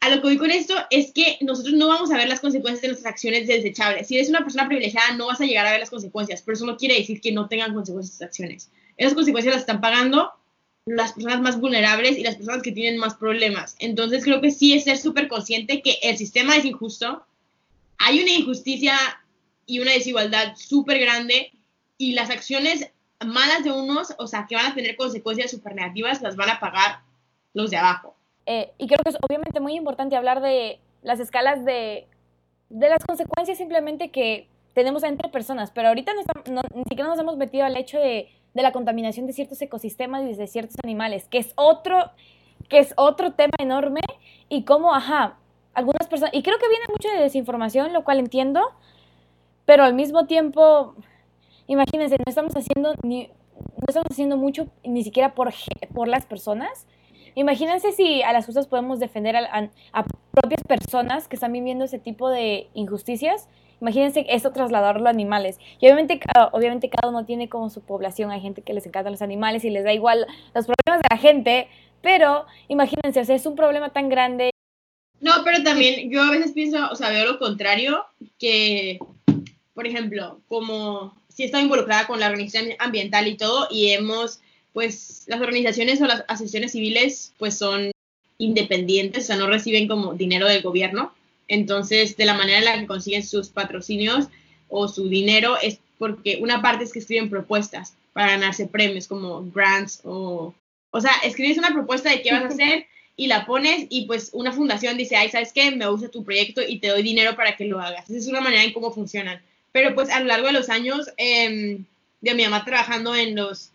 A 0.00 0.10
lo 0.10 0.16
que 0.16 0.28
voy 0.28 0.38
con 0.38 0.50
esto 0.50 0.74
es 0.90 1.12
que 1.12 1.38
nosotros 1.40 1.74
no 1.74 1.88
vamos 1.88 2.12
a 2.12 2.16
ver 2.16 2.28
las 2.28 2.40
consecuencias 2.40 2.82
de 2.82 2.88
nuestras 2.88 3.12
acciones 3.12 3.48
desechables. 3.48 4.06
Si 4.06 4.14
eres 4.14 4.28
una 4.28 4.44
persona 4.44 4.68
privilegiada, 4.68 5.16
no 5.16 5.26
vas 5.26 5.40
a 5.40 5.44
llegar 5.44 5.66
a 5.66 5.72
ver 5.72 5.80
las 5.80 5.90
consecuencias, 5.90 6.42
pero 6.42 6.54
eso 6.54 6.66
no 6.66 6.76
quiere 6.76 6.94
decir 6.94 7.20
que 7.20 7.32
no 7.32 7.48
tengan 7.48 7.74
consecuencias 7.74 8.18
tus 8.18 8.26
acciones. 8.26 8.70
Esas 8.96 9.14
consecuencias 9.14 9.54
las 9.54 9.62
están 9.62 9.80
pagando 9.80 10.32
las 10.86 11.12
personas 11.12 11.40
más 11.40 11.60
vulnerables 11.60 12.16
y 12.16 12.22
las 12.22 12.36
personas 12.36 12.62
que 12.62 12.72
tienen 12.72 12.98
más 12.98 13.14
problemas. 13.14 13.76
Entonces 13.78 14.24
creo 14.24 14.40
que 14.40 14.50
sí 14.50 14.72
es 14.72 14.84
ser 14.84 14.98
súper 14.98 15.28
consciente 15.28 15.82
que 15.82 15.98
el 16.02 16.16
sistema 16.16 16.56
es 16.56 16.64
injusto, 16.64 17.24
hay 17.98 18.20
una 18.20 18.32
injusticia 18.32 18.96
y 19.66 19.80
una 19.80 19.92
desigualdad 19.92 20.54
súper 20.56 20.98
grande 21.00 21.52
y 21.98 22.12
las 22.12 22.30
acciones 22.30 22.90
malas 23.24 23.64
de 23.64 23.72
unos, 23.72 24.14
o 24.18 24.26
sea, 24.26 24.46
que 24.48 24.54
van 24.54 24.66
a 24.66 24.74
tener 24.74 24.96
consecuencias 24.96 25.50
súper 25.50 25.74
negativas, 25.74 26.22
las 26.22 26.36
van 26.36 26.50
a 26.50 26.60
pagar 26.60 27.00
los 27.52 27.70
de 27.70 27.76
abajo. 27.76 28.14
Eh, 28.46 28.72
y 28.78 28.86
creo 28.86 29.00
que 29.04 29.10
es 29.10 29.16
obviamente 29.20 29.60
muy 29.60 29.74
importante 29.74 30.16
hablar 30.16 30.40
de 30.40 30.80
las 31.02 31.20
escalas 31.20 31.64
de, 31.64 32.06
de 32.70 32.88
las 32.88 33.04
consecuencias 33.04 33.58
simplemente 33.58 34.10
que 34.10 34.48
tenemos 34.72 35.02
entre 35.02 35.28
personas, 35.28 35.70
pero 35.72 35.88
ahorita 35.88 36.12
ni 36.14 36.84
siquiera 36.84 37.08
nos 37.08 37.18
hemos 37.18 37.36
metido 37.36 37.66
al 37.66 37.76
hecho 37.76 37.98
de 37.98 38.30
de 38.54 38.62
la 38.62 38.72
contaminación 38.72 39.26
de 39.26 39.32
ciertos 39.32 39.60
ecosistemas 39.62 40.22
y 40.28 40.34
de 40.34 40.46
ciertos 40.46 40.76
animales, 40.82 41.26
que 41.30 41.38
es 41.38 41.52
otro, 41.54 42.10
que 42.68 42.78
es 42.78 42.92
otro 42.96 43.32
tema 43.32 43.54
enorme 43.58 44.00
y 44.48 44.64
cómo, 44.64 44.94
ajá, 44.94 45.36
algunas 45.74 46.08
personas, 46.08 46.34
y 46.34 46.42
creo 46.42 46.58
que 46.58 46.68
viene 46.68 46.84
mucho 46.88 47.08
de 47.08 47.22
desinformación, 47.22 47.92
lo 47.92 48.02
cual 48.04 48.18
entiendo, 48.18 48.60
pero 49.64 49.84
al 49.84 49.94
mismo 49.94 50.26
tiempo, 50.26 50.94
imagínense, 51.68 52.16
no 52.16 52.24
estamos 52.26 52.54
haciendo 52.56 52.94
ni, 53.04 53.28
no 53.58 53.84
estamos 53.86 54.08
haciendo 54.10 54.36
mucho 54.36 54.68
ni 54.84 55.04
siquiera 55.04 55.34
por, 55.34 55.52
por 55.94 56.08
las 56.08 56.26
personas. 56.26 56.86
Imagínense 57.34 57.92
si 57.92 58.22
a 58.22 58.32
las 58.32 58.46
justas 58.46 58.66
podemos 58.66 58.98
defender 58.98 59.36
a, 59.36 59.70
a, 59.92 60.04
propias 60.32 60.62
personas 60.64 61.28
que 61.28 61.36
están 61.36 61.52
viviendo 61.52 61.84
ese 61.84 61.98
tipo 61.98 62.30
de 62.30 62.68
injusticias. 62.74 63.48
Imagínense 63.80 64.26
eso 64.28 64.50
trasladarlo 64.50 65.06
a 65.06 65.10
animales. 65.10 65.60
Y 65.78 65.86
obviamente, 65.86 66.20
obviamente 66.50 66.90
cada 66.90 67.10
uno 67.10 67.24
tiene 67.24 67.48
como 67.48 67.70
su 67.70 67.80
población. 67.82 68.32
Hay 68.32 68.40
gente 68.40 68.62
que 68.62 68.72
les 68.74 68.86
encantan 68.86 69.12
los 69.12 69.22
animales 69.22 69.64
y 69.64 69.70
les 69.70 69.84
da 69.84 69.92
igual 69.92 70.26
los 70.54 70.66
problemas 70.66 71.02
de 71.02 71.08
la 71.10 71.16
gente. 71.16 71.68
Pero 72.02 72.46
imagínense, 72.66 73.20
o 73.20 73.24
sea, 73.24 73.36
es 73.36 73.46
un 73.46 73.54
problema 73.54 73.90
tan 73.90 74.08
grande. 74.08 74.50
No, 75.20 75.32
pero 75.44 75.62
también 75.62 76.10
yo 76.10 76.22
a 76.22 76.30
veces 76.30 76.52
pienso, 76.52 76.90
o 76.90 76.94
sea, 76.94 77.10
veo 77.10 77.26
lo 77.26 77.38
contrario, 77.38 78.04
que, 78.38 78.98
por 79.74 79.86
ejemplo, 79.86 80.40
como 80.46 81.17
si 81.38 81.44
he 81.44 81.60
involucrada 81.60 82.08
con 82.08 82.18
la 82.18 82.26
organización 82.26 82.72
ambiental 82.80 83.28
y 83.28 83.36
todo, 83.36 83.68
y 83.70 83.90
hemos, 83.90 84.40
pues, 84.72 85.22
las 85.28 85.40
organizaciones 85.40 86.00
o 86.02 86.06
las 86.06 86.24
asociaciones 86.26 86.72
civiles, 86.72 87.32
pues 87.38 87.56
son 87.56 87.92
independientes, 88.38 89.24
o 89.24 89.26
sea, 89.28 89.36
no 89.36 89.46
reciben 89.46 89.86
como 89.86 90.14
dinero 90.14 90.48
del 90.48 90.62
gobierno. 90.62 91.14
Entonces, 91.46 92.16
de 92.16 92.24
la 92.24 92.34
manera 92.34 92.58
en 92.58 92.64
la 92.64 92.80
que 92.80 92.86
consiguen 92.88 93.24
sus 93.24 93.50
patrocinios 93.50 94.26
o 94.68 94.88
su 94.88 95.08
dinero 95.08 95.56
es 95.62 95.78
porque 95.96 96.38
una 96.40 96.60
parte 96.60 96.84
es 96.84 96.92
que 96.92 96.98
escriben 96.98 97.30
propuestas 97.30 97.94
para 98.12 98.32
ganarse 98.32 98.66
premios 98.66 99.06
como 99.06 99.48
grants 99.52 100.00
o 100.04 100.54
o 100.90 101.00
sea, 101.00 101.12
escribes 101.22 101.58
una 101.58 101.72
propuesta 101.72 102.10
de 102.10 102.22
qué 102.22 102.32
vas 102.32 102.42
a 102.42 102.48
hacer 102.48 102.86
y 103.16 103.26
la 103.26 103.46
pones 103.46 103.86
y 103.90 104.06
pues 104.06 104.30
una 104.32 104.52
fundación 104.52 104.96
dice, 104.96 105.16
ay, 105.16 105.28
¿sabes 105.28 105.52
qué? 105.52 105.70
Me 105.70 105.88
gusta 105.88 106.08
tu 106.08 106.24
proyecto 106.24 106.62
y 106.66 106.78
te 106.78 106.88
doy 106.88 107.02
dinero 107.02 107.36
para 107.36 107.56
que 107.56 107.64
lo 107.64 107.80
hagas. 107.80 108.08
Esa 108.08 108.18
es 108.18 108.28
una 108.28 108.40
manera 108.40 108.64
en 108.64 108.72
cómo 108.72 108.92
funcionan. 108.92 109.40
Pero 109.72 109.94
pues 109.94 110.10
a 110.10 110.20
lo 110.20 110.26
largo 110.26 110.46
de 110.46 110.52
los 110.52 110.68
años 110.68 111.10
em, 111.16 111.84
de 112.20 112.34
mi 112.34 112.44
mamá 112.44 112.64
trabajando 112.64 113.14
en 113.14 113.36
los, 113.36 113.70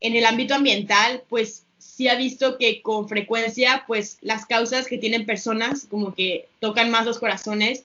en 0.00 0.14
el 0.16 0.24
ámbito 0.26 0.54
ambiental, 0.54 1.22
pues 1.28 1.64
sí 1.78 2.08
ha 2.08 2.14
visto 2.14 2.58
que 2.58 2.82
con 2.82 3.08
frecuencia, 3.08 3.84
pues 3.86 4.18
las 4.20 4.46
causas 4.46 4.86
que 4.86 4.98
tienen 4.98 5.26
personas 5.26 5.86
como 5.90 6.14
que 6.14 6.48
tocan 6.60 6.90
más 6.90 7.06
los 7.06 7.18
corazones 7.18 7.84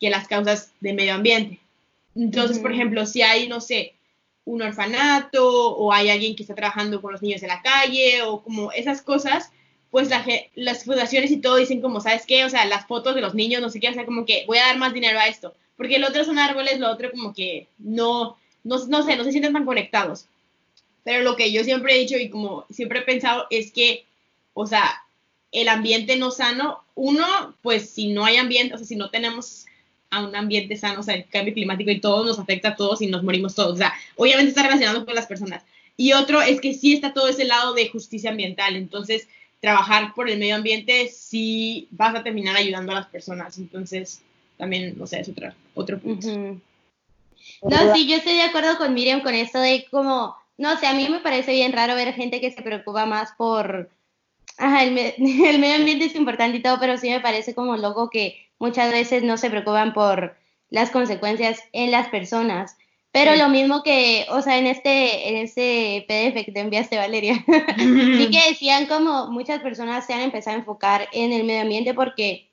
que 0.00 0.10
las 0.10 0.28
causas 0.28 0.72
de 0.80 0.92
medio 0.92 1.14
ambiente. 1.14 1.60
Entonces, 2.14 2.58
por 2.58 2.72
ejemplo, 2.72 3.06
si 3.06 3.22
hay, 3.22 3.48
no 3.48 3.60
sé, 3.60 3.94
un 4.44 4.62
orfanato 4.62 5.74
o 5.76 5.92
hay 5.92 6.10
alguien 6.10 6.34
que 6.34 6.42
está 6.42 6.54
trabajando 6.54 7.00
con 7.00 7.12
los 7.12 7.22
niños 7.22 7.42
en 7.42 7.48
la 7.48 7.62
calle 7.62 8.22
o 8.22 8.42
como 8.42 8.72
esas 8.72 9.02
cosas, 9.02 9.50
pues 9.92 10.08
las 10.54 10.84
fundaciones 10.84 11.30
y 11.30 11.36
todo 11.36 11.56
dicen 11.56 11.82
como, 11.82 12.00
¿sabes 12.00 12.24
qué? 12.26 12.46
O 12.46 12.50
sea, 12.50 12.64
las 12.64 12.86
fotos 12.86 13.14
de 13.14 13.20
los 13.20 13.34
niños, 13.34 13.60
no 13.60 13.68
sé 13.68 13.78
qué, 13.78 13.90
o 13.90 13.92
sea, 13.92 14.06
como 14.06 14.24
que 14.24 14.44
voy 14.46 14.56
a 14.56 14.66
dar 14.68 14.78
más 14.78 14.94
dinero 14.94 15.20
a 15.20 15.26
esto, 15.28 15.54
porque 15.76 15.96
el 15.96 16.04
otro 16.04 16.24
son 16.24 16.38
árboles, 16.38 16.80
lo 16.80 16.90
otro 16.90 17.10
como 17.10 17.34
que 17.34 17.66
no, 17.76 18.38
no, 18.64 18.86
no 18.86 19.02
sé, 19.04 19.16
no 19.16 19.24
se 19.24 19.32
sienten 19.32 19.52
tan 19.52 19.66
conectados. 19.66 20.24
Pero 21.04 21.22
lo 21.22 21.36
que 21.36 21.52
yo 21.52 21.62
siempre 21.62 21.94
he 21.94 21.98
dicho 21.98 22.16
y 22.16 22.30
como 22.30 22.64
siempre 22.70 23.00
he 23.00 23.02
pensado 23.02 23.46
es 23.50 23.70
que, 23.70 24.06
o 24.54 24.66
sea, 24.66 25.02
el 25.50 25.68
ambiente 25.68 26.16
no 26.16 26.30
sano, 26.30 26.82
uno, 26.94 27.54
pues 27.60 27.90
si 27.90 28.14
no 28.14 28.24
hay 28.24 28.38
ambiente, 28.38 28.74
o 28.74 28.78
sea, 28.78 28.86
si 28.86 28.96
no 28.96 29.10
tenemos 29.10 29.66
a 30.08 30.24
un 30.24 30.34
ambiente 30.34 30.74
sano, 30.74 31.00
o 31.00 31.02
sea, 31.02 31.16
el 31.16 31.26
cambio 31.26 31.52
climático 31.52 31.90
y 31.90 32.00
todo 32.00 32.24
nos 32.24 32.38
afecta 32.38 32.70
a 32.70 32.76
todos 32.76 33.02
y 33.02 33.08
nos 33.08 33.22
morimos 33.22 33.54
todos. 33.54 33.74
O 33.74 33.76
sea, 33.76 33.92
obviamente 34.16 34.48
está 34.48 34.62
relacionado 34.62 35.04
con 35.04 35.14
las 35.14 35.26
personas. 35.26 35.64
Y 35.98 36.14
otro 36.14 36.40
es 36.40 36.62
que 36.62 36.72
sí 36.72 36.94
está 36.94 37.12
todo 37.12 37.28
ese 37.28 37.44
lado 37.44 37.74
de 37.74 37.90
justicia 37.90 38.30
ambiental. 38.30 38.76
Entonces, 38.76 39.28
trabajar 39.62 40.12
por 40.12 40.28
el 40.28 40.40
medio 40.40 40.56
ambiente 40.56 41.08
sí 41.08 41.86
vas 41.92 42.14
a 42.16 42.22
terminar 42.24 42.56
ayudando 42.56 42.90
a 42.90 42.96
las 42.96 43.06
personas. 43.06 43.56
Entonces, 43.58 44.20
también, 44.58 44.98
no 44.98 45.06
sé, 45.06 45.20
es 45.20 45.28
otro, 45.28 45.52
otro 45.74 46.00
punto. 46.00 46.26
No, 47.62 47.94
sí, 47.94 48.08
yo 48.08 48.16
estoy 48.16 48.34
de 48.34 48.42
acuerdo 48.42 48.76
con 48.76 48.92
Miriam 48.92 49.22
con 49.22 49.34
esto 49.34 49.60
de 49.60 49.86
como, 49.88 50.36
no 50.58 50.76
sé, 50.78 50.88
a 50.88 50.94
mí 50.94 51.08
me 51.08 51.20
parece 51.20 51.52
bien 51.52 51.72
raro 51.72 51.94
ver 51.94 52.12
gente 52.12 52.40
que 52.40 52.50
se 52.50 52.60
preocupa 52.60 53.06
más 53.06 53.32
por, 53.38 53.88
ajá, 54.58 54.82
el, 54.82 54.98
el 55.16 55.58
medio 55.60 55.76
ambiente 55.76 56.06
es 56.06 56.16
importante 56.16 56.58
y 56.58 56.62
todo, 56.62 56.80
pero 56.80 56.98
sí 56.98 57.08
me 57.08 57.20
parece 57.20 57.54
como 57.54 57.76
loco 57.76 58.10
que 58.10 58.44
muchas 58.58 58.90
veces 58.90 59.22
no 59.22 59.36
se 59.38 59.48
preocupan 59.48 59.92
por 59.92 60.36
las 60.70 60.90
consecuencias 60.90 61.60
en 61.72 61.92
las 61.92 62.08
personas. 62.08 62.76
Pero 63.12 63.36
lo 63.36 63.50
mismo 63.50 63.82
que, 63.82 64.26
o 64.30 64.40
sea, 64.40 64.58
en 64.58 64.66
este, 64.66 65.28
en 65.28 65.36
este 65.36 66.06
PDF 66.08 66.46
que 66.46 66.52
te 66.52 66.60
enviaste, 66.60 66.96
Valeria, 66.96 67.44
sí 67.76 68.30
que 68.30 68.50
decían 68.50 68.86
como 68.86 69.30
muchas 69.30 69.60
personas 69.60 70.06
se 70.06 70.14
han 70.14 70.22
empezado 70.22 70.56
a 70.56 70.60
enfocar 70.60 71.08
en 71.12 71.32
el 71.32 71.44
medio 71.44 71.60
ambiente 71.60 71.92
porque, 71.92 72.50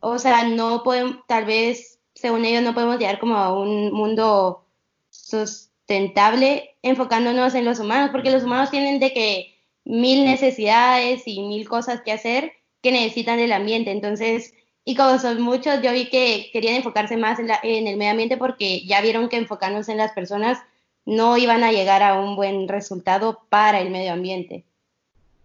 o 0.00 0.18
sea, 0.18 0.48
no 0.48 0.82
pueden, 0.82 1.20
tal 1.28 1.44
vez, 1.44 2.00
según 2.14 2.44
ellos, 2.44 2.62
no 2.62 2.74
podemos 2.74 2.98
llegar 2.98 3.20
como 3.20 3.36
a 3.36 3.56
un 3.56 3.92
mundo 3.92 4.66
sustentable 5.10 6.76
enfocándonos 6.82 7.54
en 7.54 7.64
los 7.64 7.78
humanos, 7.78 8.10
porque 8.10 8.32
los 8.32 8.42
humanos 8.42 8.70
tienen 8.70 8.98
de 8.98 9.12
que 9.12 9.54
mil 9.84 10.24
necesidades 10.24 11.22
y 11.26 11.40
mil 11.40 11.68
cosas 11.68 12.02
que 12.02 12.12
hacer 12.12 12.52
que 12.82 12.90
necesitan 12.90 13.38
del 13.38 13.52
ambiente. 13.52 13.92
Entonces, 13.92 14.54
y 14.84 14.94
como 14.94 15.18
son 15.18 15.40
muchos, 15.40 15.80
yo 15.82 15.92
vi 15.92 16.10
que 16.10 16.50
querían 16.52 16.74
enfocarse 16.74 17.16
más 17.16 17.38
en, 17.38 17.48
el 17.86 17.96
medio 17.96 18.10
ambiente 18.10 18.36
porque 18.36 18.84
ya 18.84 19.00
vieron 19.00 19.30
que 19.30 19.38
enfocándose 19.38 19.92
en 19.92 19.98
las 19.98 20.12
personas 20.12 20.58
no 21.06 21.38
iban 21.38 21.64
a 21.64 21.72
llegar 21.72 22.02
a 22.02 22.20
un 22.20 22.36
buen 22.36 22.68
resultado 22.68 23.40
para 23.48 23.80
el 23.80 23.90
medio 23.90 24.12
ambiente. 24.12 24.64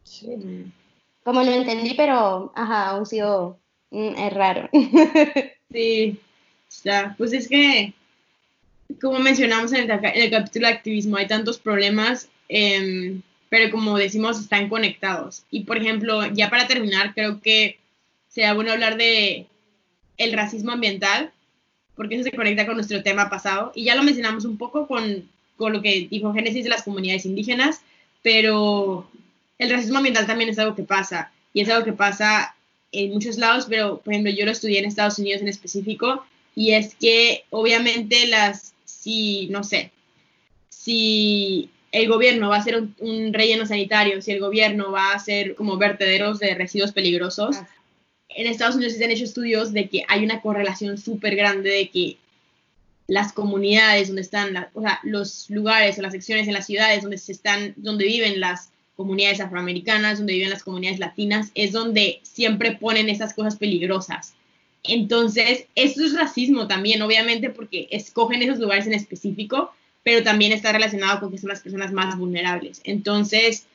Sí. 0.04 0.28
Como 1.24 1.44
lo 1.44 1.52
entendí, 1.52 1.94
pero 1.94 2.52
ajá, 2.56 2.90
aún 2.90 3.06
sido 3.06 3.58
mm, 3.92 4.16
es 4.18 4.34
raro. 4.34 4.70
sí, 5.72 6.20
ya, 6.84 7.16
pues 7.18 7.32
es 7.32 7.48
que, 7.48 7.94
como 9.02 9.20
mencionamos 9.20 9.72
en 9.72 9.90
el, 9.90 10.30
capítulo 10.32 10.68
de 10.68 10.74
activismo, 10.74 11.16
hay 11.16 11.28
tantos 11.28 11.60
problemas, 11.60 12.30
em, 12.50 13.22
pero 13.48 13.72
como 13.72 13.98
decimos, 13.98 14.40
están 14.40 14.68
conectados. 14.68 15.44
Y 15.50 15.62
por 15.62 15.78
ejemplo, 15.78 16.26
ya 16.28 16.50
para 16.50 16.68
terminar, 16.68 17.14
creo 17.14 17.42
que 17.42 17.79
sería 18.40 18.54
bueno 18.54 18.72
hablar 18.72 18.96
de 18.96 19.48
el 20.18 20.32
racismo 20.32 20.72
ambiental, 20.72 21.34
porque 21.96 22.16
eso 22.16 22.24
se 22.24 22.32
conecta 22.32 22.66
con 22.66 22.76
nuestro 22.76 23.04
tema 23.04 23.30
pasado. 23.30 23.74
Y 23.76 23.84
ya 23.84 23.96
lo 23.96 24.04
mencionamos 24.04 24.46
un 24.46 24.58
poco 24.58 24.88
con, 24.88 25.30
con 25.58 25.74
lo 25.74 25.82
que 25.82 26.08
dijo 26.10 26.34
Génesis 26.34 26.64
de 26.64 26.70
las 26.70 26.84
comunidades 26.84 27.26
indígenas, 27.26 27.82
pero 28.24 29.12
el 29.58 29.70
racismo 29.70 29.98
ambiental 29.98 30.26
también 30.26 30.50
es 30.50 30.58
algo 30.58 30.74
que 30.74 30.84
pasa, 30.84 31.34
y 31.54 31.60
es 31.60 31.70
algo 31.70 31.84
que 31.84 31.92
pasa 31.92 32.56
en 32.94 33.12
muchos 33.12 33.38
lados, 33.38 33.66
pero 33.70 33.98
por 33.98 34.14
ejemplo 34.14 34.32
yo 34.32 34.46
lo 34.46 34.52
estudié 34.52 34.80
en 34.80 34.86
Estados 34.86 35.20
Unidos 35.20 35.42
en 35.42 35.50
específico, 35.50 36.26
y 36.56 36.72
es 36.72 36.96
que 36.96 37.44
obviamente 37.50 38.26
las, 38.28 38.74
si, 38.86 39.50
no 39.50 39.66
sé, 39.66 39.92
si 40.70 41.72
el 41.92 42.08
gobierno 42.08 42.48
va 42.48 42.56
a 42.56 42.60
hacer 42.60 42.78
un, 42.78 42.96
un, 43.00 43.34
relleno 43.34 43.66
sanitario, 43.66 44.22
si 44.22 44.32
el 44.32 44.40
gobierno 44.40 44.94
va 44.94 45.12
a 45.12 45.16
hacer 45.16 45.56
como 45.56 45.76
vertederos 45.76 46.40
de 46.40 46.56
residuos 46.56 46.94
peligrosos, 46.94 47.58
en 48.30 48.48
Estados 48.48 48.76
Unidos 48.76 48.94
se 48.94 49.04
han 49.04 49.12
hecho 49.12 49.24
estudios 49.24 49.74
de 49.74 49.90
que 49.90 50.06
hay 50.08 50.24
una 50.24 50.42
correlación 50.42 50.98
súper 50.98 51.36
grande 51.36 51.70
de 51.70 51.90
que 51.90 52.18
las 53.08 53.34
comunidades 53.34 54.08
donde 54.08 54.22
están, 54.22 54.68
o 54.74 54.82
sea, 54.82 55.00
los 55.04 55.50
lugares 55.50 55.98
o 55.98 56.02
las 56.04 56.14
secciones 56.14 56.48
en 56.48 56.54
las 56.54 56.68
ciudades 56.68 57.02
donde 57.02 57.18
se 57.18 57.32
están, 57.32 57.74
donde 57.76 58.06
viven 58.06 58.40
las 58.40 58.70
comunidades 58.96 59.40
afroamericanas, 59.40 60.20
donde 60.20 60.34
viven 60.34 60.52
las 60.52 60.64
comunidades 60.64 61.00
latinas, 61.00 61.52
es 61.56 61.72
donde 61.72 62.20
siempre 62.22 62.74
ponen 62.74 63.10
esas 63.10 63.34
cosas 63.34 63.58
peligrosas. 63.58 64.36
Entonces, 64.84 65.66
eso 65.76 66.06
es 66.06 66.14
racismo 66.14 66.68
también, 66.68 67.02
obviamente, 67.02 67.50
porque 67.50 67.88
escogen 67.92 68.42
esos 68.44 68.60
lugares 68.60 68.86
en 68.88 68.94
específico, 68.94 69.74
pero 70.04 70.24
también 70.24 70.52
está 70.52 70.72
relacionado 70.72 71.20
con 71.20 71.32
que 71.32 71.38
son 71.38 71.50
las 71.50 71.62
personas 71.62 71.92
más 71.92 72.18
vulnerables. 72.18 72.82
Entonces, 72.84 73.66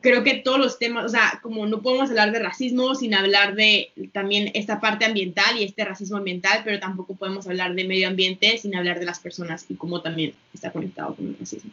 creo 0.00 0.22
que 0.22 0.34
todos 0.34 0.58
los 0.58 0.78
temas, 0.78 1.04
o 1.04 1.08
sea, 1.08 1.40
como 1.42 1.66
no 1.66 1.82
podemos 1.82 2.10
hablar 2.10 2.32
de 2.32 2.38
racismo 2.38 2.94
sin 2.94 3.14
hablar 3.14 3.54
de 3.54 3.90
también 4.12 4.50
esta 4.54 4.80
parte 4.80 5.04
ambiental 5.04 5.58
y 5.58 5.64
este 5.64 5.84
racismo 5.84 6.16
ambiental, 6.16 6.62
pero 6.64 6.78
tampoco 6.78 7.14
podemos 7.14 7.46
hablar 7.46 7.74
de 7.74 7.84
medio 7.84 8.08
ambiente 8.08 8.58
sin 8.58 8.74
hablar 8.74 8.98
de 8.98 9.06
las 9.06 9.20
personas 9.20 9.66
y 9.68 9.74
cómo 9.74 10.00
también 10.00 10.34
está 10.54 10.70
conectado 10.70 11.14
con 11.14 11.28
el 11.28 11.38
racismo. 11.38 11.70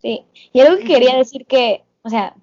Sí, 0.00 0.22
y 0.52 0.60
algo 0.60 0.78
que 0.78 0.84
quería 0.84 1.16
decir 1.16 1.44
que, 1.46 1.82
o 2.02 2.10
sea, 2.10 2.34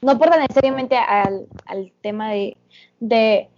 no 0.00 0.12
aporta 0.12 0.38
necesariamente 0.38 0.96
al, 0.96 1.46
al 1.66 1.92
tema 2.02 2.30
de, 2.30 2.56
de 3.00 3.48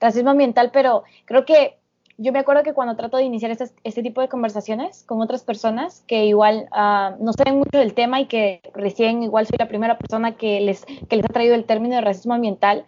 racismo 0.00 0.30
ambiental, 0.30 0.70
pero 0.72 1.04
creo 1.24 1.44
que 1.44 1.76
yo 2.18 2.32
me 2.32 2.38
acuerdo 2.38 2.62
que 2.62 2.72
cuando 2.72 2.96
trato 2.96 3.16
de 3.16 3.24
iniciar 3.24 3.50
este, 3.50 3.66
este 3.84 4.02
tipo 4.02 4.20
de 4.20 4.28
conversaciones 4.28 5.04
con 5.04 5.20
otras 5.20 5.42
personas 5.42 6.02
que 6.06 6.24
igual 6.26 6.68
uh, 6.72 7.22
no 7.22 7.32
saben 7.32 7.58
mucho 7.58 7.78
del 7.78 7.94
tema 7.94 8.20
y 8.20 8.26
que 8.26 8.60
recién 8.74 9.22
igual 9.22 9.46
soy 9.46 9.56
la 9.58 9.68
primera 9.68 9.98
persona 9.98 10.36
que 10.36 10.60
les, 10.60 10.84
que 10.84 11.16
les 11.16 11.24
ha 11.24 11.28
traído 11.28 11.54
el 11.54 11.64
término 11.64 11.96
de 11.96 12.00
racismo 12.00 12.34
ambiental, 12.34 12.86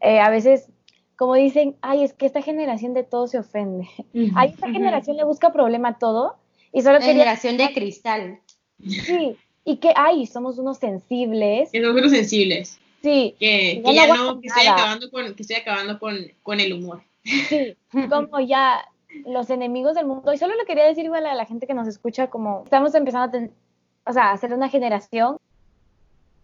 eh, 0.00 0.20
a 0.20 0.30
veces 0.30 0.68
como 1.16 1.34
dicen, 1.34 1.76
ay, 1.82 2.02
es 2.02 2.14
que 2.14 2.26
esta 2.26 2.42
generación 2.42 2.94
de 2.94 3.04
todo 3.04 3.28
se 3.28 3.38
ofende. 3.38 3.88
ay, 4.34 4.50
esta 4.50 4.70
generación 4.70 5.16
le 5.16 5.24
busca 5.24 5.52
problema 5.52 5.90
a 5.90 5.98
todo. 5.98 6.36
Y 6.72 6.80
solo 6.80 6.98
la 6.98 7.04
generación 7.04 7.56
de 7.58 7.72
cristal. 7.72 8.40
Sí, 8.80 9.36
y 9.64 9.76
que, 9.76 9.92
ay, 9.94 10.26
somos 10.26 10.58
unos 10.58 10.78
sensibles. 10.78 11.70
Que 11.70 11.80
somos 11.80 11.96
unos 11.96 12.10
sensibles. 12.10 12.80
Sí. 13.02 13.36
Que, 13.38 13.82
ya 13.84 14.08
no, 14.08 14.40
que 14.40 14.48
estoy 14.48 14.66
acabando, 14.66 15.10
con, 15.10 15.34
que 15.34 15.42
estoy 15.42 15.56
acabando 15.56 16.00
con, 16.00 16.16
con 16.42 16.58
el 16.58 16.72
humor. 16.72 17.02
Sí, 17.24 17.76
como 18.08 18.40
ya 18.40 18.84
los 19.26 19.50
enemigos 19.50 19.94
del 19.94 20.06
mundo. 20.06 20.32
Y 20.32 20.38
solo 20.38 20.54
le 20.56 20.64
quería 20.64 20.84
decir 20.84 21.04
igual 21.04 21.26
a 21.26 21.34
la 21.34 21.46
gente 21.46 21.66
que 21.66 21.74
nos 21.74 21.86
escucha, 21.88 22.28
como 22.28 22.62
estamos 22.64 22.94
empezando 22.94 23.38
a 23.38 24.10
o 24.10 24.12
sea, 24.12 24.36
ser 24.36 24.52
una 24.52 24.68
generación 24.68 25.36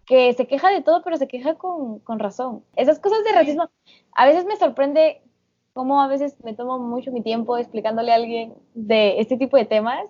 que 0.07 0.33
se 0.33 0.47
queja 0.47 0.70
de 0.70 0.83
todo, 0.83 1.03
pero 1.03 1.16
se 1.16 1.29
queja 1.29 1.55
con, 1.57 1.99
con 2.01 2.18
razón. 2.18 2.64
Esas 2.76 2.99
cosas 2.99 3.24
de 3.24 3.33
racismo, 3.33 3.68
a 4.12 4.26
veces 4.26 4.47
me 4.47 4.57
sorprende 4.57 5.20
cómo 5.74 6.01
a 6.01 6.09
veces 6.09 6.37
me 6.43 6.55
tomo 6.55 6.79
mucho 6.79 7.12
mi 7.12 7.22
tiempo 7.22 7.57
explicándole 7.59 8.12
a 8.12 8.16
alguien 8.16 8.55
de 8.74 9.20
este 9.20 9.37
tipo 9.37 9.57
de 9.57 9.64
temas 9.64 10.07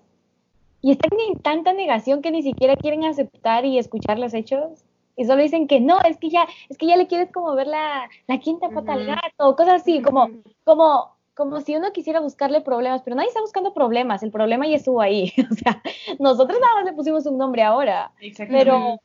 y 0.81 0.93
están 0.93 1.11
en 1.29 1.39
tanta 1.41 1.73
negación 1.73 2.23
que 2.23 2.31
ni 2.31 2.43
siquiera 2.43 2.77
quieren 2.77 3.05
aceptar 3.05 3.65
y 3.65 3.79
escuchar 3.79 4.19
los 4.19 4.35
hechos 4.35 4.85
y 5.19 5.25
solo 5.25 5.43
dicen 5.43 5.67
que 5.67 5.81
no, 5.81 5.99
es 6.09 6.17
que 6.17 6.31
ya, 6.31 6.47
es 6.69 6.79
que 6.79 6.87
ya 6.87 6.97
le 6.97 7.09
quieres 7.09 7.33
como 7.33 7.53
ver 7.57 7.67
la, 7.67 8.09
la 8.29 8.39
quinta 8.39 8.71
pata 8.71 8.93
al 8.93 9.05
gato, 9.05 9.57
cosas 9.57 9.83
así, 9.83 10.01
como, 10.01 10.31
como, 10.63 11.17
como 11.35 11.61
si 11.61 11.75
uno 11.75 11.91
quisiera 11.93 12.21
buscarle 12.21 12.61
problemas, 12.61 13.03
pero 13.03 13.17
nadie 13.17 13.29
está 13.29 13.41
buscando 13.41 13.75
problemas, 13.75 14.23
el 14.23 14.31
problema 14.31 14.69
ya 14.69 14.77
estuvo 14.77 15.01
ahí, 15.01 15.33
o 15.51 15.55
sea, 15.55 15.83
nosotros 16.21 16.61
nada 16.61 16.75
más 16.77 16.85
le 16.85 16.93
pusimos 16.93 17.27
un 17.27 17.37
nombre 17.37 17.65
ahora, 17.65 18.13
pero 18.49 19.01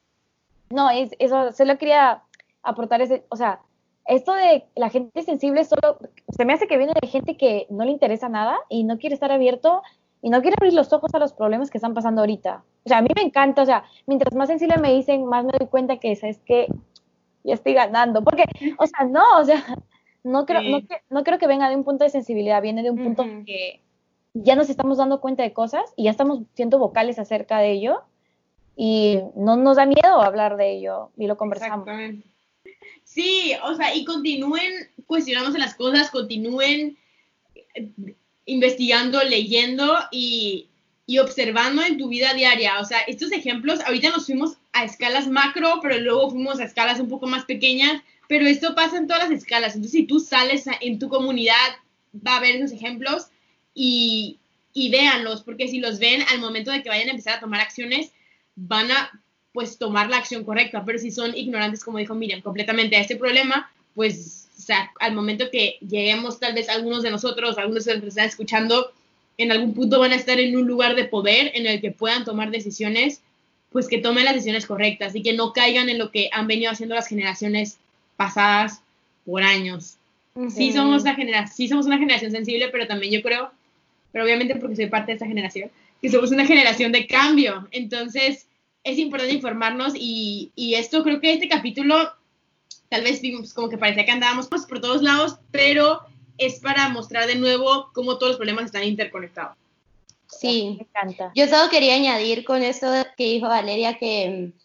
no, 0.70 0.92
es, 0.92 1.16
eso, 1.18 1.52
solo 1.52 1.80
quería 1.80 2.22
aportar 2.62 3.02
ese, 3.02 3.26
o 3.30 3.36
sea, 3.36 3.62
esto 4.06 4.34
de 4.34 4.66
la 4.76 4.92
gente 4.92 5.24
sensible 5.24 5.66
solo, 5.66 5.98
se 6.30 6.46
me 6.46 6.54
hace 6.54 6.68
que 6.68 6.78
viene 6.78 6.94
de 7.02 7.08
gente 7.08 7.38
que 7.38 7.66
no 7.72 7.86
le 7.86 7.92
interesa 7.92 8.30
nada 8.30 8.60
y 8.70 8.84
no 8.84 9.00
quiere 9.00 9.16
estar 9.16 9.32
abierto 9.32 9.82
y 10.24 10.30
no 10.30 10.42
quiere 10.42 10.56
abrir 10.58 10.74
los 10.74 10.92
ojos 10.94 11.14
a 11.14 11.20
los 11.20 11.34
problemas 11.34 11.70
que 11.70 11.78
están 11.78 11.94
pasando 11.94 12.22
ahorita. 12.22 12.64
O 12.86 12.90
sea, 12.90 13.00
a 13.00 13.02
mí 13.02 13.10
me 13.14 13.24
encanta, 13.24 13.62
o 13.62 13.66
sea, 13.66 13.84
mientras 14.08 14.34
más 14.34 14.48
sensible 14.48 14.78
me 14.78 14.94
dicen, 14.94 15.26
más 15.26 15.44
me 15.44 15.52
doy 15.52 15.68
cuenta 15.68 15.98
que 15.98 16.14
es 16.14 16.40
que 16.46 16.68
ya 17.44 17.54
estoy 17.54 17.74
ganando. 17.74 18.24
Porque, 18.24 18.46
o 18.78 18.88
sea, 18.88 19.06
no, 19.06 19.22
o 19.38 19.44
sea, 19.44 19.62
no 20.24 20.46
creo, 20.46 20.62
no, 21.10 21.24
creo 21.26 21.38
que 21.38 21.48
venga 21.48 21.70
de 21.70 21.76
un 21.76 21.84
punto 21.84 22.06
de 22.06 22.10
sensibilidad, 22.10 22.62
viene 22.62 22.84
de 22.84 22.92
un 22.92 23.04
punto 23.04 23.26
que 23.46 23.82
ya 24.34 24.56
nos 24.56 24.70
estamos 24.70 24.98
dando 24.98 25.20
cuenta 25.20 25.44
de 25.44 25.52
cosas 25.52 25.94
y 25.98 26.06
ya 26.06 26.12
estamos 26.12 26.44
siendo 26.54 26.80
vocales 26.80 27.20
acerca 27.20 27.60
de 27.60 27.72
ello 27.72 28.04
y 28.78 29.20
no 29.36 29.58
nos 29.58 29.76
da 29.76 29.86
miedo 29.86 30.22
hablar 30.22 30.56
de 30.56 30.72
ello 30.72 31.12
y 31.18 31.28
lo 31.28 31.36
conversamos. 31.36 31.86
Sí, 33.04 33.52
o 33.62 33.76
sea, 33.76 33.94
y 33.94 34.06
continúen 34.06 34.72
cuestionándose 35.06 35.60
las 35.60 35.76
cosas, 35.76 36.10
continúen 36.10 36.98
investigando, 38.46 39.24
leyendo 39.24 39.98
y 40.12 40.68
y 41.06 41.20
observando 41.20 41.84
en 41.84 41.98
tu 41.98 42.10
vida 42.10 42.34
diaria. 42.34 42.80
O 42.80 42.86
sea, 42.86 43.00
estos 43.02 43.32
ejemplos, 43.32 43.80
ahorita 43.82 44.10
nos 44.10 44.26
fuimos 44.26 44.58
a 44.72 44.86
escalas 44.86 45.28
macro, 45.28 45.80
pero 45.82 45.98
luego 46.00 46.32
fuimos 46.32 46.60
a 46.60 46.64
escalas 46.64 47.00
un 47.00 47.10
poco 47.10 47.28
más 47.28 47.46
pequeñas, 47.46 48.02
pero 48.30 48.46
esto 48.46 48.74
pasa 48.74 48.98
en 48.98 49.08
todas 49.08 49.30
las 49.30 49.40
escalas. 49.40 49.76
Entonces, 49.76 50.00
si 50.00 50.08
tú 50.08 50.20
sales 50.20 50.66
en 50.82 51.00
tu 51.00 51.10
comunidad, 51.10 51.56
va 52.16 52.34
a 52.34 52.38
haber 52.38 52.56
esos 52.56 52.72
ejemplos 52.72 53.28
y, 53.74 54.40
y 54.74 54.90
véanlos, 54.92 55.44
porque 55.44 55.68
si 55.68 55.80
los 55.80 56.00
ven 56.00 56.24
al 56.30 56.40
momento 56.40 56.72
de 56.72 56.82
que 56.82 56.90
vayan 56.90 57.10
a 57.10 57.12
empezar 57.12 57.38
a 57.38 57.42
tomar 57.42 57.60
acciones, 57.60 58.12
van 58.56 58.92
a 58.92 59.20
pues 59.52 59.78
tomar 59.78 60.10
la 60.10 60.18
acción 60.18 60.44
correcta, 60.44 60.84
pero 60.84 60.98
si 60.98 61.12
son 61.12 61.38
ignorantes, 61.38 61.84
como 61.84 62.00
dijo 62.00 62.16
Miriam, 62.16 62.42
completamente 62.42 62.96
a 62.96 63.02
este 63.02 63.18
problema, 63.18 63.72
pues, 63.94 64.43
sea, 64.66 64.92
al 65.00 65.14
momento 65.14 65.50
que 65.52 65.78
lleguemos, 65.82 66.40
tal 66.40 66.54
vez 66.54 66.70
algunos 66.70 67.04
de 67.04 67.12
nosotros, 67.12 67.58
algunos 67.58 67.86
de 67.86 67.94
los 67.94 68.02
que 68.04 68.10
están 68.10 68.26
escuchando, 68.26 68.92
en 69.38 69.52
algún 69.52 69.74
punto 69.74 70.00
van 70.00 70.12
a 70.12 70.16
estar 70.16 70.40
en 70.40 70.56
un 70.56 70.68
lugar 70.68 70.96
de 70.96 71.06
poder 71.06 71.52
en 71.56 71.66
el 71.66 71.82
que 71.82 71.92
puedan 71.92 72.26
tomar 72.26 72.52
decisiones, 72.52 73.22
pues 73.72 73.88
que 73.88 73.98
tomen 73.98 74.26
las 74.26 74.36
decisiones 74.36 74.66
correctas 74.66 75.16
y 75.16 75.24
que 75.24 75.34
no 75.34 75.54
caigan 75.54 75.90
en 75.90 75.98
lo 75.98 76.12
que 76.12 76.30
han 76.32 76.48
venido 76.48 76.72
haciendo 76.72 76.96
las 76.96 77.08
generaciones 77.08 77.78
pasadas 78.16 78.82
por 79.26 79.42
años. 79.42 79.98
Sí, 80.50 80.72
somos 80.72 81.04
una 81.04 81.16
generación, 81.16 81.56
sí 81.56 81.68
somos 81.68 81.86
una 81.86 81.98
generación 81.98 82.32
sensible, 82.32 82.70
pero 82.70 82.88
también 82.88 83.14
yo 83.14 83.22
creo, 83.22 83.52
pero 84.12 84.24
obviamente 84.24 84.56
porque 84.56 84.76
soy 84.76 84.88
parte 84.88 85.12
de 85.12 85.14
esta 85.14 85.28
generación, 85.28 85.70
que 86.02 86.10
somos 86.10 86.32
una 86.32 86.46
generación 86.46 86.92
de 86.92 87.06
cambio. 87.06 87.68
Entonces, 87.72 88.48
es 88.84 88.98
importante 88.98 89.34
informarnos 89.34 89.94
y, 89.96 90.52
y 90.56 90.76
esto 90.76 91.04
creo 91.04 91.20
que 91.20 91.34
este 91.34 91.48
capítulo, 91.48 92.12
tal 92.94 93.02
vez 93.02 93.22
vimos 93.22 93.56
como 93.56 93.70
que 93.70 93.78
parecía 93.80 94.06
que 94.06 94.12
andábamos 94.12 94.48
por 94.48 94.80
todos 94.80 95.02
lados, 95.02 95.40
pero 95.50 96.02
es 96.38 96.60
para 96.60 96.90
mostrar 96.90 97.26
de 97.26 97.34
nuevo 97.34 97.90
cómo 97.92 98.20
todos 98.20 98.34
los 98.34 98.38
problemas 98.38 98.66
están 98.66 98.84
interconectados. 98.84 99.58
Sí, 100.28 100.76
me 100.78 100.84
encanta. 100.84 101.32
Yo 101.34 101.48
solo 101.48 101.72
quería 101.72 101.96
añadir 101.96 102.46
con 102.46 102.62
esto 102.62 102.86
que 103.18 103.24
dijo 103.24 103.48
Valeria 103.48 103.98
que 103.98 104.54
mm, 104.54 104.60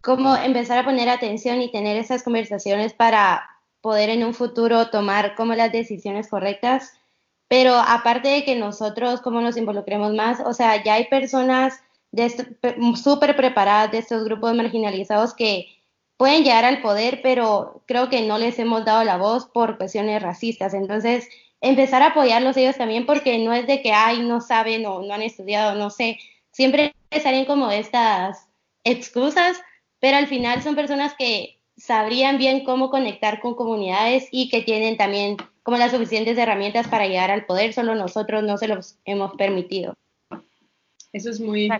cómo 0.00 0.34
empezar 0.34 0.78
a 0.78 0.84
poner 0.86 1.10
atención 1.10 1.60
y 1.60 1.70
tener 1.70 1.98
esas 1.98 2.22
conversaciones 2.22 2.94
para 2.94 3.46
poder 3.82 4.08
en 4.08 4.24
un 4.24 4.32
futuro 4.32 4.88
tomar 4.88 5.34
como 5.34 5.54
las 5.54 5.70
decisiones 5.70 6.28
correctas. 6.28 6.94
Pero 7.48 7.74
aparte 7.74 8.28
de 8.28 8.44
que 8.46 8.56
nosotros 8.56 9.20
como 9.20 9.42
nos 9.42 9.58
involucremos 9.58 10.14
más, 10.14 10.40
o 10.40 10.54
sea, 10.54 10.82
ya 10.82 10.94
hay 10.94 11.04
personas 11.08 11.82
súper 12.96 13.36
preparadas 13.36 13.92
de 13.92 13.98
estos 13.98 14.24
grupos 14.24 14.54
marginalizados 14.54 15.34
que 15.34 15.77
pueden 16.18 16.42
llegar 16.42 16.66
al 16.66 16.82
poder, 16.82 17.20
pero 17.22 17.82
creo 17.86 18.10
que 18.10 18.26
no 18.26 18.36
les 18.36 18.58
hemos 18.58 18.84
dado 18.84 19.04
la 19.04 19.16
voz 19.16 19.46
por 19.46 19.78
cuestiones 19.78 20.20
racistas. 20.20 20.74
Entonces, 20.74 21.28
empezar 21.60 22.02
a 22.02 22.08
apoyarlos 22.08 22.56
ellos 22.56 22.76
también, 22.76 23.06
porque 23.06 23.38
no 23.38 23.54
es 23.54 23.66
de 23.66 23.80
que, 23.80 23.92
ay, 23.92 24.20
no 24.20 24.40
saben 24.42 24.84
o 24.84 25.00
no 25.00 25.14
han 25.14 25.22
estudiado, 25.22 25.78
no 25.78 25.88
sé. 25.90 26.18
Siempre 26.50 26.94
salen 27.22 27.46
como 27.46 27.70
estas 27.70 28.48
excusas, 28.84 29.58
pero 30.00 30.16
al 30.16 30.26
final 30.26 30.60
son 30.62 30.74
personas 30.74 31.14
que 31.16 31.60
sabrían 31.76 32.36
bien 32.36 32.64
cómo 32.64 32.90
conectar 32.90 33.40
con 33.40 33.54
comunidades 33.54 34.28
y 34.32 34.48
que 34.48 34.62
tienen 34.62 34.96
también 34.96 35.36
como 35.62 35.78
las 35.78 35.92
suficientes 35.92 36.36
herramientas 36.36 36.88
para 36.88 37.06
llegar 37.06 37.30
al 37.30 37.46
poder, 37.46 37.72
solo 37.72 37.94
nosotros 37.94 38.42
no 38.42 38.58
se 38.58 38.66
los 38.66 38.96
hemos 39.04 39.36
permitido. 39.36 39.94
Eso 41.12 41.30
es 41.30 41.38
muy, 41.38 41.70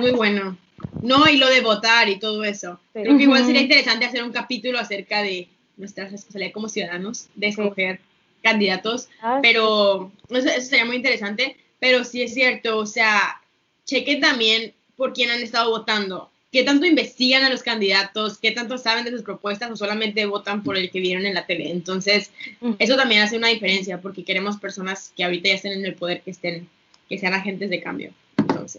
muy 0.00 0.10
bueno. 0.12 0.56
No, 1.02 1.28
y 1.28 1.36
lo 1.36 1.48
de 1.48 1.60
votar 1.60 2.08
y 2.08 2.18
todo 2.18 2.44
eso. 2.44 2.80
Creo 2.92 3.16
que 3.16 3.24
igual 3.24 3.44
sería 3.44 3.62
interesante 3.62 4.04
hacer 4.04 4.22
un 4.22 4.32
capítulo 4.32 4.78
acerca 4.78 5.22
de 5.22 5.48
nuestra 5.76 6.04
responsabilidad 6.04 6.52
como 6.52 6.68
ciudadanos 6.68 7.28
de 7.34 7.48
escoger 7.48 8.00
candidatos, 8.42 9.08
ah, 9.22 9.38
pero 9.42 10.12
eso, 10.30 10.48
sería 10.60 10.84
muy 10.84 10.96
interesante. 10.96 11.56
Pero 11.78 12.04
sí 12.04 12.22
es 12.22 12.34
cierto, 12.34 12.78
o 12.78 12.86
sea, 12.86 13.40
chequen 13.86 14.20
también 14.20 14.74
por 14.96 15.14
quién 15.14 15.30
han 15.30 15.40
estado 15.40 15.70
votando. 15.70 16.30
¿Qué 16.52 16.64
tanto 16.64 16.84
investigan 16.84 17.44
a 17.44 17.50
los 17.50 17.62
candidatos? 17.62 18.38
¿Qué 18.38 18.50
tanto 18.50 18.76
saben 18.76 19.04
de 19.04 19.12
sus 19.12 19.22
propuestas 19.22 19.70
o 19.70 19.76
solamente 19.76 20.26
votan 20.26 20.62
por 20.62 20.76
el 20.76 20.90
que 20.90 21.00
vieron 21.00 21.24
en 21.24 21.34
la 21.34 21.46
tele? 21.46 21.70
Entonces, 21.70 22.32
eso 22.78 22.96
también 22.96 23.22
hace 23.22 23.36
una 23.36 23.48
diferencia 23.48 24.00
porque 24.00 24.24
queremos 24.24 24.58
personas 24.58 25.12
que 25.16 25.24
ahorita 25.24 25.48
ya 25.48 25.54
estén 25.54 25.72
en 25.72 25.86
el 25.86 25.94
poder, 25.94 26.22
que 26.22 26.32
estén, 26.32 26.68
que 27.08 27.18
sean 27.18 27.34
agentes 27.34 27.70
de 27.70 27.80
cambio. 27.80 28.12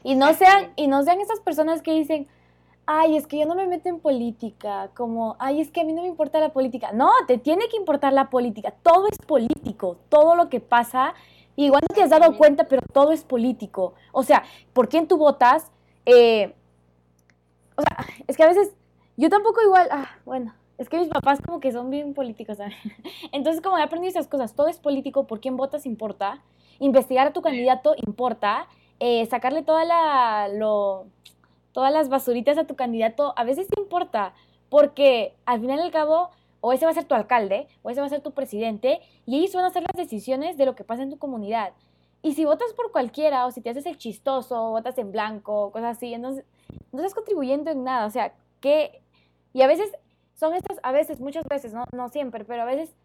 Y 0.04 0.16
no 0.16 0.34
sean, 0.34 0.72
y 0.76 0.88
no 0.88 1.04
sean 1.04 1.20
esas 1.22 1.40
personas 1.40 1.82
que 1.82 1.94
dicen, 1.94 2.28
ay, 2.86 3.18
es 3.18 3.28
que 3.28 3.40
yo 3.40 3.46
no 3.46 3.56
me 3.56 3.68
meto 3.68 3.90
en 3.90 4.00
política, 4.00 4.90
como, 4.96 5.36
ay, 5.40 5.62
es 5.62 5.72
que 5.72 5.82
a 5.82 5.84
mí 5.84 5.94
no 5.94 6.02
me 6.02 6.08
importa 6.08 6.40
la 6.40 6.50
política. 6.50 6.92
No, 6.94 7.10
te 7.28 7.38
tiene 7.38 7.68
que 7.70 7.78
importar 7.78 8.14
la 8.14 8.30
política. 8.30 8.74
Todo 8.84 9.08
es 9.08 9.18
político, 9.20 9.98
todo 10.10 10.36
lo 10.36 10.50
que 10.50 10.60
pasa. 10.60 11.14
Igual 11.56 11.82
no 11.90 11.96
te 11.96 12.04
has 12.04 12.10
dado 12.10 12.36
cuenta, 12.38 12.66
pero 12.66 12.82
todo 12.94 13.12
es 13.12 13.24
político. 13.24 13.94
O 14.12 14.24
sea, 14.24 14.44
¿por 14.74 14.90
quién 14.90 15.08
tú 15.08 15.18
votas? 15.18 15.72
Eh, 16.06 16.54
o 17.76 17.82
sea, 17.82 18.06
es 18.28 18.38
que 18.38 18.44
a 18.44 18.48
veces 18.48 18.72
yo 19.18 19.30
tampoco 19.30 19.62
igual, 19.62 19.88
ah, 19.92 20.10
bueno, 20.26 20.54
es 20.78 20.90
que 20.90 20.98
mis 20.98 21.10
papás 21.10 21.40
como 21.46 21.60
que 21.60 21.72
son 21.72 21.90
bien 21.90 22.14
políticos, 22.14 22.58
¿sabes? 22.58 22.76
Entonces 23.32 23.62
como 23.62 23.78
he 23.78 23.84
aprendido 23.84 24.10
esas 24.10 24.28
cosas, 24.28 24.56
todo 24.56 24.68
es 24.68 24.80
político, 24.80 25.28
¿por 25.28 25.40
quién 25.40 25.58
votas 25.58 25.86
importa? 25.86 26.42
Investigar 26.80 27.28
a 27.28 27.34
tu 27.34 27.42
candidato 27.42 27.94
importa 27.98 28.68
eh, 29.04 29.26
sacarle 29.26 29.64
toda 29.64 29.84
la, 29.84 30.48
lo, 30.48 31.08
todas 31.72 31.92
las 31.92 32.08
basuritas 32.08 32.60
a 32.60 32.66
tu 32.66 32.76
candidato, 32.76 33.34
a 33.36 33.44
veces 33.44 33.68
te 33.68 33.82
importa, 33.82 34.36
porque 34.70 35.34
al 35.46 35.60
final 35.60 35.80
y 35.80 35.82
al 35.82 35.92
cabo, 35.92 36.30
o 36.60 36.72
ese 36.72 36.86
va 36.86 36.92
a 36.92 36.94
ser 36.94 37.06
tu 37.06 37.16
alcalde, 37.16 37.68
o 37.82 37.90
ese 37.90 38.00
va 38.00 38.06
a 38.06 38.12
ser 38.12 38.22
tu 38.22 38.32
presidente, 38.32 39.02
y 39.26 39.40
ellos 39.40 39.56
van 39.56 39.66
a 39.66 39.70
hacer 39.70 39.82
las 39.82 39.98
decisiones 39.98 40.56
de 40.56 40.68
lo 40.68 40.76
que 40.76 40.84
pasa 40.84 41.02
en 41.02 41.10
tu 41.10 41.18
comunidad. 41.18 41.74
Y 42.22 42.34
si 42.36 42.46
votas 42.46 42.74
por 42.74 42.92
cualquiera, 42.92 43.48
o 43.48 43.52
si 43.52 43.62
te 43.62 43.72
haces 43.72 43.88
el 43.88 43.98
chistoso, 43.98 44.70
votas 44.70 44.96
en 45.00 45.12
blanco, 45.12 45.72
cosas 45.72 45.98
así, 45.98 46.14
entonces 46.14 46.46
no 46.92 47.00
estás 47.00 47.16
contribuyendo 47.16 47.72
en 47.72 47.84
nada. 47.84 48.06
O 48.06 48.12
sea, 48.12 48.36
que. 48.60 49.02
Y 49.52 49.64
a 49.64 49.68
veces 49.68 49.92
son 50.36 50.54
estas, 50.54 50.78
a 50.84 50.92
veces, 50.92 51.20
muchas 51.20 51.44
veces, 51.50 51.74
no, 51.74 51.86
no 51.92 52.10
siempre, 52.10 52.46
pero 52.46 52.62
a 52.62 52.66
veces 52.66 52.96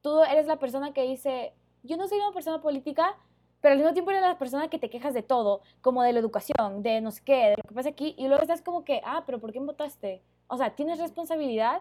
tú 0.00 0.22
eres 0.22 0.46
la 0.46 0.60
persona 0.60 0.92
que 0.92 1.02
dice: 1.02 1.52
Yo 1.82 1.96
no 1.96 2.06
soy 2.06 2.18
una 2.18 2.30
persona 2.30 2.62
política, 2.62 3.16
pero 3.60 3.72
al 3.72 3.78
mismo 3.78 3.92
tiempo 3.92 4.10
eres 4.10 4.22
la 4.22 4.38
persona 4.38 4.68
que 4.68 4.78
te 4.78 4.90
quejas 4.90 5.14
de 5.14 5.22
todo, 5.22 5.60
como 5.80 6.02
de 6.02 6.12
la 6.12 6.20
educación, 6.20 6.82
de 6.82 7.00
no 7.00 7.10
sé 7.10 7.22
qué, 7.24 7.36
de 7.36 7.56
lo 7.56 7.68
que 7.68 7.74
pasa 7.74 7.88
aquí, 7.90 8.14
y 8.18 8.28
luego 8.28 8.42
estás 8.42 8.62
como 8.62 8.84
que, 8.84 9.00
ah, 9.04 9.22
pero 9.26 9.40
¿por 9.40 9.52
qué 9.52 9.60
votaste? 9.60 10.22
O 10.48 10.56
sea, 10.56 10.74
tienes 10.74 10.98
responsabilidad 10.98 11.80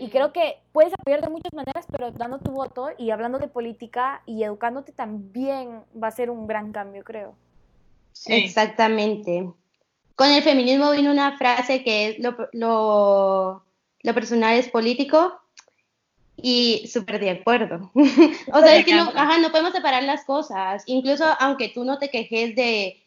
y 0.00 0.08
creo 0.08 0.32
que 0.32 0.58
puedes 0.72 0.92
apoyar 0.92 1.20
de 1.20 1.28
muchas 1.28 1.52
maneras, 1.52 1.86
pero 1.88 2.10
dando 2.10 2.40
tu 2.40 2.50
voto 2.50 2.88
y 2.98 3.10
hablando 3.10 3.38
de 3.38 3.46
política 3.46 4.22
y 4.26 4.42
educándote 4.42 4.90
también 4.90 5.82
va 6.02 6.08
a 6.08 6.12
ser 6.12 6.28
un 6.28 6.48
gran 6.48 6.72
cambio, 6.72 7.04
creo. 7.04 7.36
Sí. 8.12 8.32
Exactamente. 8.32 9.48
Con 10.16 10.30
el 10.30 10.42
feminismo 10.42 10.90
vino 10.90 11.12
una 11.12 11.38
frase 11.38 11.84
que 11.84 12.08
es 12.08 12.18
lo, 12.18 12.34
lo, 12.52 13.62
lo 14.02 14.14
personal 14.14 14.56
es 14.56 14.68
político, 14.68 15.40
y 16.40 16.86
súper 16.86 17.20
de 17.20 17.30
acuerdo. 17.30 17.90
o 17.94 18.60
sea, 18.60 18.76
es 18.76 18.84
que 18.84 18.94
no, 18.94 19.10
ajá, 19.14 19.38
no 19.38 19.50
podemos 19.50 19.72
separar 19.72 20.04
las 20.04 20.24
cosas. 20.24 20.82
Incluso 20.86 21.24
aunque 21.40 21.68
tú 21.68 21.84
no 21.84 21.98
te 21.98 22.10
quejes 22.10 22.54
de, 22.54 23.02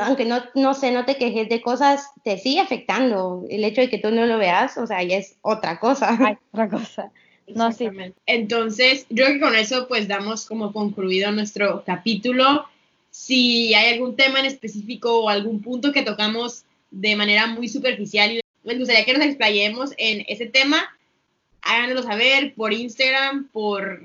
aunque 0.00 0.24
no, 0.24 0.42
no 0.54 0.74
sé, 0.74 0.92
no 0.92 1.04
te 1.04 1.16
quejes 1.16 1.48
de 1.48 1.60
cosas, 1.60 2.10
te 2.22 2.38
sigue 2.38 2.60
afectando. 2.60 3.44
El 3.48 3.64
hecho 3.64 3.82
de 3.82 3.90
que 3.90 3.98
tú 3.98 4.10
no 4.10 4.26
lo 4.26 4.38
veas, 4.38 4.78
o 4.78 4.86
sea, 4.86 5.02
ya 5.02 5.16
es 5.16 5.36
otra 5.42 5.78
cosa. 5.78 6.16
Ay, 6.20 6.36
otra 6.52 6.68
cosa. 6.68 7.10
No, 7.46 7.72
sí. 7.72 7.88
Entonces, 8.26 9.06
yo 9.10 9.24
creo 9.24 9.34
que 9.34 9.40
con 9.40 9.54
eso 9.54 9.86
pues 9.86 10.08
damos 10.08 10.46
como 10.46 10.72
concluido 10.72 11.30
nuestro 11.32 11.84
capítulo. 11.84 12.64
Si 13.10 13.74
hay 13.74 13.92
algún 13.92 14.16
tema 14.16 14.40
en 14.40 14.46
específico 14.46 15.20
o 15.20 15.28
algún 15.28 15.60
punto 15.60 15.92
que 15.92 16.02
tocamos 16.02 16.64
de 16.90 17.16
manera 17.16 17.46
muy 17.46 17.68
superficial 17.68 18.32
y 18.32 18.40
les 18.62 18.78
gustaría 18.78 19.04
que 19.04 19.12
nos 19.12 19.24
explayemos 19.24 19.92
en 19.98 20.24
ese 20.26 20.46
tema, 20.46 20.82
háganoslo 21.64 22.02
saber 22.02 22.54
por 22.54 22.72
Instagram, 22.72 23.48
por 23.48 24.04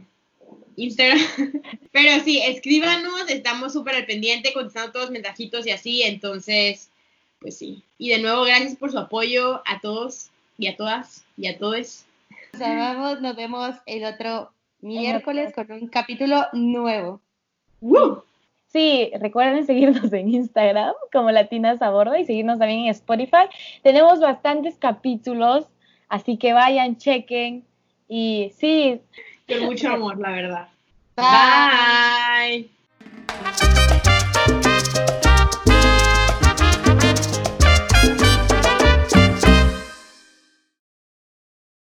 Instagram. 0.75 1.19
Pero 1.91 2.23
sí, 2.23 2.41
escríbanos, 2.41 3.29
estamos 3.29 3.73
súper 3.73 3.95
al 3.95 4.05
pendiente, 4.05 4.53
contestando 4.53 4.91
todos 4.91 5.05
los 5.05 5.13
mensajitos 5.13 5.67
y 5.67 5.71
así, 5.71 6.03
entonces, 6.03 6.89
pues 7.39 7.57
sí. 7.57 7.83
Y 7.97 8.09
de 8.09 8.19
nuevo, 8.19 8.43
gracias 8.43 8.75
por 8.75 8.91
su 8.91 8.97
apoyo 8.97 9.61
a 9.65 9.79
todos 9.81 10.31
y 10.57 10.67
a 10.67 10.75
todas 10.75 11.25
y 11.37 11.47
a 11.47 11.57
todos. 11.57 12.05
Nos 12.53 12.61
vemos, 12.61 13.21
nos 13.21 13.35
vemos 13.35 13.75
el 13.85 14.05
otro 14.05 14.51
miércoles 14.81 15.53
con 15.53 15.71
un 15.71 15.87
capítulo 15.87 16.47
nuevo. 16.53 17.21
Sí, 18.67 19.11
recuerden 19.19 19.65
seguirnos 19.65 20.13
en 20.13 20.29
Instagram 20.29 20.93
como 21.11 21.31
Latinas 21.31 21.81
a 21.81 21.89
Bordo 21.89 22.15
y 22.15 22.25
seguirnos 22.25 22.59
también 22.59 22.81
en 22.81 22.89
Spotify. 22.89 23.47
Tenemos 23.81 24.19
bastantes 24.19 24.77
capítulos, 24.77 25.65
así 26.09 26.37
que 26.37 26.53
vayan, 26.53 26.97
chequen 26.97 27.63
y 28.07 28.51
sí. 28.57 28.99
Con 29.47 29.65
mucho 29.65 29.89
amor, 29.89 30.19
la 30.19 30.31
verdad. 30.31 30.67
Bye. 31.15 32.69